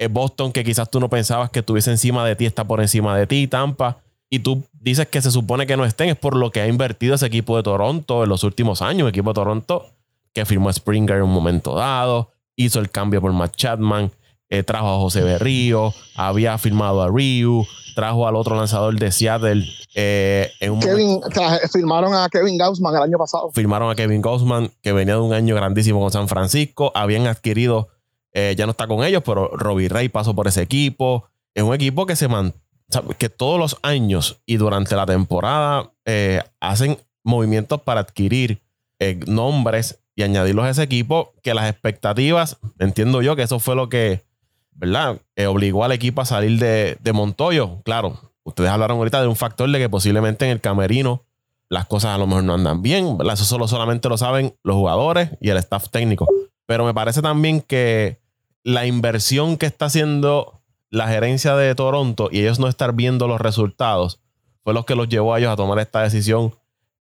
Es 0.00 0.10
Boston 0.10 0.50
que 0.50 0.64
quizás 0.64 0.90
tú 0.90 0.98
no 0.98 1.10
pensabas 1.10 1.50
que 1.50 1.58
estuviese 1.58 1.90
encima 1.90 2.24
de 2.24 2.34
ti, 2.34 2.46
está 2.46 2.64
por 2.64 2.80
encima 2.80 3.16
de 3.16 3.26
ti, 3.26 3.46
Tampa. 3.46 3.98
Y 4.30 4.38
tú 4.38 4.64
dices 4.72 5.06
que 5.08 5.20
se 5.20 5.30
supone 5.30 5.66
que 5.66 5.76
no 5.76 5.84
estén, 5.84 6.08
es 6.08 6.16
por 6.16 6.34
lo 6.34 6.50
que 6.50 6.62
ha 6.62 6.66
invertido 6.66 7.14
ese 7.14 7.26
equipo 7.26 7.56
de 7.56 7.62
Toronto 7.62 8.22
en 8.24 8.30
los 8.30 8.42
últimos 8.42 8.80
años. 8.80 9.02
El 9.02 9.10
equipo 9.10 9.30
de 9.30 9.34
Toronto 9.34 9.86
que 10.32 10.46
firmó 10.46 10.68
a 10.68 10.72
Springer 10.72 11.16
en 11.16 11.24
un 11.24 11.32
momento 11.32 11.74
dado, 11.74 12.30
hizo 12.56 12.80
el 12.80 12.90
cambio 12.90 13.20
por 13.20 13.32
Matt 13.32 13.56
Chapman, 13.56 14.10
eh, 14.48 14.62
trajo 14.62 14.88
a 14.88 14.98
José 14.98 15.22
Berrío, 15.22 15.92
había 16.16 16.56
firmado 16.58 17.02
a 17.02 17.08
Ryu, 17.08 17.66
trajo 17.94 18.26
al 18.26 18.36
otro 18.36 18.56
lanzador 18.56 18.98
de 18.98 19.12
Seattle. 19.12 19.66
Eh, 19.94 20.50
firmaron 21.72 22.14
a 22.14 22.28
Kevin 22.28 22.58
Gaussman 22.58 22.94
el 22.96 23.02
año 23.02 23.18
pasado. 23.18 23.50
Firmaron 23.52 23.90
a 23.90 23.94
Kevin 23.94 24.22
Gaussman, 24.22 24.70
que 24.82 24.92
venía 24.92 25.14
de 25.14 25.20
un 25.20 25.32
año 25.32 25.54
grandísimo 25.54 26.00
con 26.00 26.10
San 26.10 26.28
Francisco. 26.28 26.90
Habían 26.94 27.26
adquirido, 27.26 27.88
eh, 28.32 28.54
ya 28.56 28.66
no 28.66 28.72
está 28.72 28.86
con 28.86 29.04
ellos, 29.04 29.22
pero 29.24 29.48
Robbie 29.48 29.88
Ray 29.88 30.08
pasó 30.08 30.34
por 30.34 30.48
ese 30.48 30.62
equipo. 30.62 31.28
Es 31.54 31.62
un 31.62 31.74
equipo 31.74 32.06
que 32.06 32.16
se 32.16 32.28
man, 32.28 32.54
que 33.18 33.28
todos 33.28 33.58
los 33.58 33.78
años 33.82 34.40
y 34.46 34.56
durante 34.56 34.96
la 34.96 35.06
temporada 35.06 35.92
hacen 36.60 36.98
movimientos 37.22 37.80
para 37.82 38.00
adquirir 38.00 38.62
nombres 39.26 40.02
y 40.16 40.22
añadirlos 40.22 40.64
a 40.64 40.70
ese 40.70 40.82
equipo, 40.82 41.32
que 41.42 41.54
las 41.54 41.70
expectativas, 41.70 42.58
entiendo 42.78 43.22
yo 43.22 43.36
que 43.36 43.42
eso 43.42 43.60
fue 43.60 43.76
lo 43.76 43.88
que 43.88 44.24
¿verdad? 44.80 45.20
Eh, 45.36 45.46
obligó 45.46 45.84
al 45.84 45.92
equipo 45.92 46.22
a 46.22 46.24
salir 46.24 46.58
de, 46.58 47.12
Montoyo. 47.12 47.82
Claro, 47.82 48.18
ustedes 48.44 48.70
hablaron 48.70 48.96
ahorita 48.96 49.20
de 49.20 49.28
un 49.28 49.36
factor 49.36 49.70
de 49.70 49.78
que 49.78 49.88
posiblemente 49.90 50.46
en 50.46 50.52
el 50.52 50.60
camerino 50.60 51.24
las 51.68 51.86
cosas 51.86 52.14
a 52.14 52.18
lo 52.18 52.26
mejor 52.26 52.44
no 52.44 52.54
andan 52.54 52.82
bien, 52.82 53.18
Eso 53.32 53.44
solo 53.44 53.68
solamente 53.68 54.08
lo 54.08 54.16
saben 54.16 54.56
los 54.64 54.74
jugadores 54.74 55.30
y 55.40 55.50
el 55.50 55.58
staff 55.58 55.90
técnico. 55.90 56.26
Pero 56.66 56.84
me 56.84 56.94
parece 56.94 57.22
también 57.22 57.60
que 57.60 58.19
la 58.62 58.86
inversión 58.86 59.56
que 59.56 59.66
está 59.66 59.86
haciendo 59.86 60.60
la 60.90 61.08
gerencia 61.08 61.56
de 61.56 61.74
Toronto 61.74 62.28
y 62.32 62.40
ellos 62.40 62.58
no 62.58 62.68
estar 62.68 62.92
viendo 62.94 63.28
los 63.28 63.40
resultados 63.40 64.20
fue 64.62 64.74
lo 64.74 64.84
que 64.84 64.94
los 64.94 65.08
llevó 65.08 65.34
a 65.34 65.38
ellos 65.38 65.52
a 65.52 65.56
tomar 65.56 65.78
esta 65.78 66.02
decisión 66.02 66.54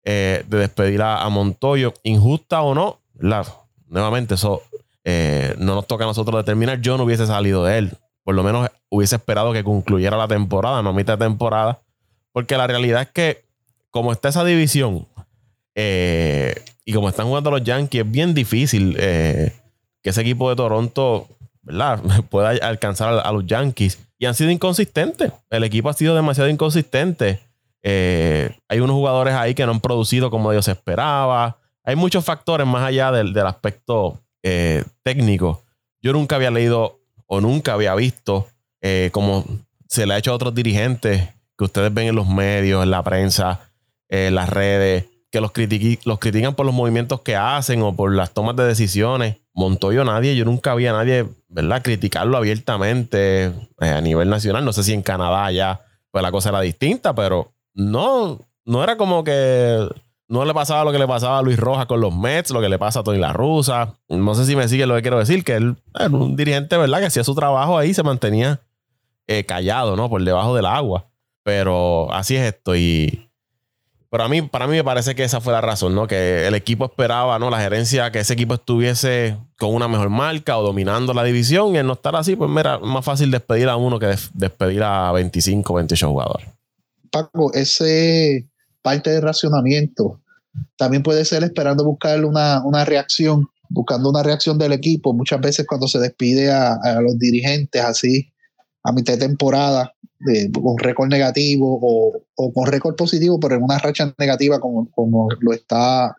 eh, 0.05 0.43
de 0.47 0.57
despedir 0.57 1.01
a, 1.01 1.27
Montoyo, 1.29 1.93
injusta 2.03 2.61
o 2.61 2.73
no. 2.73 2.99
nuevamente, 3.87 4.35
eso 4.35 4.61
eh, 5.03 5.55
no 5.57 5.75
nos 5.75 5.87
toca 5.87 6.05
a 6.05 6.07
nosotros 6.07 6.43
determinar. 6.43 6.79
Yo 6.81 6.97
no 6.97 7.03
hubiese 7.03 7.27
salido 7.27 7.65
de 7.65 7.79
él. 7.79 7.91
Por 8.23 8.35
lo 8.35 8.43
menos 8.43 8.69
hubiese 8.89 9.17
esperado 9.17 9.51
que 9.51 9.63
concluyera 9.63 10.15
la 10.15 10.27
temporada, 10.27 10.81
no 10.81 10.93
mitad 10.93 11.17
de 11.17 11.25
temporada. 11.25 11.79
Porque 12.31 12.57
la 12.57 12.67
realidad 12.67 13.01
es 13.01 13.09
que, 13.09 13.43
como 13.91 14.11
está 14.11 14.29
esa 14.29 14.45
división 14.45 15.07
eh, 15.75 16.55
y 16.85 16.93
como 16.93 17.09
están 17.09 17.27
jugando 17.27 17.51
los 17.51 17.63
Yankees, 17.63 18.05
es 18.05 18.11
bien 18.11 18.33
difícil 18.33 18.95
que 18.95 19.51
ese 20.03 20.21
equipo 20.21 20.49
de 20.49 20.55
Toronto 20.55 21.27
pueda 22.29 22.49
alcanzar 22.49 23.21
a, 23.25 23.31
los 23.31 23.45
Yankees. 23.45 23.99
Y 24.17 24.25
han 24.25 24.35
sido 24.35 24.51
inconsistentes. 24.51 25.31
El 25.49 25.63
equipo 25.63 25.89
ha 25.89 25.93
sido 25.93 26.15
demasiado 26.15 26.49
inconsistente. 26.49 27.39
hay 27.83 28.79
unos 28.79 28.95
jugadores 28.95 29.33
ahí 29.33 29.53
que 29.55 29.65
no 29.65 29.71
han 29.71 29.79
producido 29.79 30.29
como 30.29 30.51
Dios 30.51 30.67
esperaba. 30.67 31.57
Hay 31.83 31.95
muchos 31.95 32.25
factores 32.25 32.67
más 32.67 32.83
allá 32.83 33.11
del, 33.11 33.33
del 33.33 33.47
aspecto 33.47 34.19
eh, 34.41 34.83
técnico. 35.03 35.63
Yo 36.01 36.13
nunca 36.13 36.37
había 36.37 36.51
leído 36.51 37.01
o 37.25 37.41
nunca 37.41 37.73
había 37.73 37.93
visto 37.95 38.47
eh, 38.81 39.09
como 39.11 39.43
se 39.87 40.05
le 40.05 40.13
ha 40.13 40.17
hecho 40.17 40.31
a 40.31 40.35
otros 40.35 40.55
dirigentes 40.55 41.27
que 41.57 41.65
ustedes 41.65 41.93
ven 41.93 42.07
en 42.07 42.15
los 42.15 42.27
medios, 42.27 42.83
en 42.83 42.91
la 42.91 43.03
prensa, 43.03 43.59
en 44.07 44.35
las 44.35 44.47
redes, 44.47 45.05
que 45.31 45.41
los, 45.41 45.51
los 46.05 46.19
critican 46.19 46.55
por 46.55 46.65
los 46.65 46.75
movimientos 46.75 47.21
que 47.21 47.35
hacen 47.35 47.81
o 47.81 47.95
por 47.95 48.13
las 48.13 48.33
tomas 48.33 48.55
de 48.55 48.63
decisiones. 48.63 49.37
Montoyo 49.53 50.03
nadie, 50.03 50.35
yo 50.35 50.45
nunca 50.45 50.71
había 50.71 50.93
nadie, 50.93 51.27
¿verdad? 51.47 51.81
Criticarlo 51.83 52.37
abiertamente 52.37 53.45
eh, 53.81 53.89
a 53.89 54.01
nivel 54.01 54.29
nacional. 54.29 54.65
No 54.65 54.73
sé 54.73 54.83
si 54.83 54.93
en 54.93 55.01
Canadá 55.01 55.51
ya 55.51 55.81
pues 56.11 56.23
la 56.23 56.31
cosa 56.31 56.49
era 56.49 56.61
distinta, 56.61 57.13
pero 57.13 57.53
no, 57.73 58.39
no 58.65 58.83
era 58.83 58.97
como 58.97 59.23
que 59.23 59.87
no 60.27 60.45
le 60.45 60.53
pasaba 60.53 60.83
lo 60.83 60.91
que 60.91 60.99
le 60.99 61.07
pasaba 61.07 61.39
a 61.39 61.41
Luis 61.41 61.57
Rojas 61.57 61.87
con 61.87 62.01
los 62.01 62.15
Mets, 62.15 62.51
lo 62.51 62.61
que 62.61 62.69
le 62.69 62.77
pasa 62.77 62.99
a 62.99 63.03
Tony 63.03 63.17
La 63.17 63.33
Rusa. 63.33 63.95
No 64.07 64.35
sé 64.35 64.45
si 64.45 64.55
me 64.55 64.67
sigue 64.67 64.85
lo 64.85 64.95
que 64.95 65.01
quiero 65.01 65.19
decir, 65.19 65.43
que 65.43 65.55
él 65.55 65.75
era 65.99 66.09
un 66.09 66.35
dirigente, 66.35 66.77
¿verdad? 66.77 66.99
Que 66.99 67.07
hacía 67.07 67.23
su 67.23 67.35
trabajo 67.35 67.77
ahí, 67.77 67.93
se 67.93 68.03
mantenía 68.03 68.61
eh, 69.27 69.43
callado, 69.43 69.95
¿no? 69.95 70.09
Por 70.09 70.23
debajo 70.23 70.55
del 70.55 70.67
agua. 70.67 71.07
Pero 71.43 72.11
así 72.13 72.35
es 72.35 72.53
esto. 72.53 72.75
Y. 72.75 73.28
Pero 74.11 74.23
a 74.23 74.27
mí, 74.27 74.41
para 74.41 74.65
mí 74.65 74.75
me 74.75 74.83
parece 74.83 75.13
que 75.13 75.23
esa 75.23 75.39
fue 75.39 75.53
la 75.53 75.61
razón, 75.61 75.93
¿no? 75.93 76.07
Que 76.07 76.47
el 76.47 76.55
equipo 76.55 76.85
esperaba, 76.85 77.37
¿no? 77.37 77.51
La 77.51 77.59
gerencia, 77.59 78.11
que 78.11 78.19
ese 78.19 78.33
equipo 78.33 78.55
estuviese 78.55 79.37
con 79.59 79.73
una 79.73 79.87
mejor 79.87 80.09
marca 80.09 80.57
o 80.57 80.63
dominando 80.63 81.13
la 81.13 81.23
división. 81.23 81.75
Y 81.75 81.77
el 81.77 81.85
no 81.85 81.93
estar 81.93 82.15
así, 82.15 82.35
pues 82.35 82.49
mira, 82.49 82.79
más 82.79 83.05
fácil 83.05 83.29
despedir 83.29 83.69
a 83.69 83.75
uno 83.75 83.99
que 83.99 84.15
despedir 84.33 84.81
a 84.81 85.11
25, 85.11 85.73
28 85.75 86.09
jugadores. 86.09 86.47
Paco, 87.11 87.53
ese 87.53 88.47
parte 88.81 89.11
de 89.11 89.21
racionamiento 89.21 90.19
también 90.75 91.03
puede 91.03 91.23
ser 91.23 91.43
esperando 91.43 91.83
buscar 91.83 92.25
una, 92.25 92.63
una 92.65 92.85
reacción, 92.85 93.47
buscando 93.69 94.09
una 94.09 94.23
reacción 94.23 94.57
del 94.57 94.73
equipo. 94.73 95.13
Muchas 95.13 95.39
veces 95.39 95.67
cuando 95.67 95.87
se 95.87 95.99
despide 95.99 96.51
a, 96.51 96.73
a 96.73 96.99
los 97.01 97.19
dirigentes 97.19 97.83
así, 97.83 98.31
a 98.83 98.91
mitad 98.91 99.13
de 99.13 99.27
temporada, 99.27 99.93
con 100.61 100.77
récord 100.77 101.07
negativo 101.07 101.79
o, 101.81 102.53
con 102.53 102.65
récord 102.67 102.95
positivo, 102.95 103.39
pero 103.39 103.55
en 103.55 103.63
una 103.63 103.77
racha 103.77 104.13
negativa 104.17 104.59
como, 104.59 104.89
como 104.91 105.29
lo 105.39 105.53
está 105.53 106.15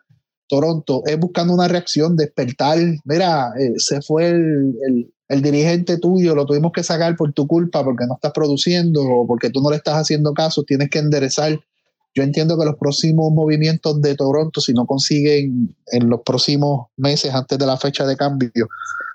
Toronto, 0.47 1.03
es 1.05 1.17
buscando 1.17 1.53
una 1.53 1.67
reacción, 1.67 2.17
despertar. 2.17 2.77
Mira, 3.05 3.53
eh, 3.57 3.73
se 3.77 4.01
fue 4.01 4.29
el, 4.29 5.13
el, 5.29 5.41
dirigente 5.41 5.97
tuyo, 5.97 6.35
lo 6.35 6.45
tuvimos 6.45 6.73
que 6.73 6.83
sacar 6.83 7.15
por 7.15 7.31
tu 7.31 7.47
culpa 7.47 7.83
porque 7.85 8.05
no 8.05 8.15
estás 8.15 8.33
produciendo 8.33 9.01
o 9.01 9.25
porque 9.25 9.49
tú 9.49 9.61
no 9.61 9.69
le 9.69 9.77
estás 9.77 9.95
haciendo 9.95 10.33
caso, 10.33 10.63
tienes 10.63 10.89
que 10.89 10.99
enderezar. 10.99 11.57
Yo 12.13 12.23
entiendo 12.23 12.59
que 12.59 12.65
los 12.65 12.75
próximos 12.75 13.31
movimientos 13.31 14.01
de 14.01 14.15
Toronto, 14.15 14.59
si 14.59 14.73
no 14.73 14.85
consiguen 14.85 15.73
en 15.87 16.09
los 16.09 16.21
próximos 16.25 16.87
meses 16.97 17.33
antes 17.33 17.57
de 17.57 17.65
la 17.65 17.77
fecha 17.77 18.05
de 18.05 18.17
cambio, 18.17 18.67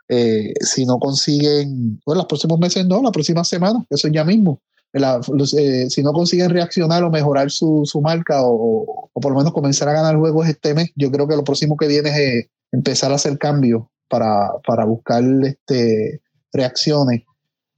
eh, 0.09 0.55
si 0.61 0.87
no 0.87 0.99
consiguen, 0.99 2.01
bueno, 2.07 2.21
los 2.21 2.27
próximos 2.27 2.59
meses 2.59 2.87
no, 2.87 3.03
la 3.03 3.11
próxima 3.11 3.45
semana, 3.45 3.85
eso 3.91 4.09
ya 4.09 4.25
mismo, 4.25 4.63
eh, 4.97 5.91
si 5.91 6.03
no 6.03 6.13
consiguen 6.13 6.51
reaccionar 6.51 7.03
o 7.05 7.11
mejorar 7.11 7.51
su, 7.51 7.83
su 7.85 8.01
marca 8.01 8.41
o, 8.43 9.11
por 9.13 9.33
lo 9.33 9.39
menos 9.39 9.53
comenzar 9.53 9.89
a 9.89 9.93
ganar 9.93 10.17
juegos 10.17 10.49
este 10.49 10.75
mes, 10.75 10.91
yo 10.97 11.11
creo 11.11 11.29
que 11.29 11.37
lo 11.37 11.45
próximo 11.45 11.77
que 11.77 11.89
viene 11.89 12.11
es 12.11 12.17
eh, 12.17 12.51
empezar 12.73 13.13
a 13.13 13.17
hacer 13.17 13.39
cambios 13.39 13.85
para, 14.09 14.53
para 14.67 14.85
buscar 14.85 15.23
este, 15.45 16.21
reacciones. 16.53 17.23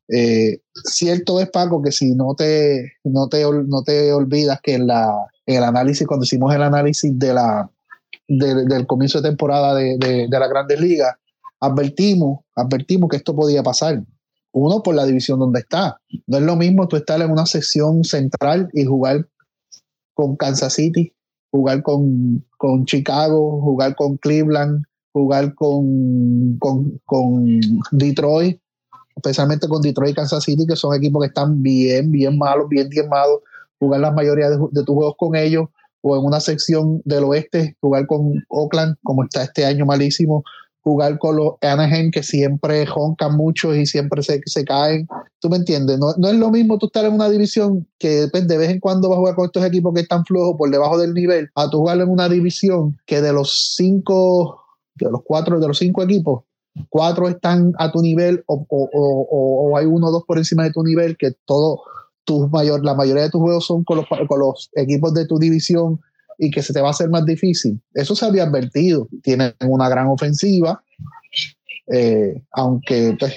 Eh, 0.09 0.61
cierto 0.85 1.41
es, 1.41 1.51
Paco, 1.51 1.83
que 1.83 1.93
si 1.93 2.15
no 2.15 2.35
te, 2.35 2.93
no 3.05 3.29
te, 3.29 3.45
no 3.67 3.83
te 3.83 4.13
olvidas 4.13 4.61
que 4.63 4.75
en, 4.75 4.87
la, 4.87 5.13
el 5.47 5.65
análisis, 5.65 6.07
cuando 6.07 6.25
hicimos 6.25 6.55
el 6.55 6.63
análisis 6.63 7.19
de 7.19 7.35
la, 7.35 7.71
del 8.27 8.87
comienzo 8.87 9.21
de 9.21 9.29
temporada 9.29 9.75
de, 9.75 9.97
de, 9.99 10.29
de 10.29 10.39
la 10.39 10.49
Grandes 10.49 10.81
Ligas, 10.81 11.15
advertimos, 11.61 12.41
advertimos 12.55 13.11
que 13.11 13.17
esto 13.17 13.35
podía 13.35 13.63
pasar 13.63 14.03
uno 14.53 14.83
por 14.83 14.95
la 14.95 15.07
división 15.07 15.39
donde 15.39 15.61
está. 15.61 16.01
No 16.27 16.39
es 16.39 16.43
lo 16.43 16.57
mismo 16.57 16.89
tú 16.89 16.97
estar 16.97 17.21
en 17.21 17.31
una 17.31 17.47
sección 17.47 18.05
central 18.05 18.69
y 18.73 18.85
jugar 18.85 19.29
con 20.15 20.37
Kansas 20.37 20.75
City, 20.75 21.15
jugar 21.51 21.83
con, 21.83 22.45
con 22.57 22.85
Chicago, 22.85 23.61
jugar 23.63 23.95
con 23.95 24.17
Cleveland, 24.17 24.85
jugar 25.13 25.55
con, 25.55 26.59
con, 26.59 27.01
con, 27.05 27.61
Detroit, 27.93 28.61
especialmente 29.17 29.69
con 29.69 29.83
Detroit 29.83 30.13
y 30.13 30.15
Kansas 30.15 30.45
City, 30.45 30.67
que 30.67 30.77
son 30.77 30.95
equipos 30.95 31.23
que 31.23 31.29
están 31.29 31.63
bien, 31.63 32.11
bien 32.11 32.39
malos, 32.39 32.69
bien 32.69 32.89
diezmados, 32.89 33.41
jugar 33.79 34.01
la 34.01 34.13
mayoría 34.13 34.51
de, 34.51 34.59
de 34.73 34.85
tus 34.85 34.95
juegos 34.95 35.15
con 35.19 35.37
ellos, 35.37 35.69
o 36.01 36.17
en 36.17 36.25
una 36.25 36.41
sección 36.41 37.03
del 37.05 37.25
oeste, 37.25 37.77
jugar 37.81 38.07
con 38.07 38.33
Oakland, 38.49 38.97
como 39.03 39.25
está 39.25 39.43
este 39.45 39.65
año 39.65 39.87
malísimo, 39.87 40.45
jugar 40.83 41.19
con 41.19 41.37
los 41.37 41.55
Anaheim 41.61 42.11
que 42.11 42.23
siempre 42.23 42.87
joncan 42.87 43.37
mucho 43.37 43.75
y 43.75 43.87
siempre 43.87 44.23
se, 44.23 44.41
se 44.47 44.65
caen. 44.65 45.07
¿Tú 45.41 45.49
me 45.49 45.57
entiendes? 45.57 45.99
No, 45.99 46.15
no, 46.17 46.29
es 46.29 46.37
lo 46.37 46.51
mismo 46.51 46.79
tú 46.79 46.87
estar 46.87 47.05
en 47.05 47.13
una 47.13 47.29
división 47.29 47.87
que 47.99 48.23
depende 48.23 48.55
de 48.55 48.59
vez 48.59 48.71
en 48.71 48.81
cuando 48.81 49.09
vas 49.09 49.17
a 49.17 49.21
jugar 49.21 49.35
con 49.35 49.47
estos 49.47 49.65
equipos 49.65 49.95
que 49.95 50.01
están 50.01 50.25
flojos 50.25 50.57
por 50.57 50.71
debajo 50.71 50.99
del 50.99 51.15
nivel, 51.15 51.51
a 51.55 51.69
tú 51.69 51.79
jugar 51.79 52.01
en 52.01 52.09
una 52.09 52.29
división 52.29 52.97
que 53.07 53.21
de 53.21 53.33
los 53.33 53.75
cinco, 53.77 54.63
de 54.95 55.11
los 55.11 55.21
cuatro, 55.25 55.61
de 55.61 55.69
los 55.69 55.79
cinco 55.79 56.03
equipos, 56.03 56.45
cuatro 56.89 57.29
están 57.29 57.73
a 57.79 57.91
tu 57.91 58.01
nivel 58.01 58.43
o, 58.47 58.67
o, 58.69 58.89
o, 58.93 59.71
o 59.71 59.77
hay 59.77 59.87
uno 59.87 60.09
o 60.09 60.11
dos 60.11 60.25
por 60.27 60.39
encima 60.39 60.65
de 60.65 60.73
tu 60.73 60.83
nivel, 60.83 61.17
que 61.17 61.33
todo, 61.45 61.83
tu 62.25 62.49
mayor, 62.49 62.85
la 62.85 62.95
mayoría 62.95 63.25
de 63.25 63.31
tus 63.31 63.41
juegos 63.41 63.67
son 63.67 63.85
con 63.85 63.99
los, 63.99 64.07
con 64.29 64.41
los 64.41 64.71
equipos 64.75 65.15
de 65.15 65.27
tu 65.27 65.39
división 65.39 66.01
y 66.39 66.51
que 66.51 66.63
se 66.63 66.73
te 66.73 66.81
va 66.81 66.89
a 66.89 66.91
hacer 66.93 67.11
más 67.11 67.25
difícil. 67.25 67.81
Eso 67.93 68.15
se 68.15 68.25
había 68.25 68.45
advertido. 68.45 69.09
Tienen 69.23 69.53
una 69.67 69.89
gran 69.89 70.07
ofensiva, 70.07 70.83
eh, 71.89 72.43
aunque 72.53 73.17
pues, 73.19 73.37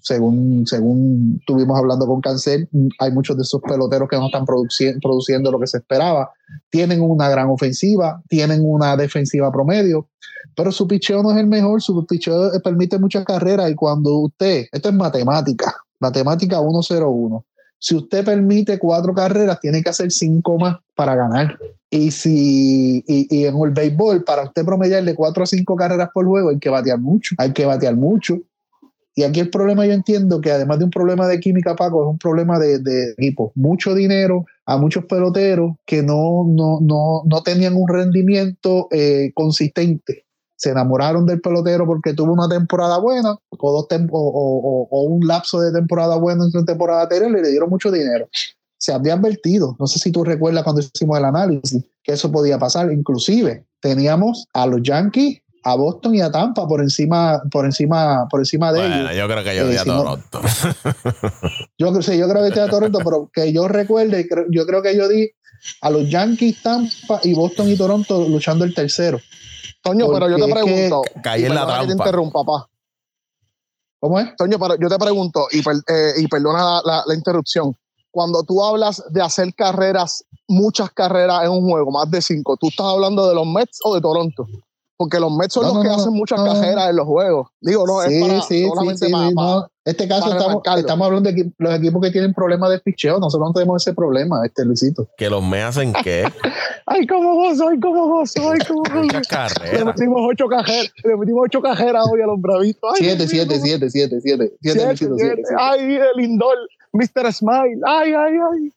según, 0.00 0.66
según 0.66 1.36
estuvimos 1.40 1.78
hablando 1.78 2.06
con 2.06 2.20
Cancel, 2.20 2.68
hay 2.98 3.12
muchos 3.12 3.36
de 3.36 3.42
esos 3.42 3.60
peloteros 3.62 4.08
que 4.08 4.16
no 4.16 4.26
están 4.26 4.44
produciendo 4.44 5.52
lo 5.52 5.60
que 5.60 5.66
se 5.66 5.78
esperaba. 5.78 6.30
Tienen 6.68 7.00
una 7.00 7.28
gran 7.28 7.48
ofensiva, 7.48 8.22
tienen 8.28 8.62
una 8.64 8.96
defensiva 8.96 9.52
promedio, 9.52 10.08
pero 10.56 10.72
su 10.72 10.86
picheo 10.86 11.22
no 11.22 11.30
es 11.32 11.38
el 11.38 11.46
mejor, 11.46 11.80
su 11.80 12.06
picheo 12.06 12.50
permite 12.62 12.98
muchas 12.98 13.24
carreras 13.24 13.70
y 13.70 13.74
cuando 13.74 14.14
usted, 14.16 14.66
esto 14.72 14.88
es 14.88 14.94
matemática, 14.94 15.74
matemática 16.00 16.58
101, 16.58 17.44
si 17.78 17.96
usted 17.96 18.24
permite 18.24 18.78
cuatro 18.78 19.14
carreras, 19.14 19.58
tiene 19.58 19.82
que 19.82 19.88
hacer 19.88 20.12
cinco 20.12 20.58
más 20.58 20.76
para 20.94 21.14
ganar. 21.16 21.58
Y 21.90 22.12
si 22.12 23.04
y, 23.06 23.44
en 23.44 23.56
el 23.56 23.70
béisbol, 23.70 24.22
para 24.24 24.44
usted 24.44 24.64
promediar 24.64 25.04
de 25.04 25.14
cuatro 25.14 25.42
a 25.42 25.46
cinco 25.46 25.74
carreras 25.74 26.10
por 26.14 26.24
juego, 26.26 26.50
hay 26.50 26.58
que 26.58 26.70
batear 26.70 27.00
mucho. 27.00 27.34
Hay 27.38 27.52
que 27.52 27.66
batear 27.66 27.96
mucho. 27.96 28.38
Y 29.16 29.24
aquí 29.24 29.40
el 29.40 29.50
problema, 29.50 29.84
yo 29.84 29.92
entiendo 29.92 30.40
que 30.40 30.52
además 30.52 30.78
de 30.78 30.84
un 30.84 30.90
problema 30.90 31.26
de 31.26 31.40
química, 31.40 31.74
Paco, 31.74 32.02
es 32.02 32.08
un 32.08 32.18
problema 32.18 32.58
de, 32.60 33.12
equipo. 33.18 33.52
Mucho 33.56 33.94
dinero 33.94 34.46
a 34.66 34.76
muchos 34.78 35.04
peloteros 35.06 35.72
que 35.84 36.02
no, 36.02 36.46
no, 36.46 36.78
no, 36.80 37.22
no 37.26 37.42
tenían 37.42 37.74
un 37.74 37.88
rendimiento 37.88 38.86
eh, 38.92 39.32
consistente 39.34 40.26
se 40.60 40.70
enamoraron 40.70 41.24
del 41.24 41.40
pelotero 41.40 41.86
porque 41.86 42.12
tuvo 42.12 42.34
una 42.34 42.46
temporada 42.46 42.98
buena 42.98 43.34
o, 43.48 43.72
dos 43.72 43.86
o, 44.10 44.88
o, 44.90 45.02
un 45.04 45.26
lapso 45.26 45.58
de 45.58 45.72
temporada 45.72 46.16
buena 46.16 46.44
en 46.44 46.50
su 46.50 46.62
temporada 46.66 47.04
anterior 47.04 47.30
y 47.30 47.42
le 47.42 47.50
dieron 47.50 47.70
mucho 47.70 47.90
dinero. 47.90 48.28
Se 48.80 48.92
había 48.92 49.14
advertido, 49.14 49.76
no 49.78 49.86
sé 49.86 49.98
si 49.98 50.10
tú 50.10 50.24
recuerdas 50.24 50.64
cuando 50.64 50.80
hicimos 50.80 51.18
el 51.18 51.26
análisis, 51.26 51.84
que 52.02 52.12
eso 52.12 52.32
podía 52.32 52.58
pasar. 52.58 52.90
Inclusive 52.90 53.66
teníamos 53.80 54.46
a 54.54 54.66
los 54.66 54.82
Yankees 54.82 55.42
a 55.62 55.74
Boston 55.74 56.14
y 56.14 56.20
a 56.20 56.30
Tampa 56.30 56.66
por 56.66 56.80
encima, 56.80 57.42
por 57.50 57.64
encima, 57.64 58.26
por 58.30 58.40
encima 58.40 58.72
de 58.72 58.80
bueno, 58.80 59.12
Yo 59.12 59.26
creo 59.28 59.44
que 59.44 59.56
yo 59.56 59.68
di 59.68 59.76
a 59.76 59.82
eh, 59.82 59.84
Toronto. 59.84 60.40
yo, 61.78 62.02
sí, 62.02 62.16
yo 62.16 62.28
creo 62.28 62.44
que 62.44 62.50
di 62.50 62.60
a 62.60 62.68
Toronto, 62.68 62.98
pero 63.04 63.30
que 63.32 63.52
yo 63.52 63.68
recuerde, 63.68 64.26
yo 64.50 64.66
creo 64.66 64.82
que 64.82 64.96
yo 64.96 65.08
di 65.08 65.30
a 65.82 65.90
los 65.90 66.08
Yankees, 66.08 66.62
Tampa 66.62 67.20
y 67.22 67.34
Boston 67.34 67.68
y 67.68 67.76
Toronto 67.76 68.26
luchando 68.28 68.64
el 68.64 68.74
tercero. 68.74 69.20
Toño, 69.82 70.10
pero 70.12 70.30
yo 70.30 70.44
te 70.44 70.52
pregunto. 70.52 71.02
Caí 71.22 71.44
en 71.44 71.54
la 71.54 71.66
trampa. 71.66 71.86
te 71.86 71.92
interrumpa, 71.92 72.44
papá. 72.44 72.66
¿Cómo 73.98 74.18
es? 74.18 74.34
Toño, 74.36 74.58
pero 74.58 74.76
yo 74.78 74.88
te 74.88 74.98
pregunto, 74.98 75.46
y, 75.52 75.58
eh, 75.58 76.12
y 76.16 76.26
perdona 76.26 76.80
la, 76.82 77.02
la, 77.06 77.14
interrupción 77.14 77.76
cuando 78.10 78.42
tú 78.42 78.62
hablas 78.62 79.02
de 79.10 79.22
hacer 79.22 79.54
carreras, 79.54 80.24
muchas 80.48 80.90
carreras 80.90 81.44
en 81.44 81.50
un 81.50 81.68
juego, 81.68 81.90
más 81.90 82.10
de 82.10 82.20
cinco, 82.20 82.56
¿tú 82.56 82.68
estás 82.68 82.86
hablando 82.86 83.28
de 83.28 83.34
los 83.34 83.46
Mets 83.46 83.78
o 83.84 83.94
de 83.94 84.00
Toronto? 84.00 84.46
Porque 84.96 85.18
los 85.18 85.32
Mets 85.34 85.54
son 85.54 85.64
los 85.64 85.82
que 85.82 85.88
hacen 85.88 86.12
muchas 86.12 86.38
carreras 86.42 86.90
en 86.90 86.96
los 86.96 87.06
juegos. 87.06 87.48
Digo, 87.62 87.86
no, 87.86 88.02
sí, 88.02 88.14
es 88.14 88.22
para, 88.22 88.42
sí, 88.42 88.68
solamente 88.68 89.06
sí, 89.06 89.12
Este 89.86 90.06
caso 90.06 90.30
estamos, 90.76 91.06
hablando 91.06 91.32
de 91.32 91.52
los 91.56 91.74
equipos 91.74 92.02
que 92.02 92.10
tienen 92.10 92.34
problemas 92.34 92.68
de 92.68 92.80
picheo. 92.80 93.18
Nosotros 93.18 93.48
no 93.48 93.54
tenemos 93.54 93.82
ese 93.82 93.94
problema, 93.94 94.44
este 94.44 94.62
Luisito. 94.62 95.08
¿Que 95.16 95.30
los 95.30 95.42
Mets 95.42 95.64
hacen 95.64 95.94
qué? 96.04 96.24
ay, 96.86 97.06
cómo 97.06 97.34
vos 97.34 97.58
ay, 97.62 97.80
cómo 97.80 98.08
vos 98.08 98.34
ay, 98.36 98.58
cómo 98.68 98.82
vos. 98.82 99.04
Muchas 99.04 99.26
carreras. 99.26 99.78
Le 99.78 99.84
metimos 99.86 100.20
ocho 100.30 100.48
cajeras, 100.48 100.92
le 101.02 101.16
metimos 101.16 101.42
ocho 101.46 101.62
cajeras 101.62 102.06
hoy 102.12 102.20
a 102.20 102.26
los 102.26 102.38
bravitos. 102.38 102.90
Ay, 102.94 103.06
siete, 103.06 103.26
siete, 103.26 103.58
siete, 103.58 103.88
siete, 103.88 104.20
siete, 104.20 104.52
siete, 104.60 104.96
siete, 104.96 105.14
siete. 105.16 105.42
Ay, 105.56 105.94
el 105.94 106.02
Lindor, 106.16 106.58
Mr. 106.92 107.32
Smile, 107.32 107.80
ay, 107.86 108.12
ay, 108.12 108.32
ay. 108.52 108.72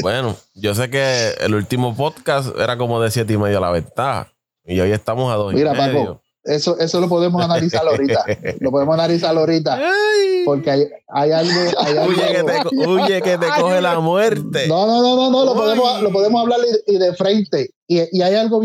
Bueno, 0.00 0.36
yo 0.54 0.74
sé 0.74 0.90
que 0.90 1.32
el 1.40 1.54
último 1.54 1.94
podcast 1.96 2.56
era 2.58 2.76
como 2.76 3.00
de 3.00 3.10
siete 3.10 3.34
y 3.34 3.38
medio 3.38 3.58
a 3.58 3.60
la 3.60 3.70
ventaja. 3.70 4.32
Y 4.64 4.78
hoy 4.80 4.92
estamos 4.92 5.32
a 5.32 5.36
dos. 5.36 5.52
Mira, 5.52 5.74
Paco, 5.74 6.22
eso, 6.44 6.78
eso 6.78 7.00
lo 7.00 7.08
podemos 7.08 7.42
analizar 7.42 7.86
ahorita. 7.86 8.24
lo 8.60 8.70
podemos 8.70 8.94
analizar 8.94 9.36
ahorita. 9.36 9.80
Porque 10.44 10.70
hay, 10.70 10.88
hay 11.08 11.30
algo. 11.30 11.60
Hay 11.78 11.96
algo 11.96 12.12
huye, 12.12 12.26
que 12.26 12.42
te, 12.42 12.88
huye, 12.88 13.22
que 13.22 13.38
te, 13.38 13.46
coge 13.60 13.80
la 13.80 14.00
muerte. 14.00 14.66
No, 14.68 14.86
no, 14.86 15.02
no, 15.02 15.16
no, 15.16 15.30
no 15.30 15.44
lo, 15.44 15.54
podemos, 15.54 16.02
lo 16.02 16.10
podemos 16.10 16.42
hablar 16.42 16.58
y, 16.86 16.98
de 16.98 17.14
frente. 17.14 17.70
Y, 17.86 18.00
y, 18.16 18.22
hay 18.22 18.34
algo 18.34 18.60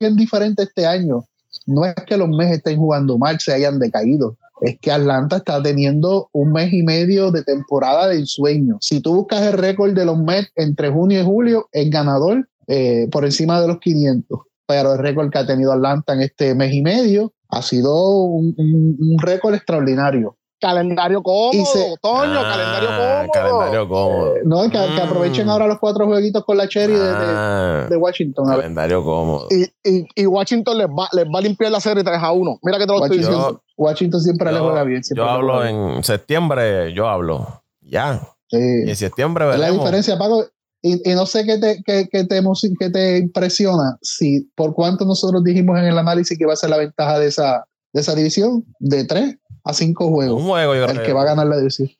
bien 0.00 0.16
diferente 0.16 0.64
este 0.64 0.86
año. 0.86 1.24
No 1.64 1.84
es 1.84 1.94
que 2.06 2.16
los 2.16 2.28
meses 2.28 2.58
estén 2.58 2.78
jugando 2.78 3.18
mal, 3.18 3.38
se 3.40 3.52
hayan 3.52 3.78
decaído. 3.78 4.36
Es 4.60 4.78
que 4.80 4.90
Atlanta 4.90 5.38
está 5.38 5.62
teniendo 5.62 6.28
un 6.32 6.52
mes 6.52 6.72
y 6.72 6.82
medio 6.82 7.30
de 7.30 7.42
temporada 7.42 8.08
de 8.08 8.16
ensueño. 8.16 8.78
Si 8.80 9.00
tú 9.00 9.14
buscas 9.14 9.42
el 9.42 9.58
récord 9.58 9.92
de 9.92 10.04
los 10.04 10.18
Mets 10.18 10.50
entre 10.56 10.90
junio 10.90 11.20
y 11.20 11.24
julio, 11.24 11.68
el 11.72 11.90
ganador 11.90 12.48
eh, 12.66 13.08
por 13.10 13.24
encima 13.24 13.60
de 13.60 13.68
los 13.68 13.78
500. 13.78 14.40
Pero 14.66 14.94
el 14.94 14.98
récord 14.98 15.30
que 15.30 15.38
ha 15.38 15.46
tenido 15.46 15.72
Atlanta 15.72 16.14
en 16.14 16.22
este 16.22 16.54
mes 16.54 16.72
y 16.72 16.82
medio 16.82 17.32
ha 17.48 17.62
sido 17.62 18.22
un, 18.24 18.54
un 18.56 19.18
récord 19.18 19.54
extraordinario. 19.54 20.35
Calendario 20.60 21.22
cómodo, 21.22 21.96
Toño, 22.00 22.40
Ah, 22.40 22.50
calendario 22.50 22.88
cómodo. 22.88 23.32
Calendario 23.32 23.88
cómodo. 23.88 24.34
No, 24.44 24.62
que, 24.62 24.94
que 24.94 25.00
aprovechen 25.02 25.46
Mm. 25.46 25.50
ahora 25.50 25.66
los 25.66 25.78
cuatro 25.78 26.06
jueguitos 26.06 26.44
con 26.44 26.56
la 26.56 26.66
Cherry 26.66 26.94
de, 26.94 26.98
de- 27.00 27.10
Ah, 27.14 27.86
de 27.90 27.96
Washington. 27.96 28.46
Calendario 28.46 29.04
cómodo. 29.04 29.48
Y, 29.50 29.64
y, 29.88 30.06
y 30.14 30.26
Washington 30.26 30.78
les 30.78 30.86
va, 30.88 31.08
les 31.12 31.26
va 31.26 31.38
a 31.38 31.42
limpiar 31.42 31.70
la 31.70 31.80
serie 31.80 32.02
3 32.02 32.18
a 32.20 32.32
1. 32.32 32.58
Mira 32.62 32.78
que 32.78 32.86
te 32.86 32.92
lo 32.92 33.04
estoy 33.04 33.18
Washington, 33.18 33.34
diciendo. 33.38 33.62
Washington 33.76 34.20
siempre 34.22 34.52
le 34.52 34.58
Yo- 34.58 34.64
juega 34.64 34.82
bien. 34.84 35.04
siempre 35.04 35.22
Yo 35.24 35.26
le 35.26 35.30
hablo 35.36 35.62
bien. 35.62 35.76
en 35.96 36.04
septiembre, 36.04 36.92
yo 36.94 37.08
hablo. 37.08 37.62
Ya. 37.82 38.20
Sí. 38.48 38.56
Y 38.86 38.88
en 38.90 38.96
septiembre 38.96 39.50
Es 39.50 39.58
la 39.58 39.70
diferencia, 39.70 40.16
Paco. 40.18 40.46
Y, 40.82 41.10
y 41.10 41.14
no 41.14 41.26
sé 41.26 41.44
qué 41.44 41.58
te, 41.58 41.82
qué, 41.84 42.08
qué 42.10 42.24
te, 42.24 42.40
qué 42.78 42.90
te 42.90 43.18
impresiona, 43.18 43.98
si 44.02 44.42
por 44.54 44.72
cuánto 44.72 45.04
nosotros 45.04 45.42
dijimos 45.42 45.78
en 45.78 45.86
el 45.86 45.98
análisis 45.98 46.38
que 46.38 46.46
va 46.46 46.52
a 46.52 46.56
ser 46.56 46.70
la 46.70 46.76
ventaja 46.78 47.18
de 47.18 47.26
esa, 47.26 47.64
de 47.92 48.00
esa 48.02 48.14
división, 48.14 48.64
de 48.78 49.04
3 49.04 49.36
a 49.66 49.74
5 49.74 50.06
Un 50.06 50.12
juegos. 50.12 50.42
juego, 50.42 50.74
yo 50.74 50.84
El 50.84 50.90
creo. 50.92 51.02
que 51.04 51.12
va 51.12 51.22
a 51.22 51.26
ganar 51.26 51.46
la 51.46 51.58
división. 51.58 51.90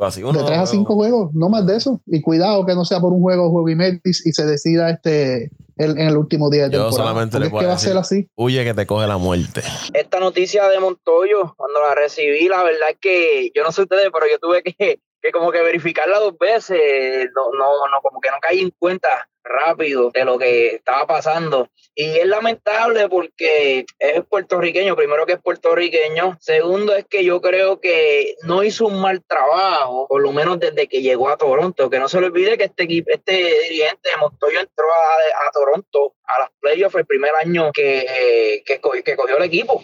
Así, 0.00 0.22
uno, 0.22 0.38
de 0.38 0.44
3 0.46 0.56
a 0.56 0.60
dos 0.62 0.70
5 0.70 0.94
juegos, 0.94 1.34
no 1.34 1.50
más 1.50 1.66
de 1.66 1.76
eso. 1.76 2.00
Y 2.06 2.22
cuidado 2.22 2.64
que 2.64 2.74
no 2.74 2.84
sea 2.86 2.98
por 2.98 3.12
un 3.12 3.20
juego, 3.20 3.50
juego 3.50 3.68
y 3.68 3.74
medio 3.74 4.00
y, 4.04 4.12
se 4.14 4.46
decida 4.46 4.88
este 4.88 5.50
el- 5.76 5.98
en 5.98 6.08
el 6.08 6.16
último 6.16 6.48
día 6.48 6.64
de 6.68 6.70
Yo 6.76 6.84
temporada. 6.84 6.96
solamente 7.10 7.32
Porque 7.32 7.40
le 7.40 7.46
es 7.46 7.50
puedo 7.50 7.60
que 7.60 7.66
va 7.66 7.72
a 7.72 7.76
decir- 7.76 7.88
ser 7.90 7.98
así. 7.98 8.28
Huye 8.34 8.64
que 8.64 8.72
te 8.74 8.86
coge 8.86 9.06
la 9.06 9.18
muerte. 9.18 9.60
esta 9.92 10.18
noticia 10.18 10.66
de 10.68 10.80
Montoyo, 10.80 11.54
cuando 11.58 11.80
la 11.82 11.94
recibí, 11.94 12.48
la 12.48 12.62
verdad 12.62 12.90
es 12.90 12.96
que 13.00 13.50
yo 13.54 13.62
no 13.62 13.70
sé 13.72 13.82
ustedes, 13.82 14.08
pero 14.12 14.26
yo 14.32 14.38
tuve 14.38 14.62
que, 14.62 15.00
que 15.20 15.30
como 15.32 15.52
que 15.52 15.62
verificarla 15.62 16.18
dos 16.20 16.38
veces, 16.38 17.28
no, 17.36 17.50
no, 17.58 17.66
no, 17.90 18.00
como 18.02 18.18
que 18.20 18.30
no 18.30 18.36
caí 18.40 18.60
en 18.60 18.72
cuenta 18.78 19.08
rápido 19.52 20.10
de 20.12 20.24
lo 20.24 20.38
que 20.38 20.76
estaba 20.76 21.06
pasando. 21.06 21.68
Y 21.94 22.04
es 22.18 22.26
lamentable 22.26 23.08
porque 23.08 23.84
es 23.98 24.24
puertorriqueño, 24.24 24.96
primero 24.96 25.26
que 25.26 25.34
es 25.34 25.42
puertorriqueño, 25.42 26.38
segundo 26.40 26.94
es 26.94 27.04
que 27.06 27.22
yo 27.24 27.40
creo 27.40 27.80
que 27.80 28.36
no 28.42 28.62
hizo 28.62 28.86
un 28.86 29.00
mal 29.00 29.22
trabajo, 29.24 30.06
por 30.08 30.22
lo 30.22 30.32
menos 30.32 30.58
desde 30.58 30.86
que 30.86 31.02
llegó 31.02 31.28
a 31.28 31.36
Toronto, 31.36 31.90
que 31.90 31.98
no 31.98 32.08
se 32.08 32.20
le 32.20 32.26
olvide 32.26 32.56
que 32.56 32.64
este 32.64 32.86
este 33.06 33.32
dirigente 33.32 34.10
Montoyo 34.18 34.60
entró 34.60 34.86
a, 34.90 35.48
a 35.48 35.50
Toronto 35.52 36.14
a 36.36 36.40
las 36.40 36.50
playoffs 36.60 36.94
el 36.96 37.06
primer 37.06 37.30
año 37.42 37.70
que, 37.72 38.62
que, 38.66 38.80
co- 38.80 38.92
que 39.04 39.16
cogió 39.16 39.36
el 39.38 39.44
equipo. 39.44 39.82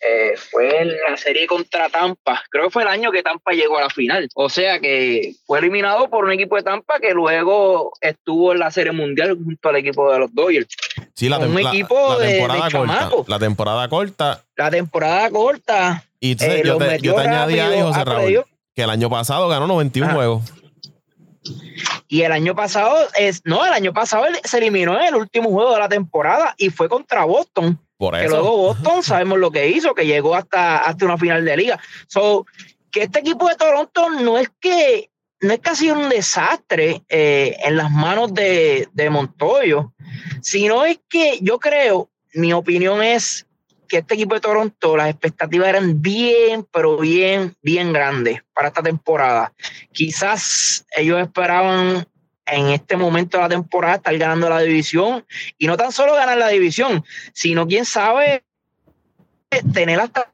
Eh, 0.00 0.34
fue 0.36 0.82
en 0.82 0.88
la 1.08 1.16
serie 1.16 1.46
contra 1.46 1.88
Tampa. 1.88 2.42
Creo 2.50 2.64
que 2.64 2.70
fue 2.70 2.82
el 2.82 2.88
año 2.88 3.10
que 3.10 3.22
Tampa 3.22 3.52
llegó 3.52 3.78
a 3.78 3.82
la 3.82 3.90
final. 3.90 4.28
O 4.34 4.48
sea 4.50 4.78
que 4.80 5.32
fue 5.46 5.58
eliminado 5.60 6.10
por 6.10 6.24
un 6.24 6.32
equipo 6.32 6.56
de 6.56 6.62
Tampa 6.62 6.98
que 7.00 7.12
luego 7.12 7.92
estuvo 8.00 8.52
en 8.52 8.58
la 8.58 8.70
serie 8.70 8.92
mundial 8.92 9.34
junto 9.42 9.68
al 9.68 9.76
equipo 9.76 10.12
de 10.12 10.18
los 10.18 10.34
Dodgers. 10.34 10.68
Sí, 11.14 11.28
la, 11.28 11.38
Un 11.38 11.54
la- 11.62 11.70
equipo 11.70 11.94
la 12.14 12.18
de- 12.18 12.26
de 12.26 12.32
temporada 12.34 12.60
corta. 12.70 12.78
chamacos. 12.94 13.28
La 13.28 13.38
temporada 13.38 13.88
corta. 13.88 14.44
La 14.56 14.70
temporada 14.70 15.30
corta. 15.30 16.04
Y 16.20 16.32
entonces 16.32 16.56
eh, 16.60 16.62
yo, 16.64 16.76
te, 16.78 16.84
metió 16.86 17.12
yo 17.12 17.22
te 17.22 17.28
añadí 17.28 17.54
ahí, 17.54 17.68
rápido 17.68 17.86
José 17.88 18.00
a 18.00 18.04
Raúl, 18.04 18.44
que 18.74 18.82
el 18.82 18.90
año 18.90 19.10
pasado 19.10 19.48
ganó 19.48 19.66
91 19.66 20.06
Ajá. 20.06 20.14
juegos. 20.16 20.42
Y 22.08 22.22
el 22.22 22.32
año 22.32 22.54
pasado, 22.54 22.96
es, 23.18 23.42
no, 23.44 23.64
el 23.64 23.72
año 23.72 23.92
pasado 23.92 24.24
se 24.44 24.58
eliminó 24.58 24.98
en 24.98 25.06
el 25.06 25.14
último 25.16 25.50
juego 25.50 25.72
de 25.72 25.80
la 25.80 25.88
temporada 25.88 26.54
y 26.56 26.70
fue 26.70 26.88
contra 26.88 27.24
Boston. 27.24 27.78
Por 27.96 28.14
que 28.14 28.24
eso. 28.24 28.36
luego 28.36 28.56
Boston 28.74 29.02
sabemos 29.02 29.38
lo 29.38 29.50
que 29.50 29.68
hizo, 29.68 29.94
que 29.94 30.06
llegó 30.06 30.34
hasta, 30.34 30.78
hasta 30.78 31.04
una 31.04 31.18
final 31.18 31.44
de 31.44 31.56
liga. 31.56 31.80
So, 32.06 32.46
que 32.90 33.02
este 33.02 33.20
equipo 33.20 33.48
de 33.48 33.56
Toronto 33.56 34.10
no 34.10 34.38
es 34.38 34.50
que 34.60 35.10
no 35.40 35.52
es 35.52 35.60
que 35.60 35.70
ha 35.70 35.74
sido 35.74 35.98
un 35.98 36.08
desastre 36.08 37.02
eh, 37.08 37.56
en 37.64 37.76
las 37.76 37.90
manos 37.90 38.32
de, 38.32 38.88
de 38.92 39.10
Montoyo, 39.10 39.92
sino 40.40 40.86
es 40.86 41.00
que 41.08 41.38
yo 41.42 41.58
creo, 41.58 42.08
mi 42.32 42.54
opinión 42.54 43.02
es 43.02 43.46
este 43.98 44.14
equipo 44.14 44.34
de 44.34 44.40
Toronto, 44.40 44.96
las 44.96 45.10
expectativas 45.10 45.68
eran 45.68 46.00
bien, 46.00 46.66
pero 46.72 46.98
bien, 46.98 47.54
bien 47.62 47.92
grandes 47.92 48.42
para 48.52 48.68
esta 48.68 48.82
temporada. 48.82 49.52
Quizás 49.92 50.86
ellos 50.96 51.20
esperaban 51.20 52.06
en 52.46 52.66
este 52.68 52.96
momento 52.96 53.38
de 53.38 53.42
la 53.42 53.48
temporada 53.48 53.96
estar 53.96 54.16
ganando 54.16 54.48
la 54.48 54.60
división 54.60 55.24
y 55.58 55.66
no 55.66 55.76
tan 55.76 55.92
solo 55.92 56.14
ganar 56.14 56.36
la 56.38 56.48
división, 56.48 57.04
sino 57.32 57.66
quién 57.66 57.84
sabe 57.84 58.44
tener 59.72 60.00
hasta 60.00 60.30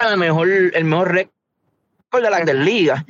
el 0.00 0.16
mejor, 0.16 0.48
el 0.48 0.84
mejor 0.84 1.12
récord 1.12 1.40
de 2.18 2.30
la 2.30 2.54
liga. 2.54 3.04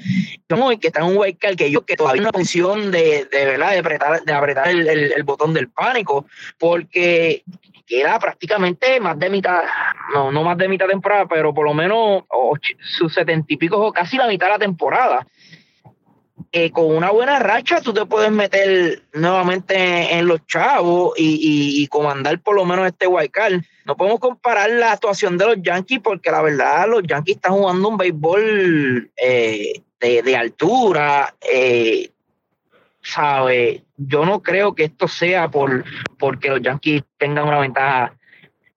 Yo 0.48 0.78
que 0.78 0.88
está 0.88 1.00
en 1.00 1.06
un 1.06 1.16
wild 1.16 1.38
card 1.38 1.56
que 1.56 1.70
yo 1.70 1.86
que 1.86 1.96
todavía 1.96 2.22
una 2.22 2.32
posición 2.32 2.90
de, 2.90 3.26
de 3.30 3.46
verdad 3.46 3.70
de 3.70 3.78
apretar, 3.78 4.22
de 4.22 4.32
apretar 4.32 4.68
el 4.68 5.22
botón 5.22 5.54
del 5.54 5.68
pánico, 5.68 6.26
porque 6.58 7.44
queda 7.90 8.18
prácticamente 8.20 9.00
más 9.00 9.18
de 9.18 9.28
mitad, 9.28 9.62
no, 10.14 10.30
no 10.30 10.44
más 10.44 10.56
de 10.56 10.68
mitad 10.68 10.86
temporada, 10.86 11.26
pero 11.26 11.52
por 11.52 11.66
lo 11.66 11.74
menos 11.74 12.22
och- 12.28 12.60
sus 12.96 13.12
setenta 13.12 13.52
y 13.52 13.56
pico, 13.56 13.76
o 13.78 13.92
casi 13.92 14.16
la 14.16 14.28
mitad 14.28 14.46
de 14.46 14.52
la 14.52 14.58
temporada. 14.60 15.26
Eh, 16.52 16.70
con 16.70 16.86
una 16.96 17.10
buena 17.10 17.38
racha 17.38 17.80
tú 17.80 17.92
te 17.92 18.06
puedes 18.06 18.30
meter 18.32 19.02
nuevamente 19.12 20.14
en 20.16 20.26
los 20.26 20.44
chavos 20.46 21.14
y, 21.16 21.82
y- 21.82 21.86
comandar 21.88 22.40
por 22.40 22.54
lo 22.56 22.64
menos 22.64 22.86
este 22.86 23.06
card. 23.30 23.60
No 23.84 23.96
podemos 23.96 24.20
comparar 24.20 24.70
la 24.70 24.92
actuación 24.92 25.36
de 25.36 25.46
los 25.46 25.56
Yankees 25.62 26.00
porque 26.02 26.30
la 26.30 26.42
verdad 26.42 26.88
los 26.88 27.02
Yankees 27.02 27.36
están 27.36 27.52
jugando 27.52 27.88
un 27.88 27.96
béisbol 27.96 29.10
eh, 29.16 29.82
de, 30.00 30.22
de 30.22 30.36
altura. 30.36 31.34
Eh, 31.40 32.10
¿sabe? 33.02 33.84
Yo 33.96 34.24
no 34.24 34.42
creo 34.42 34.74
que 34.74 34.84
esto 34.84 35.08
sea 35.08 35.50
por 35.50 35.84
porque 36.18 36.48
los 36.48 36.62
Yankees 36.62 37.02
tengan 37.18 37.48
una 37.48 37.58
ventaja 37.58 38.14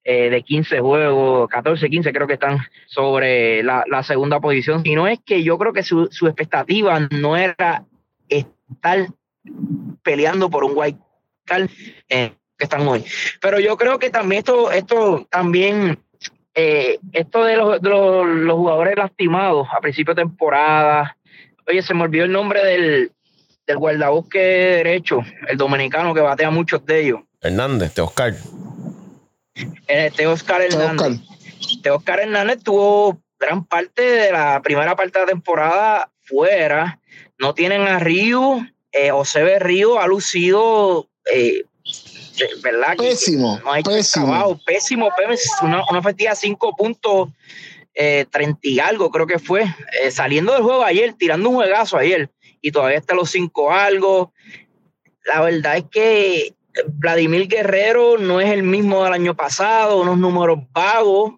eh, 0.04 0.30
de 0.30 0.42
15 0.44 0.80
juegos, 0.80 1.50
14, 1.50 1.90
15 1.90 2.12
creo 2.12 2.28
que 2.28 2.34
están 2.34 2.60
sobre 2.88 3.64
la, 3.64 4.04
segunda 4.04 4.40
posición, 4.40 4.84
sino 4.84 5.08
es 5.08 5.20
que 5.26 5.44
yo 5.44 5.58
creo 5.58 5.74
que 5.74 5.84
su, 5.84 6.08
su 6.12 6.28
expectativa 6.28 7.00
no 7.00 7.38
era 7.38 7.86
estar 8.28 9.08
peleando 10.04 10.50
por 10.50 10.64
un 10.64 10.74
white 10.76 11.00
card 11.46 11.70
que 12.10 12.36
están 12.60 12.88
hoy. 12.88 13.06
Pero 13.42 13.60
yo 13.60 13.78
creo 13.78 14.00
que 14.00 14.10
también 14.10 14.40
esto, 14.40 14.72
esto 14.72 15.28
también, 15.30 16.00
eh, 16.54 17.00
esto 17.12 17.44
de, 17.44 17.58
los, 17.58 17.82
los, 17.82 18.28
los 18.28 18.58
jugadores 18.58 18.98
lastimados 18.98 19.68
a 19.72 19.80
principio 19.80 20.14
de 20.14 20.24
temporada, 20.24 21.18
oye, 21.68 21.82
se 21.82 21.94
me 21.94 22.04
olvidó 22.04 22.26
el 22.26 22.32
nombre 22.32 22.64
del, 22.64 23.12
del 23.66 23.78
guardabosque 23.78 24.40
derecho, 24.40 25.20
el 25.48 25.58
dominicano 25.58 26.14
que 26.14 26.22
batea 26.22 26.50
muchos 26.52 26.86
de 26.86 27.02
ellos. 27.06 27.22
Hernández, 27.42 27.94
de 27.96 28.02
Oscar. 28.02 28.34
Este 29.88 30.28
Oscar 30.28 30.62
Hernández. 30.62 31.08
Oscar. 31.20 31.36
Este 31.72 31.90
Oscar 31.92 32.20
Hernández 32.22 32.60
tuvo 32.64 33.22
gran 33.40 33.66
parte 33.66 34.02
de 34.02 34.32
la 34.32 34.62
primera 34.62 34.96
parte 34.96 35.20
de 35.20 35.26
la 35.26 35.32
temporada 35.32 36.12
fuera. 36.22 37.00
No 37.38 37.54
tienen 37.54 37.82
a 37.84 38.00
Río, 38.00 38.66
eh, 38.92 39.10
José 39.12 39.60
Río 39.60 40.00
ha 40.00 40.08
lucido, 40.08 41.08
eh, 41.34 41.64
¿verdad? 42.62 42.96
Que- 42.98 43.10
Pésimo, 43.10 43.60
no 43.64 43.72
ha 43.72 43.80
hecho 43.80 43.92
el 43.92 43.98
pésimo. 43.98 44.26
trabajo. 44.26 44.60
Pésimo, 44.66 45.10
pésimo. 45.16 45.56
Una, 45.68 45.84
una 45.90 46.02
de 46.02 46.36
5 46.36 46.76
puntos, 46.76 47.30
eh, 47.94 48.26
30 48.32 48.60
y 48.64 48.80
algo, 48.80 49.10
creo 49.12 49.28
que 49.28 49.40
fue. 49.40 49.64
Eh, 50.02 50.12
saliendo 50.12 50.54
del 50.54 50.64
juego 50.64 50.84
ayer, 50.84 51.14
tirando 51.14 51.50
un 51.50 51.56
juegazo 51.56 51.98
ayer, 51.98 52.30
y 52.64 52.72
todavía 52.72 52.98
está 52.98 53.14
los 53.14 53.30
5 53.30 53.72
algo. 53.72 54.34
La 55.26 55.42
verdad 55.42 55.78
es 55.78 55.84
que 55.92 56.56
Vladimir 56.88 57.48
Guerrero 57.48 58.18
no 58.18 58.40
es 58.40 58.50
el 58.50 58.64
mismo 58.64 59.04
del 59.04 59.14
año 59.14 59.36
pasado, 59.36 60.02
unos 60.02 60.18
números 60.18 60.60
vagos, 60.72 61.34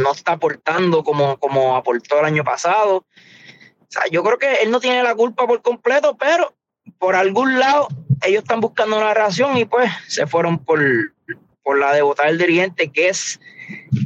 no 0.00 0.12
está 0.12 0.32
aportando 0.32 1.02
como, 1.02 1.38
como 1.38 1.76
aportó 1.76 2.20
el 2.20 2.24
año 2.24 2.44
pasado. 2.44 2.98
O 2.98 3.86
sea, 3.88 4.04
yo 4.10 4.22
creo 4.22 4.38
que 4.38 4.62
él 4.62 4.70
no 4.70 4.80
tiene 4.80 5.02
la 5.02 5.14
culpa 5.14 5.46
por 5.46 5.60
completo, 5.60 6.16
pero 6.16 6.54
por 6.98 7.16
algún 7.16 7.58
lado 7.58 7.88
ellos 8.24 8.42
están 8.42 8.60
buscando 8.60 8.96
una 8.96 9.14
reacción 9.14 9.56
y 9.56 9.64
pues 9.64 9.90
se 10.06 10.26
fueron 10.26 10.64
por, 10.64 10.80
por 11.64 11.78
la 11.78 11.92
de 11.92 12.02
votar 12.02 12.28
el 12.28 12.38
dirigente, 12.38 12.92
que 12.92 13.08
es, 13.08 13.40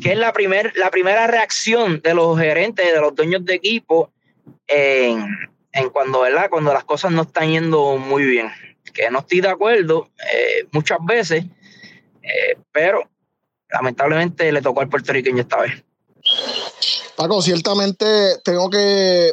que 0.02 0.12
es 0.12 0.18
la, 0.18 0.32
primer, 0.32 0.72
la 0.76 0.90
primera 0.90 1.26
reacción 1.26 2.00
de 2.00 2.14
los 2.14 2.38
gerentes, 2.38 2.90
de 2.90 3.00
los 3.00 3.14
dueños 3.14 3.44
de 3.44 3.54
equipo, 3.54 4.10
en, 4.66 5.51
en 5.72 5.90
cuando, 5.90 6.20
¿verdad? 6.20 6.50
cuando 6.50 6.72
las 6.72 6.84
cosas 6.84 7.12
no 7.12 7.22
están 7.22 7.50
yendo 7.50 7.96
muy 7.96 8.24
bien. 8.24 8.50
Que 8.92 9.10
no 9.10 9.20
estoy 9.20 9.40
de 9.40 9.48
acuerdo 9.48 10.08
eh, 10.32 10.66
muchas 10.72 10.98
veces, 11.06 11.44
eh, 12.22 12.56
pero 12.72 13.08
lamentablemente 13.70 14.52
le 14.52 14.60
tocó 14.60 14.80
al 14.80 14.88
puertorriqueño 14.88 15.40
esta 15.40 15.60
vez. 15.62 15.82
Paco, 17.16 17.40
ciertamente 17.40 18.38
tengo 18.44 18.68
que 18.68 19.32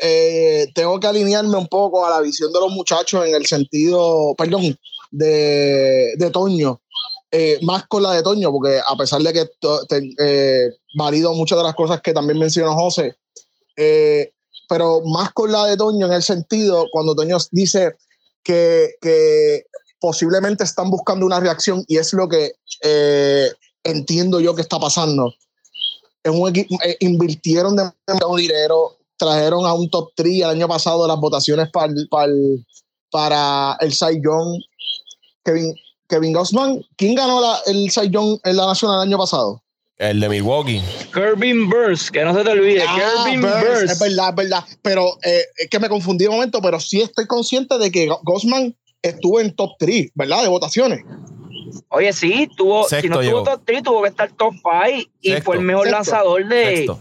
eh, 0.00 0.66
tengo 0.74 1.00
que 1.00 1.06
alinearme 1.06 1.56
un 1.56 1.66
poco 1.68 2.04
a 2.06 2.10
la 2.10 2.20
visión 2.20 2.52
de 2.52 2.60
los 2.60 2.70
muchachos 2.70 3.26
en 3.26 3.34
el 3.34 3.46
sentido, 3.46 4.34
perdón, 4.36 4.78
de, 5.10 6.14
de 6.16 6.30
Toño, 6.30 6.80
más 7.62 7.86
con 7.88 8.02
la 8.02 8.12
de 8.12 8.22
Toño, 8.22 8.52
porque 8.52 8.78
a 8.86 8.96
pesar 8.96 9.20
de 9.22 9.32
que 9.32 9.46
to- 9.58 9.80
valido 10.96 11.32
muchas 11.34 11.58
de 11.58 11.64
las 11.64 11.74
cosas 11.74 12.00
que 12.02 12.12
también 12.12 12.38
mencionó 12.38 12.74
José, 12.74 13.16
pero 14.68 15.00
más 15.04 15.32
con 15.32 15.50
la 15.50 15.66
de 15.66 15.76
Toño 15.76 16.06
en 16.06 16.12
el 16.12 16.22
sentido 16.22 16.86
cuando 16.90 17.14
Toño 17.14 17.38
dice 17.50 17.96
que, 18.42 18.94
que 19.00 19.64
posiblemente 20.00 20.64
están 20.64 20.90
buscando 20.90 21.26
una 21.26 21.40
reacción 21.40 21.84
y 21.88 21.96
es 21.96 22.12
lo 22.12 22.28
que 22.28 22.52
eh, 22.82 23.50
entiendo 23.84 24.40
yo 24.40 24.54
que 24.54 24.62
está 24.62 24.78
pasando. 24.78 25.32
Es 26.22 26.32
un 26.32 26.54
eh, 26.56 26.96
invirtieron 27.00 27.76
demasiado 27.76 28.36
dinero, 28.36 28.96
trajeron 29.16 29.66
a 29.66 29.72
un 29.72 29.88
top 29.90 30.10
3 30.14 30.34
el 30.34 30.44
año 30.44 30.68
pasado 30.68 31.06
las 31.06 31.18
votaciones 31.18 31.68
para, 31.70 31.92
para, 33.10 33.76
el 33.80 33.92
Cy 33.92 34.20
Young. 34.22 34.60
Kevin, 35.44 35.74
Kevin 36.08 36.32
Gossman, 36.32 36.84
¿quién 36.96 37.14
ganó 37.14 37.40
el 37.66 37.90
Cy 37.90 38.10
Young 38.10 38.38
en 38.44 38.56
la 38.56 38.66
Nacional 38.66 38.96
el 38.96 39.08
año 39.08 39.18
pasado? 39.18 39.62
El 39.98 40.20
de 40.20 40.28
Milwaukee. 40.28 40.80
Kerbin 41.12 41.68
Burns, 41.68 42.10
que 42.10 42.24
no 42.24 42.32
se 42.34 42.44
te 42.44 42.50
olvide. 42.50 42.82
Ah, 42.86 42.96
Kerbin 43.24 43.40
Burns. 43.42 43.90
Es 43.90 43.98
verdad, 43.98 44.28
es 44.30 44.34
verdad. 44.36 44.64
Pero 44.82 45.18
eh, 45.24 45.42
es 45.56 45.68
que 45.68 45.78
me 45.80 45.88
confundí 45.88 46.26
un 46.26 46.34
momento, 46.34 46.60
pero 46.62 46.78
sí 46.78 47.00
estoy 47.00 47.26
consciente 47.26 47.76
de 47.78 47.90
que 47.90 48.08
Gossman 48.22 48.76
estuvo 49.02 49.40
en 49.40 49.54
top 49.56 49.72
3, 49.78 50.10
¿verdad? 50.14 50.42
De 50.42 50.48
votaciones. 50.48 51.00
Oye, 51.90 52.12
sí, 52.12 52.48
tuvo, 52.56 52.88
si 52.88 53.08
no 53.08 53.20
llegó. 53.22 53.42
tuvo 53.42 53.52
top 53.56 53.62
3, 53.66 53.82
tuvo 53.82 54.02
que 54.02 54.08
estar 54.08 54.30
top 54.32 54.54
5 54.54 55.10
y 55.20 55.28
Sexto. 55.30 55.44
fue 55.44 55.56
el 55.56 55.62
mejor 55.62 55.84
Sexto. 55.86 55.96
lanzador 55.96 56.48
de 56.48 56.64
Sexto. 56.76 57.00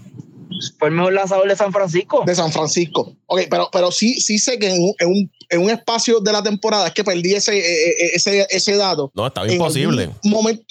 fue 0.80 0.88
el 0.90 0.94
mejor 0.96 1.14
lanzador 1.14 1.48
de 1.48 1.56
San 1.56 1.72
Francisco. 1.72 2.24
de 2.26 2.36
San 2.36 2.52
Francisco. 2.52 3.14
Ok, 3.28 3.42
pero, 3.50 3.70
pero 3.72 3.92
sí, 3.92 4.20
sí 4.20 4.40
sé 4.40 4.58
que 4.58 4.70
en 4.70 4.82
un, 4.82 4.94
en, 5.00 5.08
un, 5.10 5.32
en 5.50 5.62
un 5.62 5.70
espacio 5.70 6.20
de 6.20 6.32
la 6.32 6.42
temporada 6.42 6.88
es 6.88 6.94
que 6.94 7.04
perdí 7.04 7.36
ese, 7.36 7.58
eh, 7.60 7.90
eh, 7.90 8.10
ese, 8.16 8.48
ese 8.50 8.76
dato. 8.76 9.12
No, 9.14 9.28
estaba 9.28 9.46
En 9.46 9.54
imposible. 9.54 10.10
momento, 10.24 10.64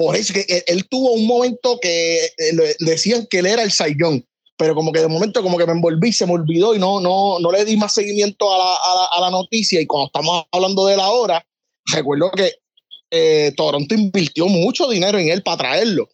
por 0.00 0.14
eso 0.14 0.32
que 0.32 0.62
él, 0.68 0.86
tuvo 0.88 1.12
un 1.12 1.26
momento 1.26 1.78
que 1.82 2.26
eh, 2.26 2.76
decían 2.78 3.26
que 3.28 3.40
él 3.40 3.46
era 3.46 3.64
el 3.64 3.72
Sayón, 3.72 4.24
pero 4.56 4.76
como 4.76 4.92
que 4.92 5.00
de 5.00 5.08
momento 5.08 5.42
como 5.42 5.58
que 5.58 5.66
me 5.66 5.72
envolví, 5.72 6.12
se 6.12 6.24
me 6.24 6.34
olvidó 6.34 6.72
y 6.72 6.78
no, 6.78 7.00
no, 7.00 7.40
no 7.40 7.50
le 7.50 7.64
di 7.64 7.76
más 7.76 7.94
seguimiento 7.94 8.52
a 8.54 8.58
la, 8.58 8.64
a 8.64 8.94
la, 8.94 9.04
a 9.16 9.20
la 9.22 9.30
noticia. 9.30 9.80
Y 9.80 9.86
cuando 9.86 10.06
estamos 10.06 10.44
hablando 10.52 10.86
de 10.86 10.94
él 10.94 11.00
ahora, 11.00 11.44
recuerdo 11.92 12.30
que 12.30 12.52
eh, 13.10 13.52
Toronto 13.56 13.92
invirtió 13.94 14.46
mucho 14.46 14.88
dinero 14.88 15.18
en 15.18 15.30
él 15.30 15.42
para 15.42 15.56
traerlo. 15.58 16.08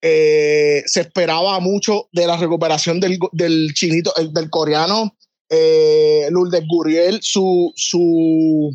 Eh, 0.00 0.82
se 0.86 1.00
esperaba 1.02 1.60
mucho 1.60 2.08
de 2.12 2.26
la 2.26 2.38
recuperación 2.38 3.00
del, 3.00 3.18
del 3.32 3.74
chinito, 3.74 4.14
el- 4.16 4.32
del 4.32 4.48
coreano 4.48 5.14
eh, 5.50 6.26
Lourdes 6.30 6.64
Gurriel, 6.66 7.18
su, 7.22 7.70
su, 7.76 8.70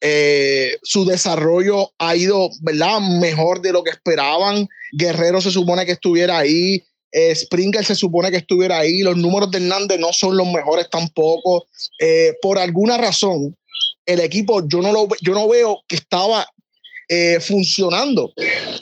eh, 0.00 0.76
su 0.82 1.04
desarrollo 1.04 1.92
ha 1.98 2.16
ido 2.16 2.50
¿verdad? 2.60 3.00
mejor 3.00 3.60
de 3.60 3.72
lo 3.72 3.82
que 3.82 3.90
esperaban. 3.90 4.68
Guerrero 4.92 5.40
se 5.40 5.50
supone 5.50 5.84
que 5.86 5.92
estuviera 5.92 6.38
ahí. 6.38 6.82
eh, 7.12 7.34
Springer 7.34 7.84
se 7.84 7.94
supone 7.94 8.30
que 8.30 8.36
estuviera 8.38 8.78
ahí. 8.78 9.00
Los 9.00 9.16
números 9.16 9.50
de 9.50 9.58
Hernández 9.58 9.98
no 9.98 10.12
son 10.12 10.36
los 10.36 10.46
mejores 10.46 10.88
tampoco. 10.90 11.66
Eh, 11.98 12.34
por 12.42 12.58
alguna 12.58 12.96
razón, 12.98 13.56
el 14.06 14.20
equipo 14.20 14.66
yo 14.68 14.80
no, 14.80 14.92
lo, 14.92 15.08
yo 15.22 15.34
no 15.34 15.48
veo 15.48 15.82
que 15.88 15.96
estaba 15.96 16.46
funcionando. 17.40 18.34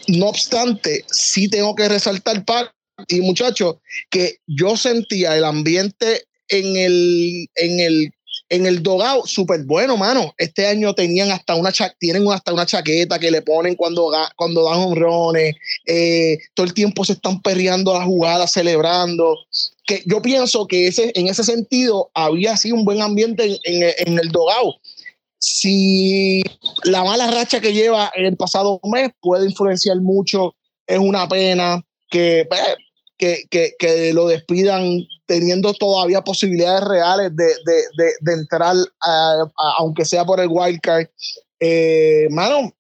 No 0.09 0.27
obstante, 0.27 1.05
sí 1.09 1.49
tengo 1.49 1.77
que 1.77 1.89
resaltar, 1.89 2.45
par 2.45 2.73
y 3.07 3.21
muchachos, 3.21 3.77
que 4.11 4.39
yo 4.49 4.77
sentía 4.77 5.37
el 5.37 5.45
ambiente 5.45 6.25
en 6.49 6.77
el, 6.77 7.49
en 7.55 7.81
el, 7.81 8.13
en 8.49 8.67
el 8.67 8.83
dogado 8.83 9.27
súper 9.27 9.65
bueno, 9.65 9.97
mano. 9.97 10.33
Este 10.39 10.67
año 10.67 10.95
tenían 10.95 11.31
hasta 11.31 11.55
una 11.57 11.73
cha- 11.73 11.95
tienen 11.99 12.31
hasta 12.31 12.53
una 12.53 12.65
chaqueta 12.67 13.19
que 13.19 13.31
le 13.31 13.43
ponen 13.43 13.75
cuando, 13.75 14.11
cuando 14.37 14.65
dan 14.65 14.79
honrones. 14.79 15.57
Eh, 15.87 16.39
todo 16.55 16.67
el 16.67 16.75
tiempo 16.75 17.05
se 17.05 17.15
están 17.15 17.43
perreando 17.43 17.93
las 17.95 18.05
jugadas, 18.05 18.53
celebrando. 18.53 19.37
Que 19.85 20.03
yo 20.07 20.23
pienso 20.23 20.67
que 20.67 20.87
ese, 20.89 21.11
en 21.15 21.29
ese 21.29 21.43
sentido 21.45 22.11
había 22.15 22.53
así 22.53 22.71
un 22.73 22.85
buen 22.85 23.03
ambiente 23.03 23.45
en, 23.45 23.83
en- 23.83 23.95
en 24.07 24.19
el 24.19 24.29
dogado. 24.31 24.77
Si 25.39 26.43
la 26.85 27.05
mala 27.05 27.31
racha 27.31 27.61
que 27.61 27.73
lleva 27.73 28.11
el 28.15 28.37
pasado 28.37 28.81
mes 28.85 29.11
puede 29.21 29.47
influenciar 29.47 30.01
mucho, 30.01 30.55
es 30.87 30.99
una 30.99 31.29
pena 31.29 31.83
que, 32.11 32.47
pues, 32.49 32.61
que, 33.19 33.45
que, 33.51 33.73
que 33.79 34.13
lo 34.15 34.29
despidan 34.29 35.07
teniendo 35.27 35.75
todavía 35.75 36.23
posibilidades 36.23 36.85
reales 36.85 37.37
de, 37.37 37.45
de, 37.45 38.13
de, 38.21 38.33
entrar, 38.33 38.75
a- 39.01 39.43
a- 39.57 39.75
aunque 39.79 40.05
sea 40.05 40.25
por 40.25 40.41
el 40.41 40.49
wildcard. 40.49 41.07
Eh, 41.61 42.29
mano, 42.31 42.73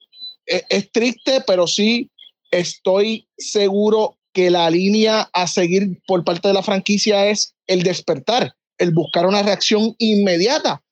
es, 0.46 0.62
es 0.68 0.92
triste, 0.92 1.42
pero 1.46 1.66
sí 1.66 2.10
estoy 2.50 3.28
seguro 3.36 4.16
que 4.32 4.50
la 4.50 4.70
línea 4.70 5.28
a 5.32 5.46
seguir 5.46 6.00
por 6.06 6.24
parte 6.24 6.48
de 6.48 6.54
la 6.54 6.62
franquicia 6.62 7.26
es 7.26 7.54
el 7.66 7.82
despertar, 7.82 8.54
el 8.78 8.92
buscar 8.92 9.26
una 9.26 9.42
reacción 9.42 9.94
inmediata. 9.98 10.82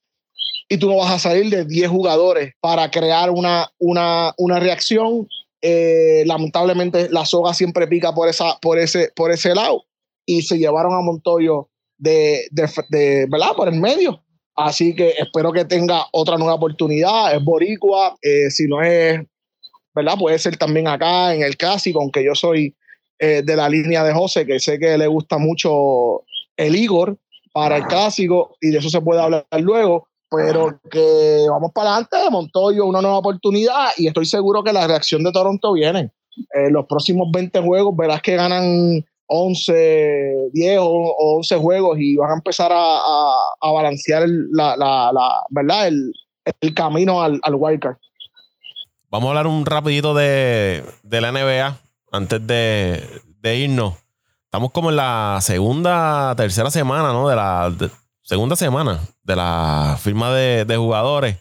Y 0.68 0.78
tú 0.78 0.88
no 0.88 0.96
vas 0.96 1.12
a 1.12 1.18
salir 1.18 1.50
de 1.50 1.64
10 1.66 1.88
jugadores 1.90 2.54
para 2.60 2.90
crear 2.90 3.30
una, 3.30 3.70
una, 3.78 4.34
una 4.38 4.58
reacción. 4.60 5.28
Eh, 5.60 6.24
lamentablemente 6.26 7.08
la 7.10 7.24
soga 7.26 7.54
siempre 7.54 7.86
pica 7.86 8.14
por, 8.14 8.28
esa, 8.28 8.58
por, 8.60 8.78
ese, 8.78 9.10
por 9.14 9.30
ese 9.30 9.54
lado 9.54 9.84
y 10.26 10.42
se 10.42 10.58
llevaron 10.58 10.94
a 10.94 11.00
Montoyo 11.00 11.68
de, 11.98 12.46
de, 12.50 12.68
de- 12.90 13.26
¿verdad? 13.30 13.52
por 13.56 13.68
el 13.68 13.80
medio. 13.80 14.20
Así 14.56 14.94
que 14.94 15.10
espero 15.18 15.52
que 15.52 15.64
tenga 15.64 16.06
otra 16.12 16.36
nueva 16.36 16.54
oportunidad. 16.54 17.34
Es 17.34 17.42
Boricua, 17.42 18.16
eh, 18.22 18.50
si 18.50 18.66
no 18.68 18.82
es, 18.82 19.20
¿verdad? 19.94 20.14
Puede 20.18 20.38
ser 20.38 20.56
también 20.56 20.86
acá 20.86 21.34
en 21.34 21.42
el 21.42 21.56
clásico, 21.56 22.00
aunque 22.00 22.24
yo 22.24 22.34
soy 22.34 22.74
eh, 23.18 23.42
de 23.44 23.56
la 23.56 23.68
línea 23.68 24.04
de 24.04 24.12
José, 24.12 24.46
que 24.46 24.60
sé 24.60 24.78
que 24.78 24.96
le 24.96 25.06
gusta 25.08 25.38
mucho 25.38 26.22
el 26.56 26.76
Igor 26.76 27.16
para 27.52 27.76
el 27.78 27.86
clásico 27.86 28.56
y 28.60 28.70
de 28.70 28.78
eso 28.78 28.90
se 28.90 29.00
puede 29.00 29.20
hablar 29.20 29.44
luego. 29.58 30.06
Pero 30.30 30.80
que 30.90 31.46
vamos 31.48 31.70
para 31.72 31.90
adelante, 31.90 32.16
Montoyo, 32.30 32.86
una 32.86 33.00
nueva 33.00 33.18
oportunidad 33.18 33.90
y 33.96 34.08
estoy 34.08 34.26
seguro 34.26 34.64
que 34.64 34.72
la 34.72 34.86
reacción 34.86 35.22
de 35.22 35.30
Toronto 35.30 35.72
viene. 35.74 36.10
En 36.52 36.72
los 36.72 36.86
próximos 36.86 37.28
20 37.32 37.60
juegos 37.60 37.96
verás 37.96 38.20
que 38.20 38.34
ganan 38.34 39.04
11, 39.26 40.50
10 40.52 40.78
o, 40.80 40.86
o 40.86 41.36
11 41.38 41.56
juegos 41.56 41.98
y 41.98 42.16
van 42.16 42.30
a 42.30 42.34
empezar 42.34 42.70
a, 42.72 42.96
a- 42.98 43.54
a 43.60 43.72
balancear 43.72 44.24
la, 44.52 44.76
la- 44.76 45.10
la- 45.12 45.42
¿verdad? 45.50 45.88
El, 45.88 46.12
el 46.60 46.74
camino 46.74 47.22
al, 47.22 47.40
al 47.42 47.54
wildcard. 47.54 47.96
Vamos 49.10 49.28
a 49.28 49.30
hablar 49.30 49.46
un 49.46 49.64
rapidito 49.64 50.12
de, 50.14 50.84
de 51.02 51.20
la 51.20 51.30
NBA 51.32 51.78
antes 52.12 52.46
de, 52.46 53.08
de 53.40 53.56
irnos. 53.56 53.94
Estamos 54.46 54.72
como 54.72 54.90
en 54.90 54.96
la 54.96 55.38
segunda, 55.40 56.34
tercera 56.36 56.70
semana, 56.70 57.12
¿no? 57.12 57.28
De 57.28 57.36
la 57.36 57.72
segunda 58.22 58.56
semana 58.56 59.00
de 59.22 59.36
la 59.36 59.96
firma 60.00 60.32
de, 60.32 60.64
de 60.64 60.76
jugadores. 60.76 61.36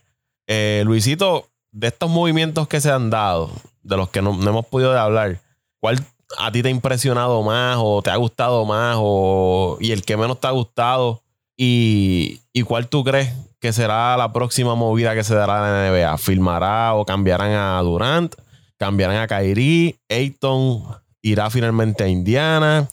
Eh, 0.47 0.83
Luisito, 0.85 1.47
de 1.71 1.87
estos 1.87 2.09
movimientos 2.09 2.67
que 2.67 2.81
se 2.81 2.91
han 2.91 3.09
dado, 3.09 3.49
de 3.81 3.97
los 3.97 4.09
que 4.09 4.21
no, 4.21 4.33
no 4.37 4.49
hemos 4.49 4.65
podido 4.67 4.97
hablar, 4.99 5.39
¿cuál 5.79 5.97
a 6.37 6.51
ti 6.51 6.61
te 6.61 6.67
ha 6.67 6.71
impresionado 6.71 7.41
más 7.43 7.77
o 7.79 8.01
te 8.01 8.09
ha 8.09 8.15
gustado 8.15 8.65
más 8.65 8.97
o, 8.99 9.77
y 9.79 9.91
el 9.91 10.03
que 10.03 10.17
menos 10.17 10.39
te 10.39 10.47
ha 10.47 10.51
gustado? 10.51 11.21
¿Y, 11.55 12.41
y 12.51 12.63
cuál 12.63 12.87
tú 12.87 13.03
crees 13.03 13.33
que 13.59 13.71
será 13.71 14.17
la 14.17 14.33
próxima 14.33 14.75
movida 14.75 15.13
que 15.13 15.23
se 15.23 15.35
dará 15.35 15.57
en 15.57 15.61
la 15.61 15.91
NBA? 15.91 16.17
¿Firmará 16.17 16.95
o 16.95 17.05
cambiarán 17.05 17.51
a 17.51 17.81
Durant? 17.81 18.35
¿Cambiarán 18.77 19.17
a 19.17 19.27
Kyrie? 19.27 19.97
¿Ayton 20.09 20.83
irá 21.21 21.49
finalmente 21.49 22.03
a 22.03 22.07
Indiana? 22.07 22.87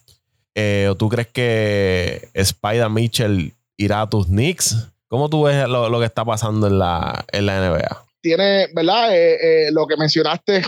Eh, 0.55 0.89
¿O 0.91 0.95
tú 0.95 1.09
crees 1.09 1.29
que 1.29 2.29
Spider 2.35 2.91
Mitchell 2.91 3.55
irá 3.77 4.03
a 4.03 4.11
tus 4.11 4.27
Knicks? 4.27 4.89
¿Cómo 5.09 5.29
tú 5.29 5.45
ves 5.45 5.69
lo, 5.69 5.89
lo 5.89 5.99
que 5.99 6.07
está 6.07 6.25
pasando 6.25 6.67
en 6.67 6.79
la, 6.79 7.25
en 7.33 7.47
la 7.47 7.69
NBA? 7.69 8.05
Tiene, 8.21 8.69
¿verdad? 8.75 9.17
Eh, 9.17 9.67
eh, 9.67 9.73
lo 9.73 9.87
que 9.87 9.97
mencionaste 9.97 10.63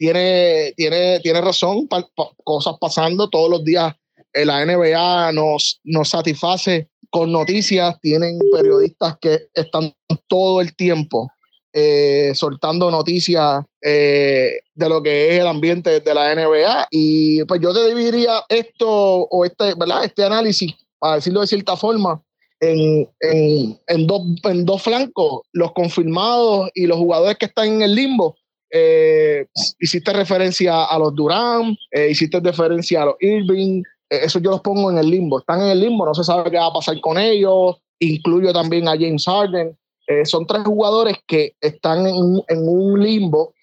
tiene, 0.00 0.72
tiene, 0.78 1.20
tiene 1.20 1.40
razón. 1.42 1.86
Pa- 1.86 2.08
pa- 2.16 2.30
cosas 2.42 2.74
pasando 2.80 3.28
todos 3.28 3.50
los 3.50 3.62
días. 3.64 3.94
eh, 4.32 4.46
la 4.46 4.64
NBA 4.64 5.32
nos, 5.32 5.78
nos 5.84 6.08
satisface 6.08 6.88
con 7.10 7.30
noticias. 7.30 8.00
Tienen 8.00 8.38
periodistas 8.50 9.18
que 9.20 9.40
están 9.52 9.92
todo 10.26 10.60
el 10.62 10.74
tiempo 10.74 11.30
eh, 11.74 12.32
soltando 12.34 12.90
noticias 12.90 13.62
eh, 13.82 14.52
de 14.74 14.88
lo 14.88 15.02
que 15.02 15.34
es 15.34 15.40
el 15.40 15.46
ambiente 15.46 16.00
de 16.00 16.14
la 16.14 16.34
NBA. 16.34 16.88
Y 16.90 17.44
pues 17.44 17.60
yo 17.60 17.74
te 17.74 17.86
dividiría 17.88 18.42
esto 18.48 18.88
o 18.88 19.44
este, 19.44 19.74
¿verdad? 19.74 20.04
Este 20.04 20.24
análisis, 20.24 20.72
para 20.98 21.16
decirlo 21.16 21.42
de 21.42 21.46
cierta 21.46 21.76
forma, 21.76 22.22
en, 22.62 23.08
en, 23.20 23.78
en 23.86 24.06
dos, 24.06 24.22
en 24.44 24.64
dos 24.64 24.82
flancos, 24.82 25.42
los 25.52 25.72
confirmados 25.72 26.70
y 26.74 26.86
los 26.86 26.98
jugadores 26.98 27.36
que 27.38 27.46
están 27.46 27.66
en 27.68 27.82
el 27.82 27.94
limbo. 27.94 28.36
Eh, 28.72 29.46
hiciste 29.80 30.12
referencia 30.12 30.84
a 30.84 30.98
los 30.98 31.14
Durán, 31.14 31.76
eh, 31.90 32.08
hiciste 32.10 32.38
referencia 32.40 33.02
a 33.02 33.06
los 33.06 33.14
Irving, 33.20 33.82
eh, 34.08 34.20
eso 34.22 34.38
yo 34.38 34.50
los 34.50 34.60
pongo 34.60 34.90
en 34.90 34.98
el 34.98 35.10
limbo. 35.10 35.40
Están 35.40 35.60
en 35.62 35.68
el 35.68 35.80
limbo, 35.80 36.06
no 36.06 36.14
se 36.14 36.22
sabe 36.24 36.50
qué 36.50 36.56
va 36.56 36.66
a 36.66 36.72
pasar 36.72 37.00
con 37.00 37.18
ellos. 37.18 37.76
Incluyo 37.98 38.52
también 38.52 38.88
a 38.88 38.92
James 38.92 39.24
Harden. 39.26 39.76
Eh, 40.06 40.24
son 40.24 40.46
tres 40.46 40.62
jugadores 40.64 41.16
que 41.26 41.54
están 41.60 42.06
en, 42.06 42.14
un- 42.14 42.42
en 42.48 42.58
un 42.68 43.02
limbo. 43.02 43.54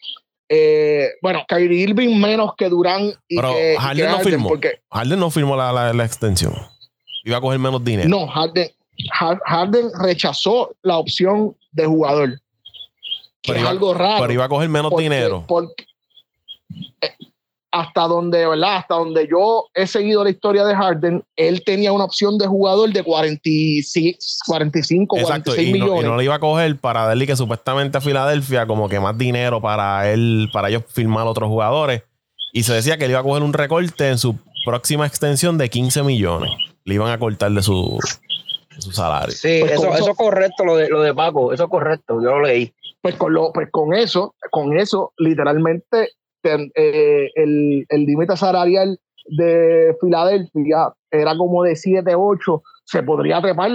Bueno, 1.22 1.44
Kyrie 1.48 1.82
Irving 1.84 2.16
menos 2.20 2.52
que 2.58 2.70
Durán 2.70 3.12
y 3.28 3.36
Pero 3.36 3.54
que, 3.54 3.74
y 3.74 3.78
Harden 3.78 4.12
no 4.12 4.20
firmó. 4.20 4.48
porque 4.50 4.80
Harden 4.92 5.20
no 5.20 5.30
firmó 5.30 5.56
la, 5.58 5.72
la- 5.74 5.94
la 5.94 6.06
extensión. 6.06 6.54
Iba 7.26 7.38
a 7.38 7.42
coger 7.42 7.60
menos 7.60 7.84
dinero. 7.84 8.08
no, 8.10 8.28
Harden, 8.28 8.70
Harden 9.46 9.90
rechazó 10.02 10.74
la 10.84 10.98
opción 10.98 11.56
de 11.72 11.86
jugador. 11.86 12.40
Que 13.54 13.60
es 13.60 13.66
algo 13.66 13.94
raro. 13.94 14.22
Pero 14.22 14.34
iba 14.34 14.46
a 14.46 14.50
coger 14.50 14.70
menos 14.70 14.96
dinero. 14.96 15.46
Eh, 17.02 17.10
hasta 17.72 18.02
donde, 18.08 18.48
¿verdad? 18.48 18.78
Hasta 18.78 18.96
donde 18.96 19.28
yo 19.30 19.66
he 19.74 19.88
seguido 19.88 20.24
la 20.24 20.30
historia 20.30 20.66
de 20.66 20.76
Harden, 20.76 21.24
él 21.36 21.64
tenía 21.64 21.92
una 21.92 22.06
opción 22.06 22.38
de 22.38 22.48
jugador 22.48 22.92
de 22.92 23.04
46, 23.04 24.40
45, 24.46 25.18
Exacto, 25.18 25.52
46 25.52 25.70
y 25.70 25.74
millones. 25.74 26.04
No, 26.04 26.08
y 26.08 26.12
no 26.12 26.18
le 26.18 26.24
iba 26.24 26.36
a 26.36 26.40
coger 26.40 26.78
para 26.78 27.06
darle 27.06 27.28
que 27.28 27.36
supuestamente 27.36 27.98
a 27.98 28.02
Filadelfia 28.02 28.66
como 28.66 28.90
que 28.90 29.00
más 29.00 29.18
dinero 29.18 29.62
para 29.62 30.12
él, 30.12 30.50
para 30.54 30.70
ellos 30.70 30.84
firmar 30.88 31.28
a 31.28 31.30
otros 31.30 31.50
jugadores. 31.50 32.04
Y 32.54 32.64
se 32.64 32.74
decía 32.74 32.98
que 32.98 33.06
le 33.06 33.12
iba 33.12 33.20
a 33.20 33.24
coger 33.24 33.44
un 33.44 33.54
recorte 33.54 34.10
en 34.10 34.18
su 34.18 34.36
próxima 34.66 35.06
extensión 35.06 35.58
de 35.58 35.70
15 35.70 36.04
millones. 36.04 36.52
Le 36.86 36.96
iban 36.96 37.12
a 37.12 37.20
cortar 37.20 37.52
de 37.52 37.62
su, 37.62 38.00
su 38.80 38.92
salario. 38.92 39.36
Sí, 39.36 39.58
pues 39.60 39.74
eso, 39.74 39.94
eso, 39.94 40.12
es 40.12 40.18
correcto, 40.18 40.66
lo 40.66 40.78
de, 40.78 40.90
lo 40.90 41.02
de 41.02 41.14
Paco, 41.14 41.54
eso 41.54 41.66
es 41.66 41.70
correcto, 41.70 42.16
yo 42.16 42.30
lo 42.30 42.42
leí. 42.42 42.74
Pues 43.02 43.16
con, 43.16 43.34
lo, 43.34 43.52
pues 43.54 43.70
con 43.72 43.94
eso, 43.94 44.36
con 44.52 44.78
eso, 44.78 45.14
literalmente 45.18 46.10
eh, 46.44 47.30
el, 47.36 47.86
el 47.90 48.06
límite 48.06 48.36
salarial 48.38 49.00
de 49.26 49.96
Filadelfia 50.02 50.94
era 51.12 51.38
como 51.38 51.64
de 51.64 51.76
7, 51.76 52.16
8, 52.16 52.64
se 52.86 53.04
podría 53.04 53.42
trepar 53.42 53.72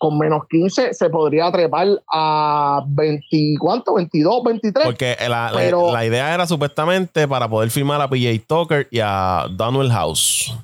con 0.00 0.16
menos 0.16 0.44
15, 0.48 0.94
se 0.94 1.10
podría 1.10 1.52
trepar 1.52 1.88
a 2.10 2.82
20, 2.88 3.26
¿cuánto? 3.58 3.94
22, 3.94 4.44
23. 4.44 4.86
Porque 4.86 5.14
la, 5.28 5.52
la, 5.52 6.06
idea 6.06 6.32
era 6.32 6.46
supuestamente 6.46 7.28
para 7.28 7.48
poder 7.50 7.70
firmar 7.70 8.00
a 8.00 8.08
PJ 8.08 8.44
Tucker 8.46 8.88
y 8.90 9.00
a 9.02 9.46
Donald 9.50 9.92
House. 9.92 10.56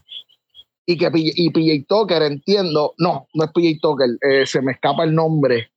Y 0.87 0.97
que 0.97 1.11
y 1.13 1.51
PJ 1.51 1.85
Tucker, 1.87 2.23
entiendo, 2.23 2.95
no, 2.97 3.27
no 3.35 3.45
es 3.45 3.51
PJ 3.53 3.79
Tucker, 3.83 4.09
eh, 4.23 4.47
se 4.47 4.63
me 4.63 4.73
escapa 4.73 5.05
el 5.05 5.15
nombre. 5.15 5.69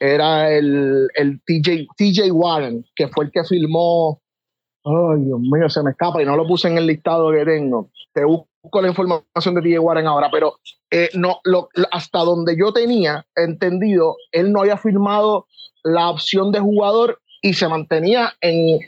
Era 0.00 0.52
el, 0.52 1.08
el 1.14 1.40
TJ, 1.44 1.86
TJ 1.96 2.30
Warren, 2.32 2.84
que 2.94 3.08
fue 3.08 3.26
el 3.26 3.30
que 3.30 3.44
firmó 3.44 4.20
Ay, 4.86 5.24
Dios 5.24 5.40
mío, 5.40 5.68
se 5.70 5.82
me 5.82 5.92
escapa 5.92 6.22
y 6.22 6.26
no 6.26 6.36
lo 6.36 6.46
puse 6.46 6.68
en 6.68 6.76
el 6.76 6.86
listado 6.86 7.32
que 7.32 7.44
tengo. 7.46 7.90
Te 8.12 8.24
busco 8.24 8.82
la 8.82 8.88
información 8.88 9.54
de 9.54 9.62
TJ 9.62 9.78
Warren 9.78 10.06
ahora, 10.06 10.28
pero 10.30 10.58
eh, 10.90 11.08
no, 11.14 11.40
lo, 11.44 11.68
hasta 11.90 12.18
donde 12.18 12.54
yo 12.58 12.70
tenía 12.72 13.24
entendido, 13.34 14.16
él 14.30 14.52
no 14.52 14.60
había 14.60 14.76
firmado 14.76 15.46
la 15.82 16.10
opción 16.10 16.52
de 16.52 16.60
jugador 16.60 17.18
y 17.44 17.52
se 17.52 17.68
mantenía 17.68 18.32
en, 18.40 18.80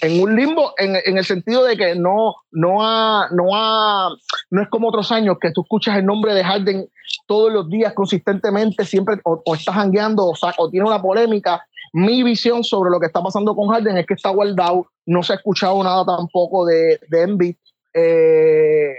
en 0.00 0.20
un 0.20 0.34
limbo 0.34 0.74
en, 0.78 0.96
en, 1.04 1.16
el 1.16 1.24
sentido 1.24 1.62
de 1.62 1.76
que 1.76 1.94
no, 1.94 2.34
no, 2.50 2.82
ha, 2.82 3.28
no, 3.30 3.50
ha, 3.52 4.08
no 4.50 4.62
es 4.62 4.68
como 4.68 4.88
otros 4.88 5.12
años 5.12 5.36
que 5.40 5.52
tú 5.52 5.60
escuchas 5.60 5.96
el 5.96 6.06
nombre 6.06 6.34
de 6.34 6.42
Harden 6.42 6.88
todos 7.28 7.52
los 7.52 7.70
días 7.70 7.92
consistentemente, 7.92 8.84
siempre 8.84 9.14
o, 9.22 9.40
estás 9.54 9.76
jangueando 9.76 10.24
o, 10.24 10.34
o 10.58 10.70
tiene 10.70 10.88
una 10.88 11.00
polémica 11.00 11.64
mi 11.92 12.24
visión 12.24 12.64
sobre 12.64 12.90
lo 12.90 12.98
que 12.98 13.06
está 13.06 13.22
pasando 13.22 13.54
con 13.54 13.68
Harden 13.68 13.98
es 13.98 14.06
que 14.06 14.14
está 14.14 14.30
guardado, 14.30 14.86
no 15.06 15.22
se 15.22 15.32
ha 15.32 15.36
escuchado 15.36 15.80
nada 15.84 16.04
tampoco 16.04 16.66
de, 16.66 16.98
de 17.08 17.22
Embiid. 17.22 17.56
Eh, 17.94 18.92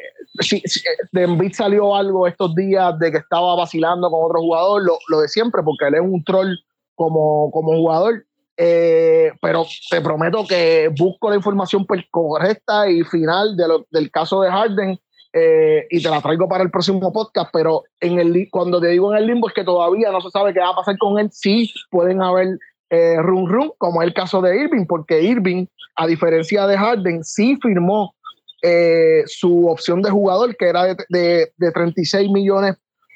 de 1.12 1.24
Embiid 1.24 1.54
salió 1.54 1.96
algo 1.96 2.28
estos 2.28 2.56
días 2.56 2.98
de 2.98 3.12
que 3.12 3.18
estaba 3.18 3.58
vacilando 3.58 4.10
con 4.10 4.24
otro 4.24 4.40
jugador, 4.40 4.84
lo, 5.10 5.20
de 5.20 5.28
siempre, 5.28 5.64
porque 5.64 5.88
él 5.88 5.96
es 5.96 6.02
un 6.02 6.24
troll 6.24 6.56
como, 6.96 7.52
como 7.52 7.74
jugador. 7.74 8.26
Eh, 8.64 9.32
pero 9.42 9.66
te 9.90 10.02
prometo 10.02 10.46
que 10.48 10.92
busco 10.96 11.32
la 11.32 11.36
información 11.36 11.84
correcta 12.12 12.88
y 12.88 13.04
final 13.04 13.58
del 13.58 14.12
caso 14.12 14.42
de 14.42 14.52
Harden 14.52 15.00
eh, 15.34 15.88
y 15.90 16.04
te 16.04 16.10
la 16.10 16.22
traigo 16.22 16.48
para 16.48 16.64
el 16.64 16.70
próximo 16.70 17.12
podcast, 17.12 17.50
pero 17.52 17.86
en 18.00 18.20
el, 18.20 18.50
cuando 18.52 18.80
te 18.80 18.90
digo 18.90 19.12
en 19.12 19.18
el 19.18 19.26
limbo 19.26 19.48
es 19.48 19.56
que 19.56 19.64
todavía 19.64 20.12
no 20.12 20.22
se 20.22 20.30
sabe 20.30 20.54
qué 20.54 20.60
va 20.60 20.70
a 20.70 20.76
pasar 20.76 20.96
con 21.00 21.18
él, 21.18 21.30
sí 21.32 21.74
pueden 21.90 22.22
haber 22.22 22.60
eh, 22.92 23.16
run 23.18 23.50
run, 23.50 23.72
como 23.80 24.04
es 24.04 24.10
el 24.10 24.14
caso 24.14 24.42
de 24.42 24.56
Irving, 24.56 24.86
porque 24.86 25.24
Irving, 25.24 25.66
a 25.96 26.06
diferencia 26.06 26.68
de 26.68 26.78
Harden, 26.78 27.24
sí 27.24 27.58
firmó 27.64 28.14
eh, 28.62 29.24
su 29.26 29.68
opción 29.70 30.04
de 30.04 30.12
jugador, 30.12 30.56
que 30.56 30.68
era 30.68 30.94
de, 31.10 31.52
de, 31.58 31.72
36 31.72 32.30
millones 32.30 32.76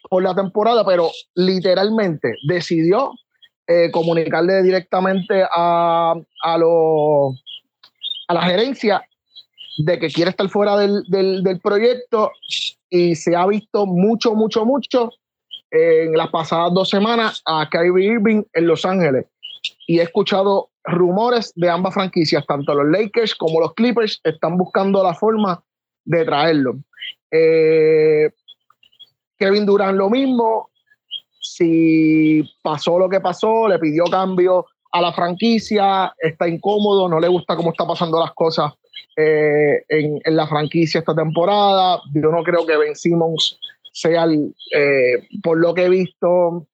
por 0.10 0.24
la 0.24 0.34
temporada, 0.34 0.84
pero 0.86 1.12
literalmente 1.36 2.34
decidió 2.48 3.12
eh, 3.68 3.90
comunicarle 3.92 4.62
directamente 4.64 5.44
a, 5.44 6.14
a, 6.44 6.56
a 8.28 8.34
la 8.34 8.42
gerencia 8.44 9.04
de 9.78 10.00
que 10.00 10.10
quiere 10.10 10.32
estar 10.32 10.48
fuera 10.50 10.78
del, 10.78 11.04
del, 11.08 11.60
proyecto 11.60 12.32
y 12.90 13.16
se 13.16 13.36
ha 13.36 13.46
visto 13.46 13.86
mucho, 13.86 14.34
mucho, 14.36 14.66
mucho 14.66 15.12
en 15.72 16.14
las 16.14 16.30
pasadas 16.30 16.74
dos 16.74 16.90
semanas 16.90 17.42
a 17.46 17.68
Kyrie 17.70 18.14
Irving 18.14 18.44
en 18.54 18.68
Los 18.68 18.86
Ángeles 18.86 19.26
y 19.88 20.00
he 20.00 20.04
escuchado 20.04 20.70
rumores 20.84 21.52
de 21.56 21.70
ambas 21.70 21.94
franquicias, 21.94 22.46
tanto 22.46 22.74
los 22.74 22.88
Lakers 22.88 23.36
como 23.36 23.60
los 23.60 23.74
Clippers 23.74 24.22
están 24.24 24.58
buscando 24.58 25.04
la 25.04 25.14
forma 25.14 25.64
de 26.06 26.24
traerlo. 26.24 26.76
Eh, 27.32 28.30
Kevin 29.38 29.66
Durant 29.66 29.98
lo 29.98 30.10
mismo, 30.10 30.70
si 31.54 32.44
pasó 32.62 33.00
lo 33.00 33.10
que 33.10 33.20
pasó, 33.20 33.68
le 33.68 33.80
pidió 33.80 34.06
cambio 34.06 34.66
a 34.92 35.02
la 35.02 35.14
franquicia, 35.14 36.14
está 36.20 36.48
incómodo, 36.48 37.10
no 37.10 37.20
le 37.20 37.28
gusta 37.28 37.56
cómo 37.56 37.72
está 37.72 37.86
pasando 37.86 38.20
las 38.20 38.34
cosas 38.34 38.74
eh, 39.18 39.84
en, 39.90 40.22
la 40.26 40.48
franquicia 40.48 41.00
esta 41.00 41.16
temporada. 41.16 42.02
Yo 42.14 42.32
no 42.32 42.44
creo 42.44 42.66
que 42.66 42.78
Ben 42.78 42.96
Simmons 42.96 43.60
sea, 43.92 44.26
eh, 44.26 45.28
por 45.44 45.58
lo 45.58 45.74
que 45.74 45.86
he 45.86 45.90
visto, 45.90 46.68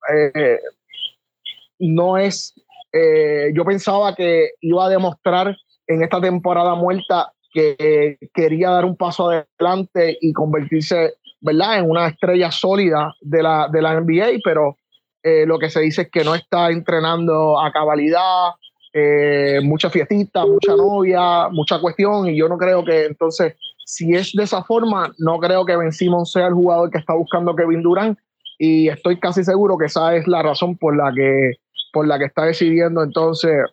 no 1.79 2.17
es 2.17 2.53
eh, 2.93 3.51
yo 3.53 3.63
pensaba 3.63 4.15
que 4.15 4.51
iba 4.61 4.85
a 4.85 4.89
demostrar 4.89 5.57
en 5.87 6.03
esta 6.03 6.19
temporada 6.19 6.75
muerta 6.75 7.31
que 7.53 8.17
quería 8.33 8.69
dar 8.69 8.85
un 8.85 8.95
paso 8.95 9.29
adelante 9.29 10.17
y 10.21 10.33
convertirse 10.33 11.15
¿verdad? 11.41 11.79
en 11.79 11.89
una 11.89 12.07
estrella 12.07 12.51
sólida 12.51 13.15
de 13.19 13.43
la, 13.43 13.67
de 13.71 13.81
la 13.81 13.99
NBA, 13.99 14.39
pero 14.43 14.77
eh, 15.23 15.45
lo 15.45 15.59
que 15.59 15.69
se 15.69 15.81
dice 15.81 16.03
es 16.03 16.09
que 16.09 16.23
no 16.23 16.35
está 16.35 16.69
entrenando 16.69 17.59
a 17.59 17.71
cabalidad, 17.71 18.51
eh, 18.93 19.59
mucha 19.63 19.89
fiestita, 19.89 20.45
mucha 20.45 20.75
novia, 20.75 21.49
mucha 21.49 21.79
cuestión, 21.79 22.27
y 22.27 22.37
yo 22.37 22.47
no 22.47 22.57
creo 22.57 22.83
que 22.83 23.05
entonces, 23.05 23.55
si 23.85 24.13
es 24.15 24.31
de 24.33 24.43
esa 24.43 24.63
forma, 24.63 25.11
no 25.17 25.39
creo 25.39 25.65
que 25.65 25.75
Ben 25.75 25.91
Simmons 25.91 26.31
sea 26.31 26.47
el 26.47 26.53
jugador 26.53 26.89
que 26.91 26.97
está 26.97 27.13
buscando 27.13 27.55
Kevin 27.55 27.81
Durant, 27.81 28.17
y 28.57 28.89
estoy 28.89 29.19
casi 29.19 29.43
seguro 29.43 29.77
que 29.77 29.85
esa 29.85 30.15
es 30.15 30.27
la 30.27 30.43
razón 30.43 30.77
por 30.77 30.95
la 30.95 31.11
que 31.13 31.53
por 31.91 32.07
la 32.07 32.17
que 32.17 32.25
está 32.25 32.45
decidiendo 32.45 33.03
entonces 33.03 33.65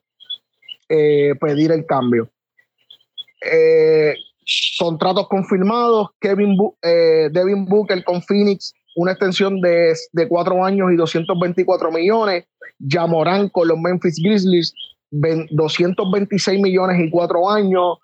eh, 0.89 1.35
pedir 1.41 1.71
el 1.73 1.87
cambio. 1.87 2.31
Eh, 3.43 4.14
contratos 4.78 5.28
confirmados, 5.28 6.09
Kevin 6.20 6.57
eh, 6.82 7.28
Devin 7.32 7.64
Booker 7.66 8.03
con 8.05 8.22
Phoenix, 8.22 8.72
una 8.96 9.12
extensión 9.12 9.61
de, 9.61 9.94
cuatro 10.28 10.64
años 10.64 10.92
y 10.92 10.96
224 10.96 11.90
millones. 11.90 12.44
Jamoran 12.88 13.49
con 13.49 13.66
los 13.68 13.78
Memphis 13.78 14.20
Grizzlies, 14.22 14.72
226 15.11 16.61
millones 16.61 17.01
y 17.01 17.11
cuatro 17.11 17.51
años. 17.51 17.99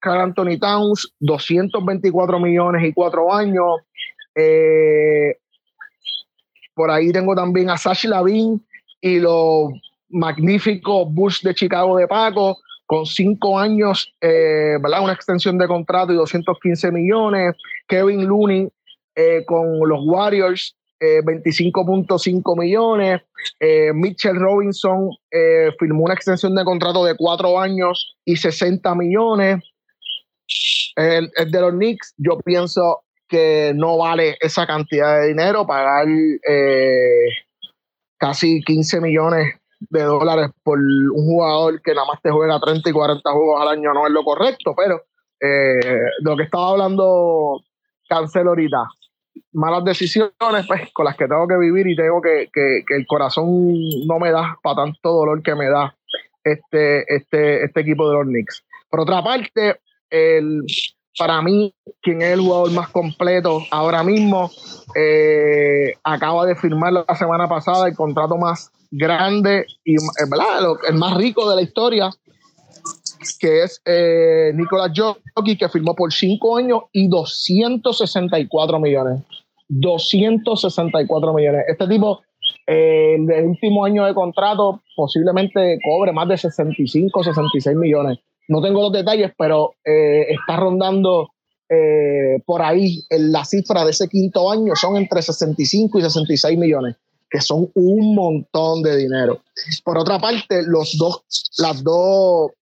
Carl 0.00 0.20
Anthony 0.20 0.58
Towns, 0.60 1.12
224 1.20 2.40
millones 2.40 2.84
y 2.84 2.92
cuatro 2.92 3.32
años. 3.32 3.80
por 6.74 6.90
ahí 6.90 7.12
tengo 7.12 7.34
también 7.36 7.70
a 7.70 7.76
Sash 7.76 8.04
Lavin, 8.06 8.60
y 9.00 9.20
los 9.20 9.70
magníficos 10.08 11.12
Bush 11.12 11.42
de 11.42 11.54
Chicago 11.54 11.96
de 11.96 12.08
Paco, 12.08 12.58
con 12.86 13.04
cinco 13.04 13.58
años, 13.58 14.12
eh, 14.20 14.78
¿verdad? 14.80 15.02
Una 15.02 15.12
extensión 15.12 15.58
de 15.58 15.66
contrato 15.66 16.12
y 16.12 16.16
215 16.16 16.92
millones. 16.92 17.54
Kevin 17.88 18.26
Looney 18.26 18.68
eh, 19.16 19.44
con 19.44 19.80
los 19.88 20.00
Warriors, 20.06 20.76
25.5 21.00 22.54
eh, 22.54 22.60
millones. 22.60 23.22
Mitchell 23.94 24.36
Robinson 24.36 25.10
firmó 25.78 26.04
una 26.04 26.14
extensión 26.14 26.54
de 26.54 26.64
contrato 26.64 27.04
de 27.04 27.16
cuatro 27.16 27.58
años 27.58 28.16
y 28.24 28.36
60 28.36 28.94
millones. 28.94 29.62
El, 30.94 31.30
el, 31.36 31.50
de 31.50 31.60
los 31.60 31.72
Knicks, 31.72 32.14
yo 32.16 32.38
pienso 32.38 33.02
que 33.28 33.72
no 33.74 33.98
vale 33.98 34.38
esa 34.40 34.66
cantidad 34.66 35.20
de 35.20 35.28
dinero 35.28 35.66
pagar 35.66 36.06
casi 38.18 38.62
15 38.62 39.00
millones 39.00 39.56
de 39.78 40.02
dólares 40.02 40.50
por 40.62 40.78
un 40.78 41.24
jugador 41.24 41.80
que 41.82 41.94
nada 41.94 42.06
más 42.06 42.20
te 42.22 42.30
juega 42.30 42.58
30 42.58 42.88
y 42.88 42.92
40 42.92 43.30
juegos 43.30 43.60
al 43.60 43.68
año 43.68 43.92
no 43.92 44.06
es 44.06 44.12
lo 44.12 44.24
correcto, 44.24 44.74
pero 44.76 45.02
eh, 45.40 46.00
lo 46.20 46.36
que 46.36 46.44
estaba 46.44 46.70
hablando 46.70 47.60
Cancel 48.08 48.48
ahorita, 48.48 48.88
malas 49.52 49.84
decisiones 49.84 50.32
pues, 50.66 50.92
con 50.92 51.04
las 51.04 51.16
que 51.16 51.26
tengo 51.28 51.46
que 51.46 51.58
vivir 51.58 51.86
y 51.88 51.96
tengo 51.96 52.20
que, 52.20 52.48
que, 52.52 52.82
el 52.88 53.06
corazón 53.06 53.46
no 54.06 54.18
me 54.18 54.30
da 54.30 54.58
para 54.62 54.84
tanto 54.84 55.12
dolor 55.12 55.42
que 55.42 55.54
me 55.54 55.68
da 55.68 55.94
este, 56.42 57.04
este, 57.14 57.64
este 57.64 57.80
equipo 57.80 58.08
de 58.08 58.14
los 58.14 58.26
Knicks. 58.26 58.64
Por 58.88 59.00
otra 59.00 59.22
parte, 59.22 59.80
el, 60.10 60.62
para 61.18 61.40
mí, 61.42 61.74
quien 62.02 62.22
es 62.22 62.32
el 62.32 62.40
jugador 62.40 62.72
más 62.72 62.88
completo 62.90 63.62
ahora 63.70 64.02
mismo 64.02 64.50
eh, 64.94 65.94
acaba 66.04 66.46
de 66.46 66.56
firmar 66.56 66.92
la 66.92 67.16
semana 67.16 67.48
pasada 67.48 67.88
el 67.88 67.96
contrato 67.96 68.36
más 68.36 68.70
grande 68.90 69.66
y 69.84 69.94
el 69.94 70.94
más 70.94 71.16
rico 71.16 71.48
de 71.50 71.56
la 71.56 71.62
historia, 71.62 72.10
que 73.38 73.62
es 73.62 73.82
eh, 73.84 74.52
Nicolás 74.54 74.92
Jockey, 74.94 75.56
que 75.56 75.68
firmó 75.68 75.94
por 75.94 76.12
cinco 76.12 76.56
años 76.56 76.82
y 76.92 77.08
264 77.08 78.80
millones. 78.80 79.22
264 79.68 81.34
millones. 81.34 81.64
Este 81.68 81.88
tipo, 81.88 82.20
eh, 82.66 83.16
el 83.16 83.44
último 83.46 83.84
año 83.84 84.04
de 84.04 84.14
contrato, 84.14 84.80
posiblemente 84.94 85.78
cobre 85.84 86.12
más 86.12 86.28
de 86.28 86.38
65, 86.38 87.24
66 87.24 87.76
millones. 87.76 88.18
No 88.48 88.62
tengo 88.62 88.82
los 88.82 88.92
detalles, 88.92 89.32
pero 89.36 89.74
eh, 89.84 90.26
está 90.30 90.56
rondando 90.56 91.30
eh, 91.68 92.40
por 92.44 92.62
ahí 92.62 93.04
la 93.10 93.44
cifra 93.44 93.84
de 93.84 93.90
ese 93.90 94.08
quinto 94.08 94.50
año, 94.50 94.74
son 94.76 94.96
entre 94.96 95.22
65 95.22 95.98
y 95.98 96.02
66 96.02 96.58
millones, 96.58 96.96
que 97.28 97.40
son 97.40 97.70
un 97.74 98.14
montón 98.14 98.82
de 98.82 98.96
dinero. 98.96 99.42
Por 99.84 99.98
otra 99.98 100.18
parte, 100.18 100.62
los 100.62 100.96
dos, 100.96 101.24
las 101.58 101.82
dos 101.82 102.52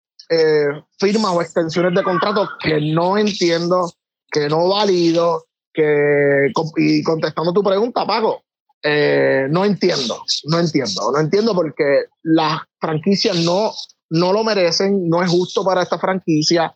firmas 0.97 1.33
o 1.35 1.41
extensiones 1.41 1.93
de 1.93 2.01
contrato 2.01 2.49
que 2.59 2.81
no 2.81 3.15
entiendo, 3.15 3.91
que 4.31 4.49
no 4.49 4.67
valido, 4.69 5.45
que, 5.71 6.51
y 6.77 7.03
contestando 7.03 7.53
tu 7.53 7.61
pregunta, 7.61 8.07
Paco, 8.07 8.41
eh, 8.87 9.47
no 9.49 9.65
entiendo, 9.65 10.23
no 10.45 10.59
entiendo, 10.59 11.11
no 11.11 11.19
entiendo 11.19 11.55
porque 11.55 12.05
las 12.23 12.61
franquicias 12.79 13.37
no, 13.37 13.71
no 14.09 14.33
lo 14.33 14.43
merecen, 14.43 15.07
no 15.09 15.23
es 15.23 15.29
justo 15.29 15.63
para 15.63 15.83
esta 15.83 15.99
franquicia. 15.99 16.75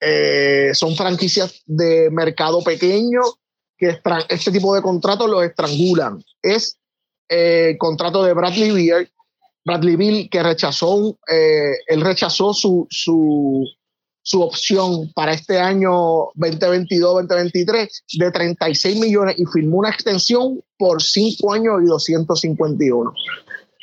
Eh, 0.00 0.70
son 0.74 0.96
franquicias 0.96 1.62
de 1.66 2.10
mercado 2.10 2.62
pequeño 2.62 3.20
que 3.76 4.00
este 4.28 4.52
tipo 4.52 4.74
de 4.74 4.82
contratos 4.82 5.28
los 5.28 5.44
estrangulan. 5.44 6.22
Es 6.42 6.78
el 7.28 7.70
eh, 7.74 7.78
contrato 7.78 8.22
de 8.22 8.34
Bradley 8.34 8.70
Beal, 8.70 9.10
Bradley 9.64 9.96
Bill 9.96 10.30
que 10.30 10.42
rechazó, 10.42 11.18
él 11.86 12.00
rechazó 12.00 12.52
su, 12.52 12.86
su, 12.90 13.64
su 14.22 14.40
opción 14.40 15.12
para 15.14 15.32
este 15.32 15.58
año 15.58 15.90
2022-2023 16.34 17.88
de 18.18 18.30
36 18.30 18.96
millones 18.98 19.34
y 19.38 19.44
firmó 19.46 19.78
una 19.78 19.90
extensión 19.90 20.62
por 20.78 21.02
5 21.02 21.52
años 21.52 21.80
y 21.82 21.86
251. 21.86 23.12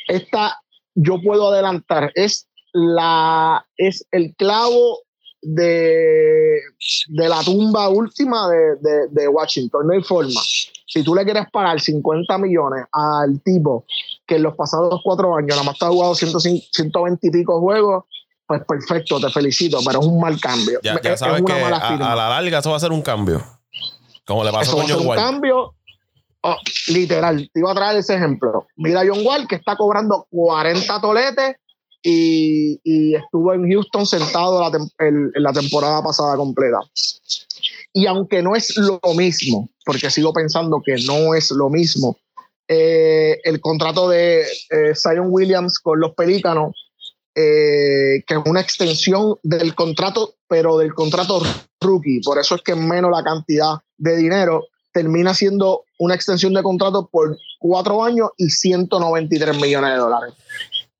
Esta, 0.07 0.57
yo 0.95 1.21
puedo 1.21 1.49
adelantar, 1.51 2.11
es, 2.15 2.47
la, 2.73 3.65
es 3.77 4.05
el 4.11 4.35
clavo 4.35 4.99
de, 5.41 6.59
de 7.07 7.29
la 7.29 7.41
tumba 7.43 7.89
última 7.89 8.49
de, 8.49 8.75
de, 8.81 9.07
de, 9.09 9.27
Washington. 9.27 9.87
No 9.87 9.93
hay 9.93 10.03
forma. 10.03 10.41
Si 10.85 11.03
tú 11.03 11.15
le 11.15 11.23
quieres 11.23 11.45
pagar 11.51 11.79
50 11.79 12.37
millones 12.37 12.85
al 12.91 13.41
tipo 13.41 13.85
que 14.25 14.35
en 14.35 14.43
los 14.43 14.55
pasados 14.55 15.01
cuatro 15.03 15.35
años 15.35 15.51
nada 15.51 15.63
más 15.63 15.75
está 15.75 15.87
jugado 15.87 16.15
120 16.15 17.27
y 17.27 17.31
pico 17.31 17.59
juegos, 17.59 18.05
pues 18.47 18.63
perfecto, 18.65 19.19
te 19.19 19.29
felicito, 19.29 19.79
pero 19.85 19.99
es 19.99 20.05
un 20.07 20.19
mal 20.19 20.39
cambio. 20.41 20.79
Ya, 20.81 20.99
sabes 21.15 21.43
que 21.43 21.53
a, 21.53 21.69
la 21.69 22.29
larga 22.29 22.59
eso 22.59 22.71
va 22.71 22.77
a 22.77 22.79
ser 22.79 22.91
un 22.91 23.01
cambio. 23.01 23.43
Como 24.25 24.43
le 24.43 24.51
pasó 24.51 24.81
a 24.81 24.85
John 24.87 25.05
Wall. 25.05 25.17
Un 25.17 25.23
cambio, 25.23 25.75
oh, 26.41 26.57
literal, 26.87 27.49
te 27.53 27.59
iba 27.59 27.71
a 27.71 27.75
traer 27.75 27.97
ese 27.97 28.15
ejemplo. 28.15 28.67
Mira 28.75 29.01
a 29.01 29.03
John 29.07 29.25
Wall 29.25 29.47
que 29.47 29.55
está 29.55 29.75
cobrando 29.75 30.27
40 30.31 30.99
toletes 31.01 31.57
y, 32.01 33.15
estuvo 33.15 33.53
en 33.53 33.69
Houston 33.69 34.05
sentado 34.05 34.61
en 34.99 35.31
la 35.35 35.51
temporada 35.51 36.01
pasada 36.03 36.35
completa. 36.35 36.79
Y 37.93 38.05
aunque 38.05 38.41
no 38.41 38.55
es 38.55 38.75
lo 38.77 38.99
mismo, 39.15 39.69
porque 39.85 40.09
sigo 40.09 40.31
pensando 40.31 40.81
que 40.83 40.95
no 41.05 41.33
es 41.33 41.51
lo 41.51 41.69
mismo, 41.69 42.17
eh, 42.67 43.39
el 43.43 43.59
contrato 43.59 44.07
de 44.09 44.41
eh, 44.41 44.93
Zion 44.95 45.27
Williams 45.29 45.79
con 45.79 45.99
los 45.99 46.13
Pelícanos 46.13 46.75
eh, 47.35 48.23
que 48.27 48.33
es 48.33 48.39
una 48.45 48.59
extensión 48.59 49.37
del 49.43 49.73
contrato, 49.73 50.33
pero 50.49 50.77
del 50.77 50.93
contrato 50.93 51.41
rookie. 51.79 52.21
Por 52.21 52.37
eso 52.37 52.55
es 52.55 52.61
que 52.61 52.75
menos 52.75 53.11
la 53.11 53.23
cantidad 53.23 53.75
de 53.97 54.17
dinero 54.17 54.65
termina 54.91 55.33
siendo 55.33 55.85
una 55.99 56.15
extensión 56.15 56.53
de 56.53 56.63
contrato 56.63 57.07
por 57.09 57.37
cuatro 57.59 58.03
años 58.03 58.29
y 58.35 58.49
193 58.49 59.55
millones 59.61 59.91
de 59.91 59.97
dólares. 59.97 60.33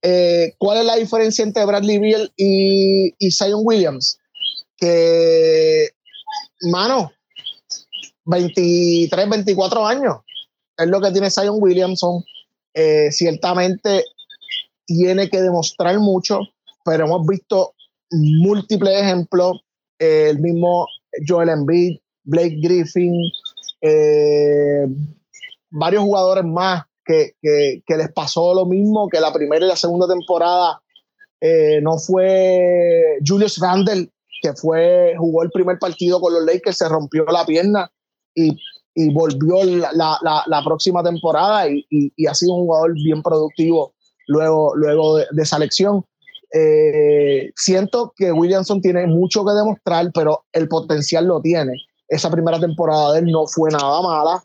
Eh, 0.02 0.54
¿Cuál 0.58 0.80
es 0.80 0.86
la 0.86 0.95
diferencia 0.95 1.43
entre 1.43 1.66
Bradley 1.66 2.00
Beal 2.00 2.32
y, 2.38 3.14
y 3.18 3.32
Zion 3.32 3.62
Williams? 3.64 4.18
Que, 4.78 5.89
mano, 6.62 7.12
23, 8.26 9.30
24 9.30 9.86
años 9.86 10.18
es 10.78 10.88
lo 10.88 11.02
que 11.02 11.12
tiene 11.12 11.30
Zion 11.30 11.58
Williamson. 11.60 12.24
Eh, 12.74 13.12
ciertamente 13.12 14.06
tiene 14.86 15.30
que 15.30 15.41
demostrar 15.41 16.00
mucho, 16.00 16.39
pero 16.86 17.06
hemos 17.06 17.28
visto 17.28 17.74
múltiples 18.12 19.02
ejemplos, 19.02 19.62
eh, 20.00 20.28
el 20.30 20.39
mismo 20.39 20.88
Joel 21.28 21.50
Embiid, 21.50 21.97
Blake 22.24 22.58
Griffin, 22.62 23.14
varios 25.72 26.04
jugadores 26.04 26.45
más 26.45 26.84
que, 27.10 27.97
les 27.97 28.12
pasó 28.14 28.53
lo 28.53 28.66
mismo 28.66 29.10
que 29.10 29.20
la 29.20 29.34
primera 29.34 29.66
y 29.66 29.70
la 29.70 29.76
segunda 29.76 30.07
temporada. 30.07 30.82
Eh, 31.41 31.80
no 31.82 31.97
fue 31.97 33.18
Julius 33.26 33.60
Randle, 33.60 34.12
que 34.41 34.53
fue, 34.53 35.14
jugó 35.18 35.43
el 35.43 35.51
primer 35.51 35.80
partido 35.80 36.20
con 36.20 36.34
los 36.34 36.43
Lakers, 36.43 36.78
se 36.78 36.89
rompió 36.89 37.26
la 37.26 37.45
pierna 37.45 37.91
y, 38.36 38.57
volvió 39.14 39.64
la, 39.64 40.62
próxima 40.66 41.01
temporada 41.01 41.68
y, 41.70 42.28
ha 42.28 42.34
sido 42.34 42.55
un 42.55 42.66
jugador 42.66 42.93
bien 42.93 43.24
productivo 43.24 43.93
luego, 44.28 44.76
luego 44.76 45.18
de, 45.18 45.26
esa 45.38 45.57
elección. 45.57 46.05
Eh, 46.53 47.51
siento 47.55 48.12
que 48.16 48.32
Williamson 48.32 48.82
tiene 48.82 49.07
mucho 49.07 49.45
que 49.45 49.53
demostrar, 49.53 50.12
pero 50.14 50.45
el 50.51 50.68
potencial 50.68 51.26
lo 51.26 51.41
tiene. 51.41 51.74
Esa 52.07 52.30
primera 52.30 52.60
temporada 52.60 53.14
de 53.14 53.20
él 53.20 53.26
no 53.28 53.47
fue 53.47 53.70
nada 53.72 54.01
mala. 54.01 54.43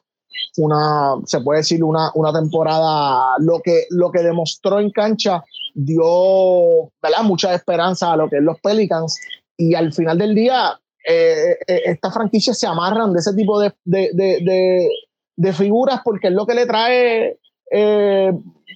Una, 0.57 1.16
se 1.26 1.41
puede 1.41 1.61
decir, 1.61 1.82
una, 1.82 2.11
una 2.14 2.32
temporada, 2.32 3.37
lo 3.39 3.61
que, 3.61 3.87
lo 3.91 4.11
que 4.11 4.22
demostró 4.22 4.78
en 4.80 4.91
cancha 4.91 5.45
dio 5.74 6.93
¿verdad? 7.03 7.22
mucha 7.22 7.55
esperanza 7.55 8.12
a 8.12 8.16
lo 8.16 8.28
que 8.28 8.37
es 8.37 8.43
los 8.43 8.61
Pelicans. 8.61 9.18
Y 9.57 9.74
al 9.74 9.93
final 9.93 10.18
del 10.18 10.35
día, 10.35 10.78
eh, 11.09 11.57
eh, 11.66 11.82
estas 11.87 12.14
franquicias 12.14 12.59
se 12.59 12.66
amarran 12.66 13.12
de 13.12 13.20
ese 13.20 13.35
tipo 13.35 13.61
de, 13.61 13.72
de, 13.85 14.11
de, 14.12 14.89
de 15.37 15.53
figuras 15.53 16.01
porque 16.05 16.28
es 16.28 16.35
lo 16.35 16.47
que 16.47 16.55
le 16.55 16.66
trae 16.66 17.39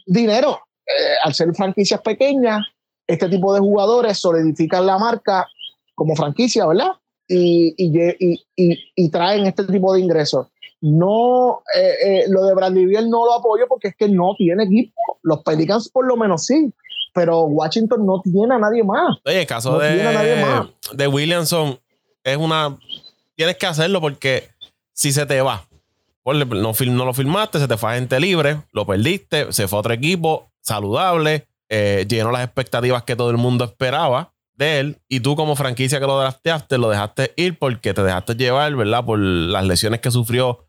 dinero. 0.07 0.61
Eh, 0.89 1.17
al 1.23 1.35
ser 1.35 1.55
franquicias 1.55 2.01
pequeñas, 2.01 2.65
este 3.07 3.29
tipo 3.29 3.53
de 3.53 3.61
jugadores 3.61 4.19
solidifican 4.19 4.87
la 4.87 4.97
marca 4.97 5.47
como 5.95 6.17
franquicia, 6.17 6.67
¿verdad? 6.67 6.93
Y, 7.27 7.75
y, 7.77 9.11
traen 9.11 9.47
este 9.47 9.65
tipo 9.65 9.93
de 9.93 10.01
ingresos. 10.01 10.47
No, 10.81 11.63
eh, 11.75 11.95
eh, 12.05 12.25
lo 12.29 12.45
de 12.45 12.55
Bradley 12.55 12.87
Biel 12.87 13.11
no 13.11 13.27
lo 13.27 13.35
apoyo 13.35 13.67
porque 13.69 13.89
es 13.89 13.97
que 13.97 14.09
no 14.09 14.35
tiene 14.37 14.65
equipo. 14.65 15.19
Los 15.23 15.43
Pelicans 15.43 15.89
por 15.89 16.07
lo 16.07 16.17
menos 16.17 16.47
sí, 16.47 16.73
pero 17.15 17.45
Washington 17.45 18.07
no 18.07 18.21
tiene 18.23 18.55
a 18.55 18.59
nadie 18.59 18.85
más. 18.85 19.19
Oye, 19.25 19.41
el 19.41 19.47
caso 19.47 19.79
de, 19.79 20.69
de 20.93 21.09
Williamson 21.09 21.79
es 22.23 22.37
una... 22.37 22.79
Tienes 23.35 23.57
que 23.57 23.67
hacerlo 23.67 24.01
porque 24.01 24.49
si 24.93 25.13
se 25.13 25.27
te 25.27 25.41
va, 25.41 25.69
no, 26.25 26.73
no 26.73 27.05
lo 27.05 27.15
firmaste, 27.15 27.59
se 27.59 27.69
te 27.69 27.77
fue 27.77 27.93
a 27.93 27.95
gente 27.95 28.19
libre, 28.21 28.63
lo 28.73 28.87
perdiste, 28.87 29.53
se 29.53 29.69
fue 29.69 29.79
a 29.79 29.81
otro 29.81 29.93
equipo, 29.93 30.51
saludable, 30.61 31.47
eh, 31.69 32.07
llenó 32.09 32.31
las 32.31 32.45
expectativas 32.45 33.03
que 33.05 33.17
todo 33.17 33.31
el 33.31 33.37
mundo 33.37 33.65
esperaba 33.65 34.33
de 34.55 34.81
él 34.81 34.97
y 35.09 35.21
tú 35.21 35.37
como 35.37 35.55
franquicia 35.55 36.01
que 36.01 36.07
lo 36.07 36.19
drafteaste 36.19 36.79
lo 36.79 36.91
dejaste 36.91 37.33
ir 37.37 37.59
porque 37.59 37.95
te 37.95 38.03
dejaste 38.03 38.35
llevar, 38.35 38.75
¿verdad? 38.75 39.05
Por 39.05 39.19
las 39.19 39.65
lesiones 39.65 40.01
que 40.01 40.11
sufrió 40.11 40.68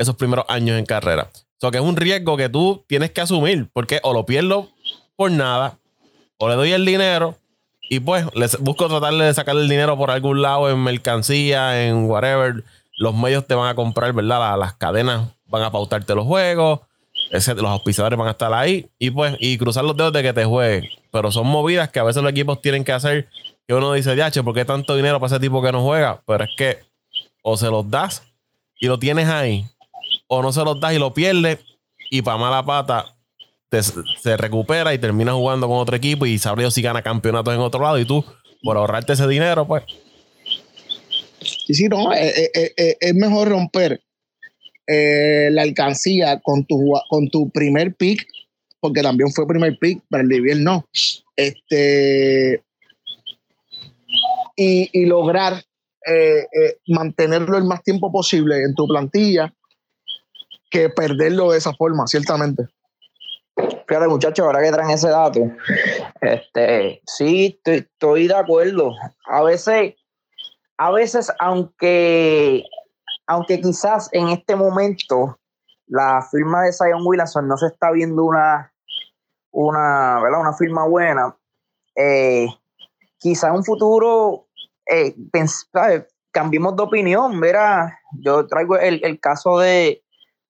esos 0.00 0.16
primeros 0.16 0.44
años 0.48 0.78
en 0.78 0.86
carrera. 0.86 1.30
O 1.32 1.60
sea, 1.60 1.70
que 1.70 1.78
es 1.78 1.84
un 1.84 1.96
riesgo 1.96 2.36
que 2.36 2.48
tú 2.48 2.84
tienes 2.86 3.10
que 3.10 3.20
asumir 3.20 3.68
porque 3.72 4.00
o 4.02 4.12
lo 4.12 4.24
pierdo 4.24 4.68
por 5.16 5.30
nada 5.30 5.78
o 6.38 6.48
le 6.48 6.54
doy 6.54 6.72
el 6.72 6.84
dinero 6.84 7.36
y 7.88 8.00
pues 8.00 8.24
les 8.34 8.58
busco 8.58 8.88
tratarle 8.88 9.24
de 9.24 9.34
sacar 9.34 9.56
el 9.56 9.68
dinero 9.68 9.96
por 9.96 10.10
algún 10.10 10.42
lado 10.42 10.70
en 10.70 10.82
mercancía, 10.82 11.86
en 11.86 12.04
whatever. 12.04 12.64
Los 12.96 13.14
medios 13.14 13.46
te 13.46 13.54
van 13.54 13.68
a 13.68 13.74
comprar, 13.74 14.12
¿verdad? 14.12 14.58
las 14.58 14.74
cadenas 14.74 15.28
van 15.46 15.62
a 15.62 15.70
pautarte 15.70 16.14
los 16.14 16.26
juegos 16.26 16.80
los 17.30 17.48
auspiciadores 17.48 18.18
van 18.18 18.28
a 18.28 18.32
estar 18.32 18.52
ahí 18.52 18.88
y 18.98 19.10
pues, 19.10 19.36
y 19.38 19.56
cruzar 19.56 19.84
los 19.84 19.96
dedos 19.96 20.12
de 20.12 20.22
que 20.22 20.32
te 20.32 20.44
juegue. 20.44 20.90
Pero 21.12 21.30
son 21.30 21.46
movidas 21.46 21.90
que 21.90 22.00
a 22.00 22.04
veces 22.04 22.22
los 22.22 22.32
equipos 22.32 22.60
tienen 22.60 22.84
que 22.84 22.92
hacer 22.92 23.28
que 23.66 23.74
uno 23.74 23.92
dice, 23.92 24.16
ya, 24.16 24.30
¿por 24.42 24.54
qué 24.54 24.64
tanto 24.64 24.96
dinero 24.96 25.20
para 25.20 25.28
ese 25.28 25.40
tipo 25.40 25.62
que 25.62 25.70
no 25.70 25.82
juega? 25.82 26.20
Pero 26.26 26.44
es 26.44 26.50
que 26.56 26.78
o 27.42 27.56
se 27.56 27.68
los 27.68 27.88
das 27.88 28.24
y 28.80 28.86
lo 28.86 28.98
tienes 28.98 29.28
ahí, 29.28 29.64
o 30.32 30.42
no 30.42 30.52
se 30.52 30.64
los 30.64 30.78
das 30.78 30.94
y 30.94 30.98
lo 30.98 31.12
pierdes, 31.12 31.58
y 32.08 32.22
para 32.22 32.38
mala 32.38 32.64
pata 32.64 33.16
se 34.20 34.36
recupera 34.36 34.94
y 34.94 34.98
termina 34.98 35.32
jugando 35.32 35.66
con 35.66 35.78
otro 35.78 35.96
equipo 35.96 36.24
y 36.24 36.38
sabe 36.38 36.70
si 36.70 36.82
gana 36.82 37.02
campeonatos 37.02 37.52
en 37.52 37.60
otro 37.60 37.82
lado 37.82 37.98
y 37.98 38.04
tú, 38.04 38.24
por 38.62 38.76
ahorrarte 38.76 39.12
ese 39.12 39.26
dinero, 39.26 39.66
pues. 39.66 39.82
Sí, 41.40 41.74
sí, 41.74 41.88
no, 41.88 42.12
es, 42.12 42.38
eh, 42.38 42.50
eh, 42.54 42.72
eh, 42.76 42.96
es 43.00 43.14
mejor 43.14 43.48
romper 43.48 44.00
la 44.86 45.62
alcancía 45.62 46.40
con 46.40 46.64
tu, 46.64 46.92
con 47.08 47.28
tu 47.28 47.50
primer 47.50 47.94
pick, 47.94 48.26
porque 48.80 49.02
también 49.02 49.30
fue 49.32 49.46
primer 49.46 49.78
pick, 49.78 50.02
pero 50.10 50.22
el 50.22 50.28
Biel 50.28 50.64
no. 50.64 50.88
Este, 51.36 52.62
y, 54.56 55.06
lograr 55.06 55.62
mantenerlo 56.88 57.56
el 57.56 57.64
más 57.64 57.84
tiempo 57.84 58.10
posible 58.10 58.56
en 58.64 58.74
tu 58.74 58.88
plantilla 58.88 59.54
que 60.70 60.88
perderlo 60.88 61.50
de 61.50 61.58
esa 61.58 61.72
forma, 61.74 62.06
ciertamente. 62.06 62.68
Fíjate, 63.86 64.08
muchachos, 64.08 64.46
ahora 64.46 64.62
que 64.62 64.70
traen 64.70 64.90
ese 64.90 65.08
dato, 65.08 65.40
este, 66.20 67.02
sí, 67.06 67.60
estoy, 67.64 68.28
de 68.28 68.34
acuerdo. 68.34 68.92
A 69.26 69.42
veces, 69.42 69.94
a 70.78 70.90
veces, 70.92 71.30
aunque, 71.40 72.64
aunque 73.26 73.60
quizás 73.60 74.08
en 74.12 74.28
este 74.28 74.54
momento 74.54 75.38
la 75.86 76.24
firma 76.30 76.62
de 76.62 76.72
Zion 76.72 77.04
Williamson 77.04 77.48
no 77.48 77.56
se 77.56 77.66
está 77.66 77.90
viendo 77.90 78.24
una, 78.24 78.72
una, 79.50 80.20
¿verdad? 80.22 80.40
una 80.40 80.52
firma 80.54 80.86
buena, 80.86 81.36
eh, 81.96 82.46
quizás 83.18 83.52
un 83.52 83.64
futuro 83.64 84.46
eh, 84.86 85.14
cambiemos 86.30 86.76
de 86.76 86.82
opinión. 86.82 87.38
Mira, 87.40 87.98
yo 88.20 88.46
traigo 88.46 88.78
el, 88.78 89.00
el 89.04 89.18
caso 89.18 89.58
de, 89.58 90.02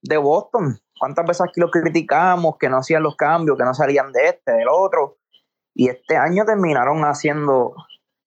de 0.02 0.16
Boston. 0.16 0.78
¿Cuántas 0.98 1.26
veces 1.26 1.42
aquí 1.42 1.60
lo 1.60 1.70
criticamos, 1.70 2.56
que 2.58 2.68
no 2.68 2.78
hacían 2.78 3.02
los 3.02 3.16
cambios, 3.16 3.56
que 3.56 3.64
no 3.64 3.74
salían 3.74 4.12
de 4.12 4.28
este, 4.28 4.52
del 4.52 4.68
otro? 4.68 5.18
Y 5.74 5.88
este 5.88 6.16
año 6.16 6.44
terminaron 6.44 7.02
haciendo 7.02 7.74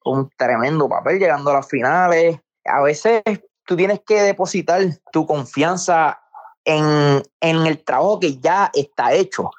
un 0.06 0.30
tremendo 0.38 0.90
papel, 0.90 1.20
llegando 1.20 1.52
a 1.52 1.56
las 1.56 1.68
finales. 1.68 2.40
A 2.66 2.82
veces 2.82 3.22
tú 3.66 3.76
tienes 3.76 4.02
que 4.06 4.22
depositar 4.22 4.82
tu 5.12 5.26
confianza 5.26 6.20
en, 6.66 7.22
en 7.42 7.68
el 7.68 7.84
trabajo 7.84 8.20
que 8.20 8.38
ya 8.38 8.72
está 8.74 9.14
hecho. 9.14 9.52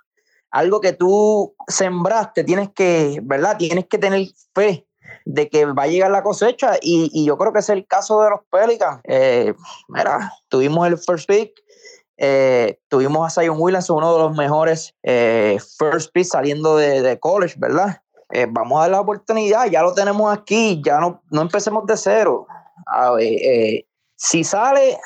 Algo 0.51 0.81
que 0.81 0.93
tú 0.93 1.55
sembraste, 1.67 2.45
tienes 2.45 2.71
que, 2.71 3.21
¿verdad? 3.23 3.57
Tienes 3.59 3.87
que 3.87 3.99
tener 3.99 4.27
fe 4.55 4.87
de 5.25 5.49
que 5.49 5.65
va 5.67 5.85
a 5.85 5.87
llegar 5.87 6.11
la 6.11 6.23
cosecha 6.23 6.77
y, 6.81 7.25
yo 7.25 7.39
creo 7.39 7.53
que 7.53 7.61
es 7.61 7.69
el 7.69 7.87
caso 7.87 8.23
de 8.23 8.31
los 8.31 8.41
Pelicans. 8.51 9.01
Eh, 9.05 9.55
mira, 9.89 10.33
tuvimos 10.49 10.87
el 10.87 10.99
first 10.99 11.29
pick, 11.29 11.53
eh, 12.17 12.79
tuvimos 12.89 13.27
a 13.27 13.41
Zion 13.41 13.57
Williamson, 13.59 13.99
uno 13.99 14.13
de 14.13 14.19
los 14.21 14.37
mejores 14.37 14.95
eh, 15.03 15.59
first 15.79 16.13
pick 16.13 16.25
saliendo 16.25 16.77
de, 16.77 17.19
college, 17.19 17.55
¿verdad? 17.59 18.01
Eh, 18.31 18.47
vamos 18.49 18.79
a 18.79 18.83
dar 18.83 18.91
la 18.93 19.01
oportunidad, 19.01 19.67
ya 19.67 19.83
lo 19.83 19.93
tenemos 19.95 20.37
aquí, 20.37 20.81
ya 20.85 20.99
no, 20.99 21.23
no 21.31 21.43
empecemos 21.43 21.87
de 21.87 21.97
cero. 21.97 22.47
A 22.87 23.13
ver, 23.13 23.87
si 24.17 24.45
sale, 24.45 24.99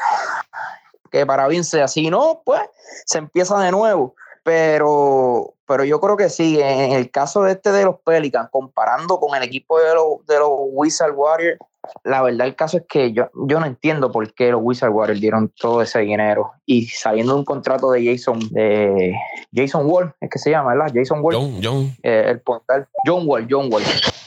que 1.10 1.26
para 1.26 1.48
bien 1.48 1.64
sea, 1.64 1.88
si 1.88 2.10
no, 2.10 2.42
pues 2.44 2.62
se 3.06 3.18
empieza 3.18 3.58
de 3.58 3.70
nuevo. 3.70 4.14
Pero, 4.44 5.54
pero 5.66 5.84
yo 5.84 6.00
creo 6.00 6.16
que 6.16 6.30
sí, 6.30 6.58
en 6.58 6.92
el 6.92 7.10
caso 7.10 7.42
de 7.42 7.52
este 7.52 7.70
de 7.70 7.84
los 7.84 8.00
Pelicans, 8.00 8.48
comparando 8.50 9.20
con 9.20 9.36
el 9.36 9.42
equipo 9.42 9.78
de 9.78 9.94
los, 9.94 10.24
de 10.26 10.38
los 10.38 10.50
Wizard 10.72 11.12
Warriors, 11.14 11.58
la 12.04 12.22
verdad 12.22 12.46
el 12.46 12.56
caso 12.56 12.78
es 12.78 12.84
que 12.88 13.12
yo, 13.12 13.28
yo 13.48 13.60
no 13.60 13.66
entiendo 13.66 14.10
por 14.10 14.32
qué 14.34 14.50
los 14.50 14.60
Wizard 14.62 14.90
Warriors 14.90 15.20
dieron 15.20 15.52
todo 15.56 15.82
ese 15.82 16.00
dinero 16.00 16.52
y 16.66 16.86
saliendo 16.86 17.34
de 17.34 17.38
un 17.40 17.44
contrato 17.44 17.90
de 17.90 18.04
Jason 18.04 18.38
de 18.50 19.14
Jason 19.54 19.86
Wall, 19.86 20.14
es 20.20 20.30
que 20.30 20.38
se 20.38 20.50
llama, 20.50 20.74
¿verdad? 20.74 20.92
Jason 20.94 21.20
Wall. 21.22 21.34
John, 21.34 21.60
John. 21.62 21.96
Eh, 22.02 22.24
el 22.28 22.40
portal. 22.40 22.86
John 23.04 23.22
Wall, 23.26 23.46
John 23.50 23.72
Wall. 23.72 23.82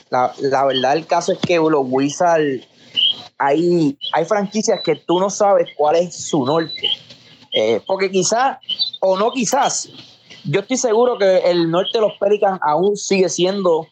La, 0.10 0.32
la, 0.40 0.66
verdad 0.66 0.94
el 0.94 1.06
caso 1.06 1.32
es 1.32 1.40
que 1.40 1.58
los 1.58 1.86
Wizards 1.86 2.68
hay, 3.38 3.98
hay 4.14 4.26
franquicias 4.26 4.82
que 4.82 4.96
tú 4.96 5.20
no 5.20 5.30
sabes 5.30 5.70
cuál 5.76 5.96
es 5.96 6.28
su 6.28 6.46
norte. 6.46 6.88
Eh, 7.54 7.82
porque 7.88 8.12
quizás, 8.12 8.58
o 9.02 9.18
no 9.18 9.32
quizás, 9.32 9.90
yo 10.46 10.62
estoy 10.62 10.78
seguro 10.78 11.18
que 11.18 11.38
el 11.50 11.70
norte 11.70 11.92
de 11.94 12.02
los 12.02 12.14
Pelicans 12.20 12.60
aún 12.62 12.96
sigue 12.96 13.30
siendo 13.30 13.88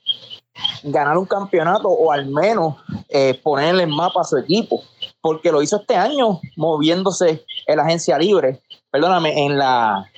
ganar 0.83 1.17
un 1.17 1.25
campeonato 1.25 1.87
o 1.89 2.11
al 2.11 2.27
menos 2.27 2.75
eh, 3.09 3.39
ponerle 3.43 3.83
en 3.83 3.91
mapa 3.91 4.21
a 4.21 4.23
su 4.23 4.37
equipo, 4.37 4.81
porque 5.21 5.51
lo 5.51 5.61
hizo 5.61 5.77
este 5.77 5.95
año 5.95 6.39
moviéndose 6.55 7.45
en 7.67 7.77
la 7.77 7.83
agencia 7.83 8.17
libre, 8.17 8.61
perdóname, 8.91 9.45
en 9.45 9.57
la 9.57 10.09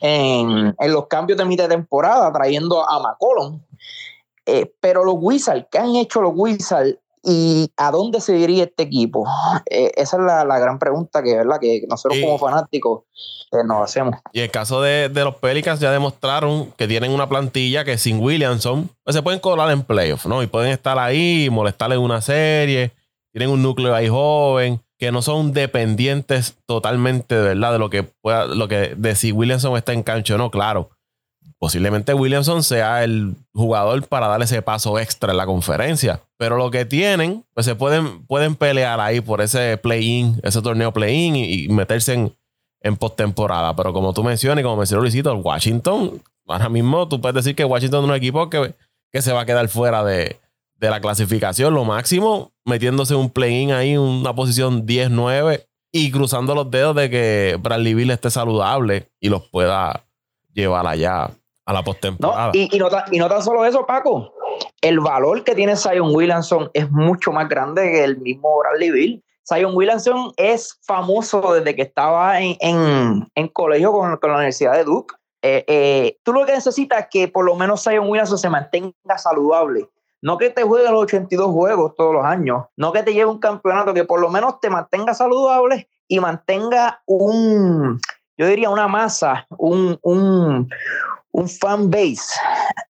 en, 0.00 0.74
los 0.88 1.06
cambios 1.06 1.38
de 1.38 1.44
mitad 1.44 1.64
de 1.64 1.76
temporada, 1.76 2.32
trayendo 2.32 2.88
a 2.88 2.98
McCollum. 3.00 3.60
Eh, 4.46 4.72
pero 4.80 5.04
los 5.04 5.16
Wizards, 5.18 5.66
¿qué 5.70 5.78
han 5.78 5.94
hecho 5.96 6.22
los 6.22 6.32
Wizards 6.34 6.98
¿Y 7.22 7.70
a 7.76 7.90
dónde 7.90 8.20
se 8.20 8.32
diría 8.32 8.64
este 8.64 8.84
equipo? 8.84 9.26
Eh, 9.70 9.92
esa 9.96 10.16
es 10.16 10.22
la, 10.22 10.58
gran 10.58 10.78
pregunta 10.78 11.22
que, 11.22 11.36
¿verdad? 11.36 11.58
que 11.60 11.84
nosotros 11.88 12.18
como 12.20 12.38
fanáticos 12.38 13.02
eh, 13.52 13.58
nos 13.64 13.82
hacemos. 13.82 14.16
Y 14.32 14.40
el 14.40 14.50
caso 14.50 14.80
de, 14.80 15.10
los 15.10 15.36
Pelicans 15.36 15.80
ya 15.80 15.92
demostraron 15.92 16.72
que 16.72 16.88
tienen 16.88 17.12
una 17.12 17.28
plantilla 17.28 17.84
que 17.84 17.98
sin 17.98 18.20
Williamson 18.20 18.88
pues 19.04 19.14
se 19.14 19.22
pueden 19.22 19.40
colar 19.40 19.70
en 19.70 19.82
playoffs, 19.82 20.26
¿no? 20.26 20.42
Y 20.42 20.46
pueden 20.46 20.70
estar 20.70 20.98
ahí, 20.98 21.46
y 21.46 21.50
molestarle 21.50 21.96
en 21.96 22.02
una 22.02 22.22
serie. 22.22 22.92
Tienen 23.32 23.50
un 23.50 23.62
núcleo 23.62 23.94
ahí 23.94 24.08
joven, 24.08 24.80
que 24.98 25.12
no 25.12 25.20
son 25.20 25.52
dependientes 25.52 26.56
totalmente, 26.66 27.34
de 27.34 27.42
verdad, 27.54 27.72
de 27.72 27.78
lo 27.78 27.90
que 27.90 28.02
pueda, 28.02 28.46
lo 28.46 28.66
que 28.66 28.94
de 28.96 29.14
si 29.14 29.30
Williamson 29.30 29.76
está 29.76 29.92
en 29.92 30.02
cancho 30.02 30.34
o 30.34 30.38
no, 30.38 30.50
claro 30.50 30.90
posiblemente 31.60 32.14
Williamson 32.14 32.62
sea 32.62 33.04
el 33.04 33.36
jugador 33.52 34.06
para 34.08 34.28
dar 34.28 34.40
ese 34.42 34.62
paso 34.62 34.98
extra 34.98 35.32
en 35.32 35.36
la 35.36 35.46
conferencia. 35.46 36.22
Pero 36.38 36.56
lo 36.56 36.70
que 36.70 36.86
tienen, 36.86 37.44
pues 37.52 37.66
se 37.66 37.74
pueden, 37.74 38.24
pueden 38.26 38.56
pelear 38.56 38.98
ahí 38.98 39.20
por 39.20 39.42
ese 39.42 39.76
play-in, 39.76 40.40
ese 40.42 40.62
torneo 40.62 40.90
play-in 40.92 41.36
y, 41.36 41.68
meterse 41.68 42.14
en, 42.14 42.34
en 42.80 42.96
postemporada. 42.96 43.76
Pero 43.76 43.92
como 43.92 44.14
tú 44.14 44.24
mencionas 44.24 44.60
y 44.60 44.64
como 44.64 44.78
mencionó 44.78 45.02
Luisito, 45.02 45.34
Washington, 45.36 46.22
ahora 46.46 46.70
mismo 46.70 47.06
tú 47.08 47.20
puedes 47.20 47.34
decir 47.34 47.54
que 47.54 47.66
Washington 47.66 48.04
es 48.04 48.10
un 48.10 48.16
equipo 48.16 48.48
que, 48.48 48.74
que 49.12 49.20
se 49.20 49.32
va 49.32 49.42
a 49.42 49.46
quedar 49.46 49.68
fuera 49.68 50.02
de, 50.02 50.40
de 50.76 50.90
la 50.90 51.00
clasificación. 51.00 51.74
Lo 51.74 51.84
máximo, 51.84 52.52
metiéndose 52.64 53.14
un 53.14 53.28
play-in 53.28 53.72
ahí, 53.72 53.98
una 53.98 54.34
posición 54.34 54.86
10-9 54.86 55.66
y 55.92 56.10
cruzando 56.10 56.54
los 56.54 56.70
dedos 56.70 56.96
de 56.96 57.10
que 57.10 57.58
Bradley 57.60 57.92
Bill 57.92 58.10
esté 58.10 58.30
saludable 58.30 59.10
y 59.20 59.28
los 59.28 59.42
pueda 59.48 60.04
llevar 60.52 60.86
allá 60.86 61.30
a 61.64 61.72
la 61.72 61.82
postemporada. 61.82 62.50
y, 62.54 62.78
no, 62.78 62.88
y 63.10 63.18
no 63.18 63.28
tan 63.28 63.42
solo 63.42 63.64
eso, 63.64 63.86
Paco. 63.86 64.34
El 64.80 65.00
valor 65.00 65.44
que 65.44 65.54
tiene 65.54 65.76
Zion 65.76 66.14
Williamson 66.14 66.70
es 66.74 66.90
mucho 66.90 67.32
más 67.32 67.48
grande 67.48 67.82
que 67.82 68.04
el 68.04 68.18
mismo 68.18 68.58
Bradley 68.58 68.90
Bill. 68.90 69.24
Zion 69.46 69.74
Williamson 69.74 70.32
es 70.36 70.78
famoso 70.82 71.54
desde 71.54 71.74
que 71.74 71.82
estaba 71.82 72.40
en, 72.40 72.56
en, 73.34 73.48
colegio 73.48 73.92
con, 73.92 74.16
con, 74.18 74.30
la 74.30 74.36
Universidad 74.36 74.74
de 74.74 74.84
Duke. 74.84 75.14
Eh, 75.42 75.64
eh, 75.66 76.18
tú 76.22 76.32
lo 76.32 76.44
que 76.44 76.52
necesitas 76.52 77.00
es 77.00 77.06
que 77.10 77.28
por 77.28 77.44
lo 77.44 77.54
menos 77.56 77.82
Zion 77.82 78.08
Williamson 78.08 78.38
se 78.38 78.50
mantenga 78.50 78.94
saludable. 79.16 79.88
No 80.22 80.36
que 80.36 80.50
te 80.50 80.62
juegue 80.62 80.90
los 80.90 81.02
82 81.04 81.50
juegos 81.50 81.94
todos 81.96 82.14
los 82.14 82.24
años. 82.24 82.64
No 82.76 82.92
que 82.92 83.02
te 83.02 83.14
lleve 83.14 83.30
un 83.30 83.38
campeonato, 83.38 83.94
que 83.94 84.04
por 84.04 84.20
lo 84.20 84.28
menos 84.28 84.60
te 84.60 84.68
mantenga 84.68 85.14
saludable 85.14 85.88
y 86.06 86.20
mantenga 86.20 87.02
un, 87.06 87.98
yo 88.40 88.46
diría 88.46 88.70
una 88.70 88.88
masa, 88.88 89.46
un, 89.50 89.98
un, 90.00 90.66
un 91.30 91.48
fan 91.48 91.90
base 91.90 92.40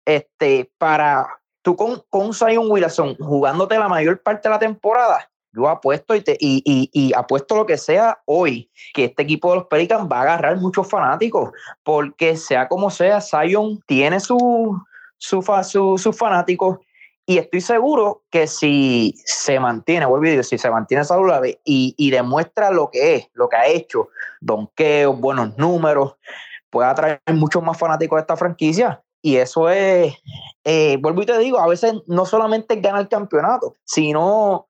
este, 0.06 0.72
para 0.78 1.26
tú 1.64 1.76
con, 1.76 2.04
con 2.12 2.36
Zion 2.36 2.70
Wilson 2.70 3.16
jugándote 3.18 3.80
la 3.80 3.88
mayor 3.88 4.22
parte 4.22 4.48
de 4.48 4.54
la 4.54 4.60
temporada. 4.60 5.28
Yo 5.52 5.68
apuesto 5.68 6.14
y, 6.14 6.22
te, 6.22 6.38
y, 6.40 6.62
y, 6.94 7.12
apuesto 7.16 7.56
lo 7.56 7.66
que 7.66 7.80
sea 7.80 8.20
hoy, 8.26 8.70
que 8.94 9.06
este 9.06 9.24
equipo 9.24 9.50
de 9.50 9.56
los 9.56 9.66
Pelicans 9.66 10.08
va 10.08 10.20
a 10.20 10.22
agarrar 10.22 10.58
muchos 10.58 10.88
fanáticos, 10.88 11.50
porque 11.82 12.38
sea 12.38 12.68
como 12.68 12.92
sea, 12.92 13.20
Zion 13.20 13.82
tiene 13.88 14.20
su, 14.20 14.80
su, 15.18 15.42
su, 15.64 15.98
sus 15.98 16.16
fanáticos 16.16 16.78
y 17.30 17.38
estoy 17.38 17.62
seguro 17.62 18.24
que 18.32 18.48
si 18.48 19.14
se 19.24 19.60
mantiene, 19.60 20.08
vuelvo 20.08 20.40
a 20.40 20.42
si 20.42 20.58
se 20.58 20.72
mantiene 20.72 21.04
saludable 21.04 21.62
y, 21.64 21.94
y 21.96 22.10
demuestra 22.10 22.72
lo 22.72 22.90
que 22.90 23.18
es, 23.18 23.30
lo 23.34 23.48
que 23.48 23.56
ha 23.56 23.68
hecho, 23.68 24.10
donkeos, 24.42 25.16
buenos 25.20 25.56
números, 25.56 26.16
puede 26.72 26.90
atraer 26.90 27.22
muchos 27.36 27.62
más 27.62 27.78
fanáticos 27.78 28.18
de 28.18 28.22
esta 28.22 28.36
franquicia. 28.36 29.04
Y 29.22 29.36
eso 29.36 29.70
es, 29.70 30.16
eh, 30.64 30.98
vuelvo 31.00 31.22
y 31.22 31.28
te 31.28 31.38
digo, 31.38 31.60
a 31.60 31.68
veces 31.68 31.94
no 32.08 32.26
solamente 32.26 32.78
ganar 32.78 33.02
el 33.02 33.10
campeonato, 33.10 33.76
sino 33.84 34.68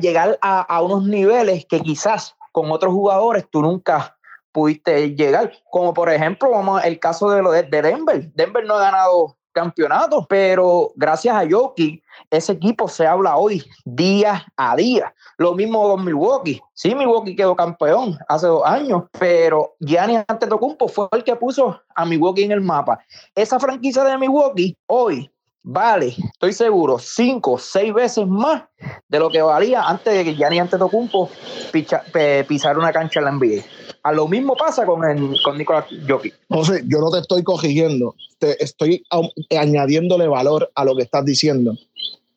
llegar 0.00 0.38
a, 0.40 0.82
unos 0.82 1.04
niveles 1.04 1.66
que 1.66 1.82
quizás 1.82 2.34
con 2.50 2.72
otros 2.72 2.94
jugadores 2.94 3.46
tú 3.50 3.60
nunca 3.60 4.16
pudiste 4.52 5.14
llegar. 5.14 5.52
Como 5.70 5.92
por 5.92 6.08
ejemplo, 6.08 6.50
vamos 6.50 6.82
el 6.82 6.98
caso 6.98 7.28
de, 7.28 7.42
lo 7.42 7.50
de 7.50 7.64
Denver. 7.64 8.32
Denver 8.32 8.64
no 8.64 8.76
ha 8.76 8.84
ganado 8.84 9.36
campeonato, 9.52 10.26
pero 10.28 10.92
gracias 10.96 11.34
a 11.34 11.44
Yoki, 11.44 12.02
ese 12.30 12.52
equipo 12.52 12.88
se 12.88 13.06
habla 13.06 13.36
hoy 13.36 13.64
día 13.84 14.46
a 14.56 14.76
día. 14.76 15.14
Lo 15.38 15.54
mismo 15.54 15.82
con 15.82 16.04
Milwaukee. 16.04 16.60
Sí, 16.74 16.94
Milwaukee 16.94 17.36
quedó 17.36 17.56
campeón 17.56 18.18
hace 18.28 18.46
dos 18.46 18.64
años, 18.64 19.04
pero 19.18 19.74
Giannis 19.80 20.24
Antetokounmpo 20.28 20.88
fue 20.88 21.08
el 21.12 21.24
que 21.24 21.36
puso 21.36 21.80
a 21.94 22.04
Milwaukee 22.04 22.44
en 22.44 22.52
el 22.52 22.60
mapa. 22.60 22.98
Esa 23.34 23.58
franquicia 23.58 24.04
de 24.04 24.18
Milwaukee 24.18 24.76
hoy 24.86 25.30
vale, 25.62 26.14
estoy 26.32 26.52
seguro, 26.52 26.98
cinco, 26.98 27.58
seis 27.58 27.92
veces 27.92 28.26
más 28.26 28.64
de 29.08 29.18
lo 29.18 29.30
que 29.30 29.42
valía 29.42 29.82
antes 29.82 30.14
de 30.14 30.24
que 30.24 30.34
Gianni 30.34 30.58
Antetokounmpo 30.58 31.30
picha, 31.72 32.02
pisar 32.46 32.78
una 32.78 32.92
cancha 32.92 33.20
en 33.20 33.24
la 33.24 33.32
NBA. 33.32 33.62
A 34.02 34.12
lo 34.12 34.28
mismo 34.28 34.56
pasa 34.56 34.86
con, 34.86 35.04
el, 35.04 35.36
con 35.42 35.58
Nicolás 35.58 35.86
Jokic. 36.08 36.34
José, 36.48 36.82
yo 36.86 36.98
no 37.00 37.10
te 37.10 37.18
estoy 37.18 37.42
corrigiendo, 37.42 38.14
te 38.38 38.62
estoy 38.62 39.04
añadiéndole 39.50 40.26
valor 40.26 40.70
a 40.74 40.84
lo 40.84 40.96
que 40.96 41.02
estás 41.02 41.24
diciendo. 41.24 41.74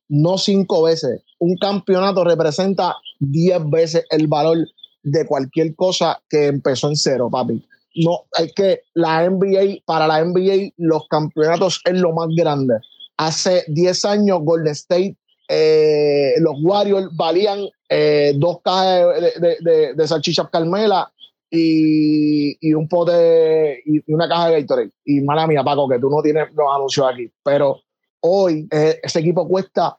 No 0.10 0.38
cinco 0.38 0.84
veces. 0.84 1.22
Un 1.40 1.58
campeonato 1.58 2.24
representa 2.24 2.96
diez 3.20 3.60
veces 3.70 4.06
el 4.10 4.28
valor 4.28 4.58
de 5.04 5.26
cualquier 5.26 5.76
cosa 5.76 6.22
que 6.30 6.48
empezó 6.48 6.90
en 6.90 6.96
cero, 6.96 7.30
papi. 7.32 7.66
No, 7.96 8.24
es 8.40 8.52
que 8.54 8.82
la 8.94 9.30
NBA, 9.30 9.84
para 9.86 10.08
la 10.08 10.24
NBA, 10.24 10.72
los 10.78 11.08
campeonatos 11.08 11.80
es 11.86 12.00
lo 12.00 12.12
más 12.12 12.28
grande. 12.36 12.76
Hace 13.18 13.64
10 13.68 14.06
años, 14.06 14.40
Golden 14.44 14.72
State, 14.74 15.16
eh, 15.48 16.34
los 16.40 16.56
Warriors 16.62 17.10
valían 17.16 17.68
eh, 17.90 18.34
dos 18.36 18.62
cajas 18.64 19.06
de, 19.40 20.08
salchichas 20.08 20.50
Carmela 20.50 21.12
y, 21.52 22.58
y, 22.60 22.74
un 22.74 22.88
pote 22.88 23.82
y, 23.86 24.02
una 24.12 24.28
caja 24.28 24.50
de 24.50 24.62
Gatorade. 24.62 24.92
Y 25.06 25.22
mala 25.22 25.46
mía, 25.46 25.64
Paco, 25.64 25.88
que 25.88 26.00
tú 26.00 26.10
no 26.10 26.22
tienes 26.22 26.48
los 26.54 26.66
anuncios 26.74 27.06
aquí. 27.08 27.30
Pero 27.44 27.82
hoy 28.22 28.68
eh, 28.72 29.00
ese 29.04 29.20
equipo 29.20 29.48
cuesta, 29.48 29.98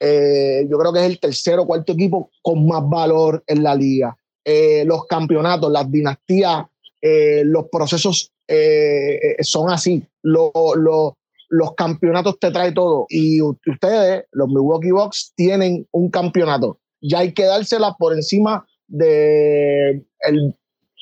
yo 0.00 0.78
creo 0.78 0.92
que 0.92 1.00
es 1.00 1.06
el 1.06 1.20
tercero 1.20 1.62
o 1.62 1.66
cuarto 1.66 1.92
equipo 1.92 2.30
con 2.42 2.66
más 2.66 2.82
valor 2.88 3.42
en 3.46 3.62
la 3.62 3.74
liga. 3.74 4.16
los 4.84 5.06
campeonatos, 5.06 5.70
las 5.70 5.90
dinastías, 5.90 6.64
los 7.44 7.68
procesos 7.70 8.32
son 9.40 9.70
así. 9.70 10.04
Lo, 10.22 10.50
lo, 10.74 11.16
los 11.48 11.74
campeonatos 11.74 12.38
te 12.38 12.50
trae 12.50 12.72
todo. 12.72 13.06
Y 13.08 13.40
ustedes, 13.42 14.24
los 14.32 14.48
Milwaukee 14.48 14.90
Bucks, 14.90 15.32
tienen 15.36 15.86
un 15.92 16.10
campeonato. 16.10 16.80
Ya 17.00 17.20
hay 17.20 17.32
que 17.32 17.44
dársela 17.44 17.94
por 17.98 18.12
encima 18.12 18.66
del 18.88 20.04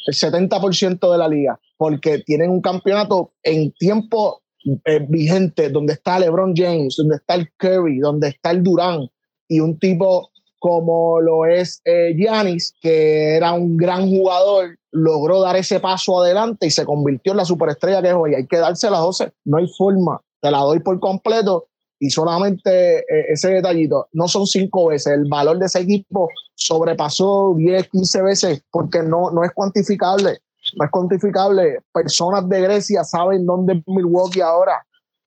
de 0.07 0.13
70% 0.13 1.11
de 1.11 1.19
la 1.19 1.29
liga, 1.29 1.59
porque 1.77 2.19
tienen 2.19 2.51
un 2.51 2.61
campeonato 2.61 3.33
en 3.43 3.73
tiempo 3.73 4.43
eh, 4.85 5.07
vigente, 5.09 5.71
donde 5.71 5.95
está 5.95 6.19
LeBron 6.19 6.55
James, 6.55 6.97
donde 6.97 7.17
está 7.17 7.35
el 7.35 7.51
Curry, 7.57 7.99
donde 7.99 8.29
está 8.29 8.51
el 8.51 8.63
Durán, 8.63 9.09
y 9.49 9.61
un 9.61 9.79
tipo 9.79 10.31
como 10.59 11.21
lo 11.21 11.45
es 11.45 11.83
eh, 11.85 12.15
Giannis, 12.17 12.75
que 12.81 13.37
era 13.37 13.53
un 13.53 13.77
gran 13.77 14.09
jugador, 14.09 14.79
logró 14.93 15.43
dar 15.43 15.57
ese 15.57 15.79
paso 15.79 16.23
adelante 16.23 16.67
y 16.67 16.71
se 16.71 16.87
convirtió 16.87 17.33
en 17.33 17.37
la 17.37 17.45
superestrella 17.45 18.01
que 18.01 18.09
es 18.09 18.15
hoy. 18.15 18.35
Hay 18.35 18.47
que 18.47 18.57
dársela, 18.57 18.97
José. 18.97 19.31
No 19.45 19.59
hay 19.59 19.67
forma 19.77 20.23
te 20.45 20.51
la 20.51 20.59
doy 20.59 20.79
por 20.81 21.01
completo 21.01 21.69
y 21.99 22.11
solamente 22.11 22.99
eh, 22.99 23.25
ese 23.31 23.49
detallito, 23.49 24.09
no 24.13 24.29
son 24.29 24.47
cinco 24.47 24.89
veces, 24.89 25.15
el 25.15 25.27
valor 25.27 25.59
de 25.59 25.65
ese 25.65 25.81
equipo 25.81 26.29
sobrepasó 26.55 27.55
10, 27.57 27.89
15 27.89 28.23
veces 28.23 28.63
porque 28.71 29.03
no, 29.03 29.31
no 29.31 29.43
es 29.43 29.53
cuantificable, 29.53 30.41
no 30.77 30.85
es 30.85 30.91
cuantificable. 30.91 31.79
Personas 31.95 32.47
de 32.51 32.61
Grecia 32.61 33.05
saben 33.05 33.47
dónde 33.47 33.73
es 33.73 33.83
Milwaukee 33.87 34.43
ahora. 34.43 34.85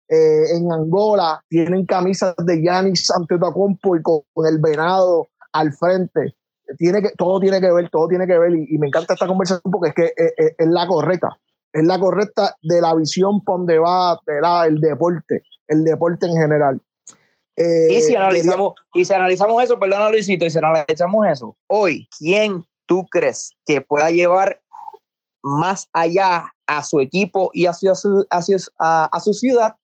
Eh, 0.08 0.56
en 0.56 0.72
Angola 0.72 1.44
tienen 1.50 1.88
camisas 1.88 2.36
de 2.46 2.62
Giannis 2.62 3.10
Antetokounmpo 3.10 3.96
y 3.96 4.02
con, 4.04 4.22
el 4.48 4.60
venado 4.60 5.30
al 5.52 5.74
frente. 5.74 6.36
Tiene 6.78 7.02
que, 7.02 7.10
todo 7.18 7.40
tiene 7.40 7.60
que 7.60 7.72
ver, 7.72 7.90
todo 7.90 8.08
tiene 8.08 8.28
que 8.28 8.38
ver 8.38 8.54
y, 8.54 8.78
me 8.78 8.88
encanta 8.88 9.16
esta 9.16 9.26
conversación 9.26 9.72
porque 9.72 9.90
es 9.90 9.96
que 9.96 10.24
eh, 10.24 10.56
es 10.60 10.68
la 10.68 10.86
correcta 10.86 11.40
es 11.74 11.84
la 11.86 12.00
correcta 12.00 12.56
de 12.62 12.82
la 12.82 12.96
visión 12.96 13.44
por 13.44 13.60
donde 13.60 13.80
va 13.80 14.20
el 14.66 14.80
deporte, 14.80 15.44
el 15.68 15.84
deporte 15.84 16.26
en 16.26 16.34
general. 16.34 16.82
Eh, 17.56 17.88
y, 17.92 18.02
si 18.02 18.16
analizamos, 18.16 18.74
y 18.94 19.04
si 19.04 19.14
analizamos 19.14 19.64
eso, 19.64 19.80
perdón 19.80 20.12
Luisito, 20.12 20.46
y 20.46 20.50
si 20.50 20.58
analizamos 20.60 21.26
eso, 21.28 21.58
hoy, 21.68 22.08
¿quién 22.18 22.64
tú 22.86 23.06
crees 23.10 23.52
que 23.66 23.82
pueda 23.82 24.12
llevar 24.12 24.62
más 25.44 25.90
allá 25.94 26.54
a 26.68 26.84
su 26.84 27.00
equipo 27.00 27.50
y 27.54 27.66
hacia 27.66 27.96
su, 27.96 28.26
hacia, 28.30 28.58
a, 28.80 29.06
a 29.06 29.20
su 29.20 29.34
ciudad 29.34 29.76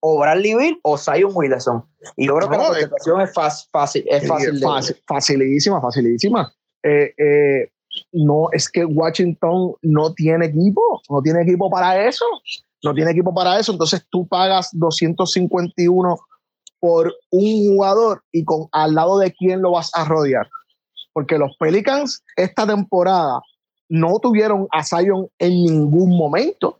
o 0.00 0.20
Bradley 0.20 0.54
Bill 0.54 0.80
o 0.82 0.96
Zion 0.96 1.32
Wilson. 1.34 1.84
Y 2.16 2.26
yo 2.26 2.36
creo 2.36 2.48
que 2.48 2.56
la 2.56 2.66
contestación 2.66 3.20
es 3.20 3.32
fácil, 3.32 4.04
es 4.08 4.26
fácil, 4.26 4.60
fácil, 4.60 4.96
facilísima, 5.06 5.80
facilísima. 5.80 6.52
Eh, 6.82 7.12
eh, 7.18 7.70
no 8.12 8.48
es 8.52 8.68
que 8.68 8.84
Washington 8.84 9.74
no 9.82 10.14
tiene 10.14 10.46
equipo, 10.46 10.80
no 11.08 11.20
tiene 11.22 11.42
equipo 11.42 11.70
para 11.70 12.06
eso, 12.08 12.24
no 12.82 12.94
tiene 12.94 13.10
equipo 13.10 13.34
para 13.34 13.58
eso, 13.58 13.72
entonces 13.72 14.04
tú 14.10 14.26
pagas 14.26 14.70
251 14.72 16.18
por 16.80 17.14
un 17.30 17.74
jugador 17.74 18.22
y 18.32 18.44
con 18.44 18.68
al 18.72 18.94
lado 18.94 19.18
de 19.18 19.32
quién 19.32 19.62
lo 19.62 19.72
vas 19.72 19.90
a 19.94 20.04
rodear. 20.04 20.48
Porque 21.12 21.38
los 21.38 21.56
Pelicans 21.58 22.22
esta 22.36 22.66
temporada 22.66 23.40
no 23.88 24.18
tuvieron 24.20 24.68
a 24.70 24.84
en 25.38 25.50
ningún 25.50 26.16
momento 26.16 26.78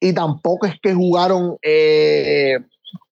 y 0.00 0.12
tampoco 0.12 0.66
es 0.66 0.74
que 0.82 0.92
jugaron 0.92 1.56
eh, 1.62 2.58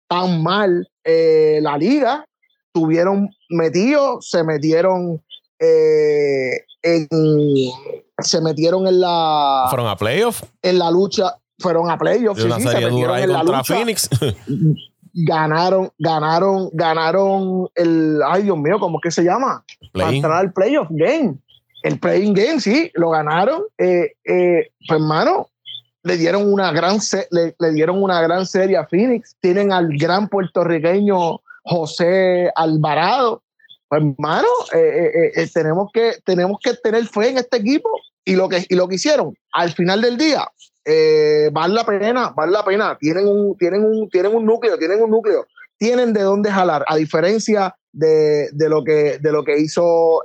tan 0.09 0.43
mal 0.43 0.89
eh, 1.05 1.59
la 1.63 1.79
liga. 1.79 2.27
Tuvieron 2.73 3.31
metidos, 3.51 4.29
se 4.29 4.43
metieron 4.45 5.23
eh, 5.59 6.65
se 6.83 8.41
metieron 8.41 8.87
en 8.87 9.01
la. 9.01 9.67
¿Fueron 9.71 9.89
a 9.89 9.97
playoffs? 9.97 10.45
En 10.63 10.79
la 10.79 10.91
lucha. 10.91 11.37
Fueron 11.59 11.91
a 11.91 11.99
playoffs. 11.99 12.45
una 12.45 12.59
serie 12.59 12.89
dura 12.89 13.21
en 13.23 13.33
contra 13.33 13.65
Phoenix. 13.65 14.09
ganaron, 15.13 15.91
ganaron, 15.99 16.71
ganaron 16.73 17.69
el. 17.75 18.21
Ay, 18.27 18.45
Dios 18.45 18.59
mío, 18.59 18.79
¿cómo 18.79 18.99
es 18.99 19.03
que 19.03 19.11
se 19.11 19.25
llama? 19.25 19.65
Para 19.93 20.11
entrar 20.11 20.33
al 20.33 20.53
playoff 20.53 20.89
game. 20.91 21.37
El 21.83 21.99
playing 21.99 22.35
game, 22.35 22.61
sí, 22.61 22.91
lo 22.95 23.11
ganaron. 23.11 23.63
Eh, 23.77 24.13
eh, 24.25 24.71
pues, 24.87 25.01
hermano, 25.01 25.49
le 26.05 26.17
dieron 26.17 26.53
una 26.53 26.73
gran 26.73 26.99
le, 27.31 27.55
le, 27.59 27.73
dieron 27.73 28.03
una 28.03 28.21
gran 28.21 28.47
serie 28.47 28.77
a 28.77 28.87
Phoenix. 28.87 29.37
Tienen 29.41 29.73
al 29.73 29.89
gran 29.99 30.29
puertorriqueño 30.29 31.41
José 31.65 32.51
Alvarado, 32.55 33.43
pues, 33.93 34.05
hermano, 34.05 34.49
eh, 34.73 35.11
eh, 35.15 35.33
eh, 35.37 35.51
tenemos, 35.53 35.91
que, 35.93 36.15
tenemos 36.25 36.59
que 36.63 36.73
tener 36.83 37.07
fe 37.07 37.29
en 37.29 37.37
este 37.37 37.59
equipo 37.59 37.91
y 38.25 38.37
lo 38.37 38.49
que, 38.49 38.65
y 38.67 38.75
lo 38.75 38.89
que 38.89 38.95
hicieron 38.95 39.37
al 39.53 39.71
final 39.73 40.01
del 40.01 40.17
día, 40.17 40.49
vale 41.53 41.75
la 41.75 41.85
pena, 41.85 42.33
vale 42.35 42.53
la 42.53 42.65
pena. 42.65 42.97
Tienen 42.99 43.29
un, 43.29 43.55
tienen 43.59 43.85
un, 43.85 44.09
tienen 44.09 44.35
un 44.35 44.47
núcleo, 44.47 44.79
tienen 44.79 45.03
un 45.03 45.11
núcleo, 45.11 45.47
tienen 45.77 46.15
de 46.15 46.23
dónde 46.23 46.51
jalar, 46.51 46.87
a 46.89 46.97
diferencia 46.97 47.77
de, 47.93 48.49
de 48.53 48.69
lo, 48.71 48.83
que, 48.83 49.19
de 49.19 49.31
lo 49.31 49.45
que 49.45 49.59
hizo 49.59 50.23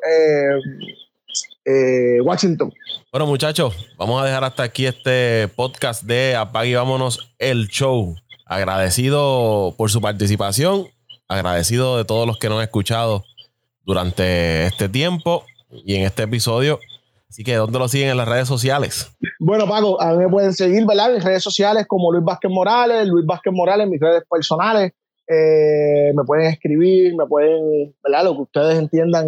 Washington. 2.23 2.71
Bueno, 3.11 3.25
muchachos, 3.25 3.75
vamos 3.97 4.21
a 4.21 4.25
dejar 4.25 4.45
hasta 4.45 4.63
aquí 4.63 4.85
este 4.85 5.49
podcast 5.57 6.03
de 6.03 6.37
Apague 6.37 6.69
y 6.69 6.75
Vámonos 6.75 7.35
el 7.37 7.67
Show. 7.67 8.15
Agradecido 8.45 9.75
por 9.77 9.91
su 9.91 9.99
participación, 9.99 10.87
agradecido 11.27 11.97
de 11.97 12.05
todos 12.05 12.25
los 12.25 12.37
que 12.37 12.47
nos 12.47 12.59
han 12.59 12.63
escuchado 12.63 13.25
durante 13.87 14.65
este 14.65 14.89
tiempo 14.89 15.45
y 15.71 15.95
en 15.95 16.03
este 16.03 16.23
episodio. 16.23 16.79
Así 17.29 17.43
que, 17.43 17.55
¿dónde 17.55 17.79
lo 17.79 17.87
siguen 17.87 18.09
en 18.09 18.17
las 18.17 18.27
redes 18.27 18.47
sociales? 18.47 19.11
Bueno, 19.39 19.65
Paco, 19.67 19.99
a 20.01 20.11
mí 20.11 20.17
me 20.17 20.29
pueden 20.29 20.53
seguir, 20.53 20.85
¿verdad? 20.85 21.15
En 21.15 21.21
redes 21.21 21.41
sociales 21.41 21.85
como 21.87 22.11
Luis 22.11 22.25
Vázquez 22.25 22.51
Morales, 22.51 23.07
Luis 23.07 23.25
Vázquez 23.25 23.53
Morales, 23.53 23.85
en 23.85 23.91
mis 23.91 24.01
redes 24.01 24.23
personales. 24.29 24.91
Eh, 25.27 26.11
me 26.13 26.23
pueden 26.25 26.47
escribir, 26.47 27.15
me 27.15 27.25
pueden, 27.25 27.95
¿verdad? 28.03 28.25
Lo 28.25 28.35
que 28.35 28.41
ustedes 28.41 28.77
entiendan 28.77 29.27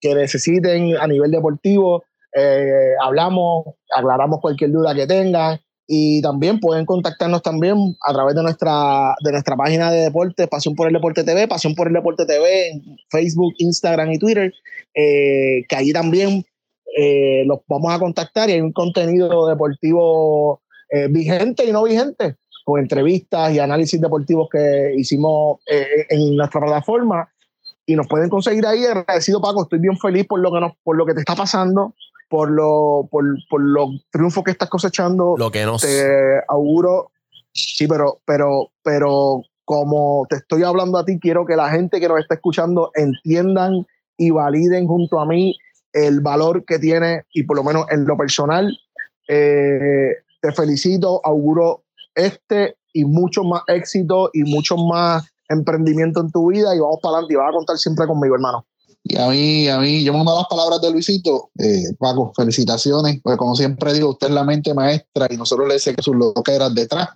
que 0.00 0.14
necesiten 0.14 0.96
a 0.96 1.06
nivel 1.06 1.30
deportivo. 1.30 2.04
Eh, 2.34 2.92
hablamos, 3.02 3.64
aclaramos 3.94 4.40
cualquier 4.40 4.70
duda 4.70 4.94
que 4.94 5.06
tengan. 5.06 5.58
Y 5.86 6.22
también 6.22 6.60
pueden 6.60 6.86
contactarnos 6.86 7.42
también 7.42 7.76
a 8.06 8.12
través 8.12 8.34
de 8.34 8.42
nuestra, 8.42 9.14
de 9.22 9.32
nuestra 9.32 9.54
página 9.54 9.90
de 9.90 10.00
deportes, 10.00 10.48
Pasión 10.48 10.74
por 10.74 10.86
el 10.86 10.94
Deporte 10.94 11.24
TV, 11.24 11.46
Pasión 11.46 11.74
por 11.74 11.88
el 11.88 11.92
Deporte 11.92 12.24
TV 12.24 12.70
en 12.70 12.96
Facebook, 13.10 13.52
Instagram 13.58 14.12
y 14.12 14.18
Twitter, 14.18 14.52
eh, 14.94 15.64
que 15.68 15.76
ahí 15.76 15.92
también 15.92 16.44
eh, 16.96 17.44
los 17.46 17.58
vamos 17.68 17.92
a 17.92 17.98
contactar 17.98 18.48
y 18.48 18.54
hay 18.54 18.60
un 18.62 18.72
contenido 18.72 19.46
deportivo 19.46 20.62
eh, 20.88 21.08
vigente 21.10 21.66
y 21.66 21.72
no 21.72 21.82
vigente, 21.82 22.36
con 22.64 22.80
entrevistas 22.80 23.52
y 23.52 23.58
análisis 23.58 24.00
deportivos 24.00 24.48
que 24.50 24.94
hicimos 24.96 25.60
en 25.66 26.36
nuestra 26.36 26.60
plataforma. 26.62 27.28
Y 27.86 27.96
nos 27.96 28.08
pueden 28.08 28.30
conseguir 28.30 28.64
ahí. 28.64 28.82
Agradecido, 28.86 29.42
Paco. 29.42 29.64
Estoy 29.64 29.78
bien 29.78 29.98
feliz 29.98 30.26
por 30.26 30.40
lo 30.40 30.50
que, 30.50 30.60
nos, 30.60 30.72
por 30.82 30.96
lo 30.96 31.04
que 31.04 31.12
te 31.12 31.20
está 31.20 31.34
pasando 31.34 31.94
por, 32.28 32.50
lo, 32.50 33.08
por, 33.10 33.24
por 33.48 33.60
los 33.60 33.88
triunfos 34.10 34.44
que 34.44 34.50
estás 34.50 34.68
cosechando. 34.68 35.34
Lo 35.38 35.50
que 35.50 35.64
nos... 35.64 35.82
Te 35.82 36.40
auguro, 36.48 37.10
sí, 37.52 37.86
pero, 37.86 38.20
pero, 38.24 38.70
pero 38.82 39.42
como 39.64 40.26
te 40.28 40.36
estoy 40.36 40.62
hablando 40.62 40.98
a 40.98 41.04
ti, 41.04 41.18
quiero 41.18 41.46
que 41.46 41.56
la 41.56 41.70
gente 41.70 42.00
que 42.00 42.08
nos 42.08 42.20
está 42.20 42.34
escuchando 42.34 42.90
entiendan 42.94 43.86
y 44.16 44.30
validen 44.30 44.86
junto 44.86 45.20
a 45.20 45.26
mí 45.26 45.56
el 45.92 46.20
valor 46.20 46.64
que 46.64 46.78
tiene 46.78 47.24
y 47.32 47.44
por 47.44 47.56
lo 47.56 47.64
menos 47.64 47.86
en 47.90 48.04
lo 48.04 48.16
personal, 48.16 48.76
eh, 49.28 50.16
te 50.40 50.52
felicito, 50.52 51.20
auguro 51.24 51.84
este 52.14 52.76
y 52.92 53.04
mucho 53.04 53.42
más 53.42 53.62
éxito 53.68 54.30
y 54.32 54.42
mucho 54.42 54.76
más 54.76 55.26
emprendimiento 55.48 56.20
en 56.20 56.30
tu 56.30 56.50
vida 56.50 56.74
y 56.74 56.80
vamos 56.80 56.98
para 57.02 57.14
adelante 57.14 57.34
y 57.34 57.36
vas 57.36 57.48
a 57.48 57.52
contar 57.52 57.76
siempre 57.76 58.06
conmigo, 58.06 58.34
hermano. 58.34 58.66
Y 59.06 59.16
a 59.18 59.28
mí, 59.28 59.68
a 59.68 59.78
mí, 59.78 60.02
yo 60.02 60.14
me 60.14 60.22
uno 60.22 60.34
las 60.34 60.46
palabras 60.48 60.80
de 60.80 60.90
Luisito. 60.90 61.50
Eh, 61.58 61.92
Paco, 61.98 62.32
felicitaciones, 62.34 63.20
porque 63.22 63.36
como 63.36 63.54
siempre 63.54 63.92
digo, 63.92 64.10
usted 64.10 64.28
es 64.28 64.32
la 64.32 64.44
mente 64.44 64.72
maestra 64.72 65.28
y 65.30 65.36
nosotros 65.36 65.68
le 65.68 65.74
decimos 65.74 65.96
que 65.96 66.02
sus 66.02 66.16
loqueras 66.16 66.74
detrás. 66.74 67.10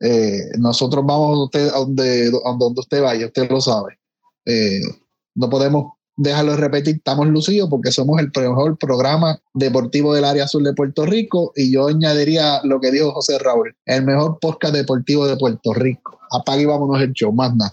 Eh, 0.00 0.48
nosotros 0.58 1.04
vamos 1.06 1.36
a, 1.36 1.44
usted, 1.44 1.68
a, 1.68 1.78
donde, 1.78 2.28
a 2.28 2.56
donde 2.58 2.80
usted 2.80 3.02
vaya, 3.02 3.26
usted 3.26 3.50
lo 3.50 3.60
sabe. 3.60 3.98
Eh, 4.46 4.80
no 5.34 5.50
podemos 5.50 5.92
dejarlo 6.16 6.52
de 6.52 6.58
repetir, 6.58 6.96
estamos 6.96 7.26
lucidos 7.28 7.68
porque 7.68 7.92
somos 7.92 8.18
el 8.18 8.30
mejor 8.34 8.78
programa 8.78 9.40
deportivo 9.54 10.14
del 10.14 10.24
área 10.24 10.48
sur 10.48 10.62
de 10.62 10.74
Puerto 10.74 11.06
Rico 11.06 11.52
y 11.54 11.72
yo 11.72 11.88
añadiría 11.88 12.60
lo 12.64 12.80
que 12.80 12.90
dijo 12.90 13.12
José 13.12 13.38
Raúl, 13.38 13.74
el 13.86 14.04
mejor 14.04 14.38
podcast 14.38 14.74
deportivo 14.74 15.26
de 15.26 15.36
Puerto 15.36 15.72
Rico. 15.74 16.18
Apague 16.30 16.62
y 16.62 16.66
vámonos 16.66 17.00
el 17.02 17.12
show, 17.12 17.32
más 17.32 17.54
nada. 17.54 17.72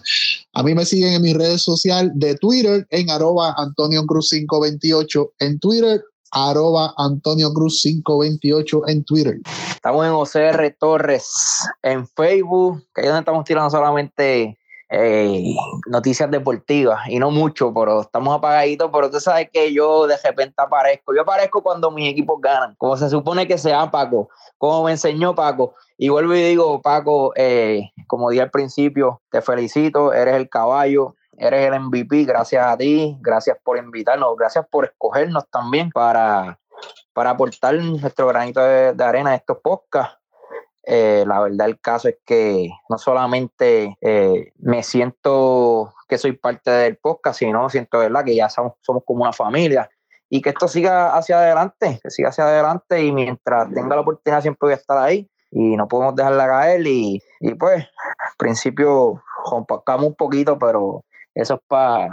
A 0.58 0.62
mí 0.64 0.74
me 0.74 0.84
siguen 0.84 1.12
en 1.12 1.22
mis 1.22 1.36
redes 1.36 1.62
sociales 1.62 2.10
de 2.16 2.34
Twitter 2.34 2.84
en 2.90 3.08
arroba 3.10 3.54
Antonio 3.58 4.04
Cruz 4.06 4.30
528 4.30 5.34
en 5.38 5.60
Twitter, 5.60 6.02
arroba 6.32 6.92
Antonio 6.96 7.52
Cruz 7.52 7.80
528 7.80 8.88
en 8.88 9.04
Twitter. 9.04 9.38
Estamos 9.70 10.04
en 10.04 10.10
OCR 10.10 10.76
Torres 10.80 11.30
en 11.82 12.08
Facebook, 12.08 12.82
que 12.92 13.02
es 13.02 13.06
donde 13.06 13.20
estamos 13.20 13.44
tirando 13.44 13.70
solamente 13.70 14.58
eh, 14.90 15.54
noticias 15.86 16.28
deportivas 16.28 17.06
y 17.08 17.20
no 17.20 17.30
mucho, 17.30 17.72
pero 17.72 18.00
estamos 18.00 18.36
apagaditos, 18.36 18.90
pero 18.92 19.08
tú 19.08 19.20
sabes 19.20 19.50
que 19.52 19.72
yo 19.72 20.08
de 20.08 20.16
repente 20.16 20.54
aparezco. 20.56 21.14
Yo 21.14 21.22
aparezco 21.22 21.62
cuando 21.62 21.92
mis 21.92 22.10
equipos 22.10 22.40
ganan, 22.40 22.74
como 22.78 22.96
se 22.96 23.08
supone 23.08 23.46
que 23.46 23.58
sea 23.58 23.88
Paco, 23.92 24.28
como 24.56 24.82
me 24.82 24.90
enseñó 24.90 25.36
Paco. 25.36 25.76
Y 26.00 26.10
vuelvo 26.10 26.32
y 26.32 26.42
digo, 26.42 26.80
Paco, 26.80 27.32
eh, 27.34 27.90
como 28.06 28.30
dije 28.30 28.42
al 28.42 28.52
principio, 28.52 29.20
te 29.32 29.42
felicito, 29.42 30.12
eres 30.12 30.36
el 30.36 30.48
caballo, 30.48 31.16
eres 31.36 31.66
el 31.66 31.80
MVP, 31.80 32.22
gracias 32.22 32.64
a 32.64 32.76
ti, 32.76 33.18
gracias 33.20 33.58
por 33.64 33.78
invitarnos, 33.78 34.36
gracias 34.36 34.64
por 34.70 34.84
escogernos 34.84 35.50
también 35.50 35.90
para, 35.90 36.60
para 37.12 37.30
aportar 37.30 37.74
nuestro 37.74 38.28
granito 38.28 38.60
de, 38.60 38.94
arena 39.02 39.30
a 39.30 39.34
estos 39.34 39.58
podcasts. 39.58 40.16
Eh, 40.84 41.24
la 41.26 41.40
verdad 41.40 41.66
el 41.66 41.80
caso 41.80 42.08
es 42.08 42.18
que 42.24 42.70
no 42.88 42.96
solamente 42.96 43.98
eh, 44.00 44.52
me 44.58 44.84
siento 44.84 45.92
que 46.08 46.16
soy 46.16 46.32
parte 46.32 46.70
del 46.70 46.96
podcast, 46.96 47.40
sino 47.40 47.68
siento 47.70 47.98
¿verdad? 47.98 48.24
que 48.24 48.36
ya 48.36 48.48
somos, 48.48 48.74
somos 48.82 49.02
como 49.04 49.24
una 49.24 49.32
familia 49.32 49.90
y 50.30 50.40
que 50.42 50.50
esto 50.50 50.68
siga 50.68 51.16
hacia 51.16 51.40
adelante, 51.40 51.98
que 52.00 52.10
siga 52.10 52.28
hacia 52.28 52.44
adelante 52.44 53.02
y 53.02 53.10
mientras 53.10 53.68
tenga 53.74 53.96
la 53.96 54.02
oportunidad 54.02 54.42
siempre 54.42 54.66
voy 54.66 54.72
a 54.72 54.76
estar 54.76 54.96
ahí 54.96 55.28
y 55.50 55.76
no 55.76 55.88
podemos 55.88 56.14
dejarla 56.14 56.46
caer 56.46 56.86
y, 56.86 57.22
y 57.40 57.54
pues 57.54 57.84
al 57.84 58.36
principio 58.36 59.22
compactamos 59.44 60.06
un 60.06 60.14
poquito, 60.14 60.58
pero 60.58 61.04
eso 61.34 61.54
es 61.54 61.60
para 61.68 62.10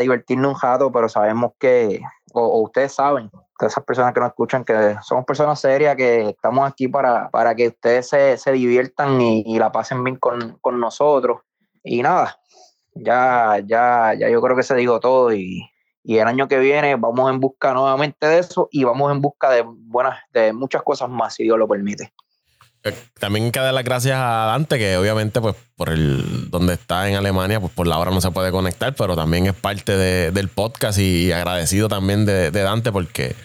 divertirnos 0.00 0.54
un 0.54 0.60
rato, 0.60 0.90
pero 0.90 1.08
sabemos 1.08 1.52
que, 1.58 2.00
o 2.32 2.62
ustedes 2.62 2.92
saben, 2.92 3.30
esas 3.66 3.84
personas 3.84 4.12
que 4.12 4.20
nos 4.20 4.30
escuchan, 4.30 4.64
que 4.64 4.96
somos 5.02 5.24
personas 5.24 5.60
serias, 5.60 5.96
que 5.96 6.30
estamos 6.30 6.68
aquí 6.68 6.88
para, 6.88 7.30
para 7.30 7.54
que 7.54 7.68
ustedes 7.68 8.08
se, 8.08 8.36
se 8.36 8.52
diviertan 8.52 9.20
y, 9.20 9.58
la 9.58 9.70
pasen 9.72 10.02
bien 10.04 10.16
con, 10.16 10.58
con, 10.60 10.80
nosotros. 10.80 11.40
Y 11.82 12.02
nada, 12.02 12.38
ya, 12.94 13.58
ya, 13.64 14.14
ya 14.18 14.28
yo 14.28 14.40
creo 14.40 14.56
que 14.56 14.62
se 14.62 14.74
digo 14.74 15.00
todo 15.00 15.32
y, 15.32 15.62
y 16.02 16.18
el 16.18 16.26
año 16.26 16.48
que 16.48 16.58
viene 16.58 16.96
vamos 16.96 17.30
en 17.30 17.40
busca 17.40 17.72
nuevamente 17.72 18.26
de 18.26 18.38
eso 18.38 18.68
y 18.70 18.84
vamos 18.84 19.12
en 19.12 19.20
busca 19.20 19.50
de 19.50 19.62
buenas, 19.64 20.18
de 20.32 20.52
muchas 20.52 20.82
cosas 20.82 21.08
más, 21.08 21.34
si 21.34 21.44
Dios 21.44 21.58
lo 21.58 21.68
permite. 21.68 22.12
También 23.20 23.46
hay 23.46 23.50
que 23.52 23.60
dar 23.60 23.72
las 23.72 23.84
gracias 23.84 24.16
a 24.16 24.46
Dante, 24.46 24.76
que 24.76 24.96
obviamente, 24.96 25.40
pues, 25.40 25.54
por 25.76 25.90
el 25.90 26.50
donde 26.50 26.74
está 26.74 27.08
en 27.08 27.14
Alemania, 27.14 27.60
pues 27.60 27.72
por 27.72 27.86
la 27.86 27.96
hora 27.98 28.10
no 28.10 28.20
se 28.20 28.32
puede 28.32 28.50
conectar, 28.50 28.92
pero 28.94 29.14
también 29.14 29.46
es 29.46 29.54
parte 29.54 29.96
de, 29.96 30.32
del 30.32 30.48
podcast 30.48 30.98
y 30.98 31.30
agradecido 31.30 31.88
también 31.88 32.26
de, 32.26 32.50
de, 32.50 32.62
Dante 32.62 32.90
porque 32.90 33.36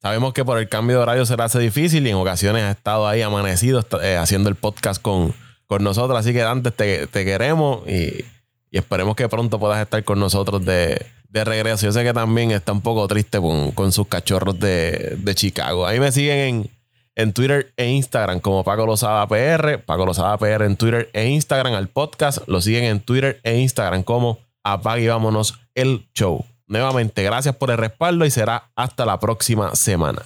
sabemos 0.00 0.32
que 0.32 0.44
por 0.44 0.58
el 0.58 0.68
cambio 0.68 0.96
de 0.96 1.02
horario 1.02 1.26
se 1.26 1.34
hace 1.34 1.58
difícil 1.58 2.06
y 2.06 2.10
en 2.10 2.16
ocasiones 2.16 2.62
ha 2.62 2.70
estado 2.70 3.08
ahí 3.08 3.22
amanecido 3.22 3.84
eh, 4.02 4.16
haciendo 4.16 4.48
el 4.48 4.54
podcast 4.54 5.02
con, 5.02 5.34
con 5.66 5.82
nosotros. 5.82 6.16
Así 6.18 6.32
que 6.32 6.40
Dante, 6.40 6.70
te, 6.70 7.08
te 7.08 7.24
queremos 7.24 7.86
y, 7.88 8.24
y, 8.70 8.78
esperemos 8.78 9.16
que 9.16 9.28
pronto 9.28 9.58
puedas 9.58 9.82
estar 9.82 10.02
con 10.04 10.20
nosotros 10.20 10.64
de, 10.64 11.04
de 11.28 11.44
regreso. 11.44 11.86
Yo 11.86 11.92
sé 11.92 12.04
que 12.04 12.12
también 12.12 12.52
está 12.52 12.70
un 12.70 12.82
poco 12.82 13.08
triste 13.08 13.40
con, 13.40 13.72
con 13.72 13.90
sus 13.90 14.06
cachorros 14.06 14.60
de, 14.60 15.16
de 15.18 15.34
Chicago. 15.34 15.86
Ahí 15.86 15.98
me 15.98 16.12
siguen 16.12 16.38
en 16.38 16.75
en 17.16 17.32
Twitter 17.32 17.72
e 17.76 17.88
Instagram 17.88 18.40
como 18.40 18.62
Paco 18.62 18.86
Lozada 18.86 19.26
PR, 19.26 19.78
Paco 19.84 20.06
Lozada 20.06 20.36
PR 20.38 20.64
en 20.64 20.76
Twitter 20.76 21.10
e 21.12 21.26
Instagram 21.28 21.74
al 21.74 21.88
podcast, 21.88 22.46
lo 22.46 22.60
siguen 22.60 22.84
en 22.84 23.00
Twitter 23.00 23.40
e 23.42 23.58
Instagram 23.58 24.04
como 24.04 24.38
Apague 24.62 25.04
y 25.04 25.08
Vámonos 25.08 25.58
el 25.74 26.06
Show. 26.14 26.44
Nuevamente, 26.68 27.22
gracias 27.22 27.56
por 27.56 27.70
el 27.70 27.78
respaldo 27.78 28.24
y 28.24 28.30
será 28.30 28.70
hasta 28.76 29.04
la 29.06 29.18
próxima 29.18 29.74
semana. 29.74 30.22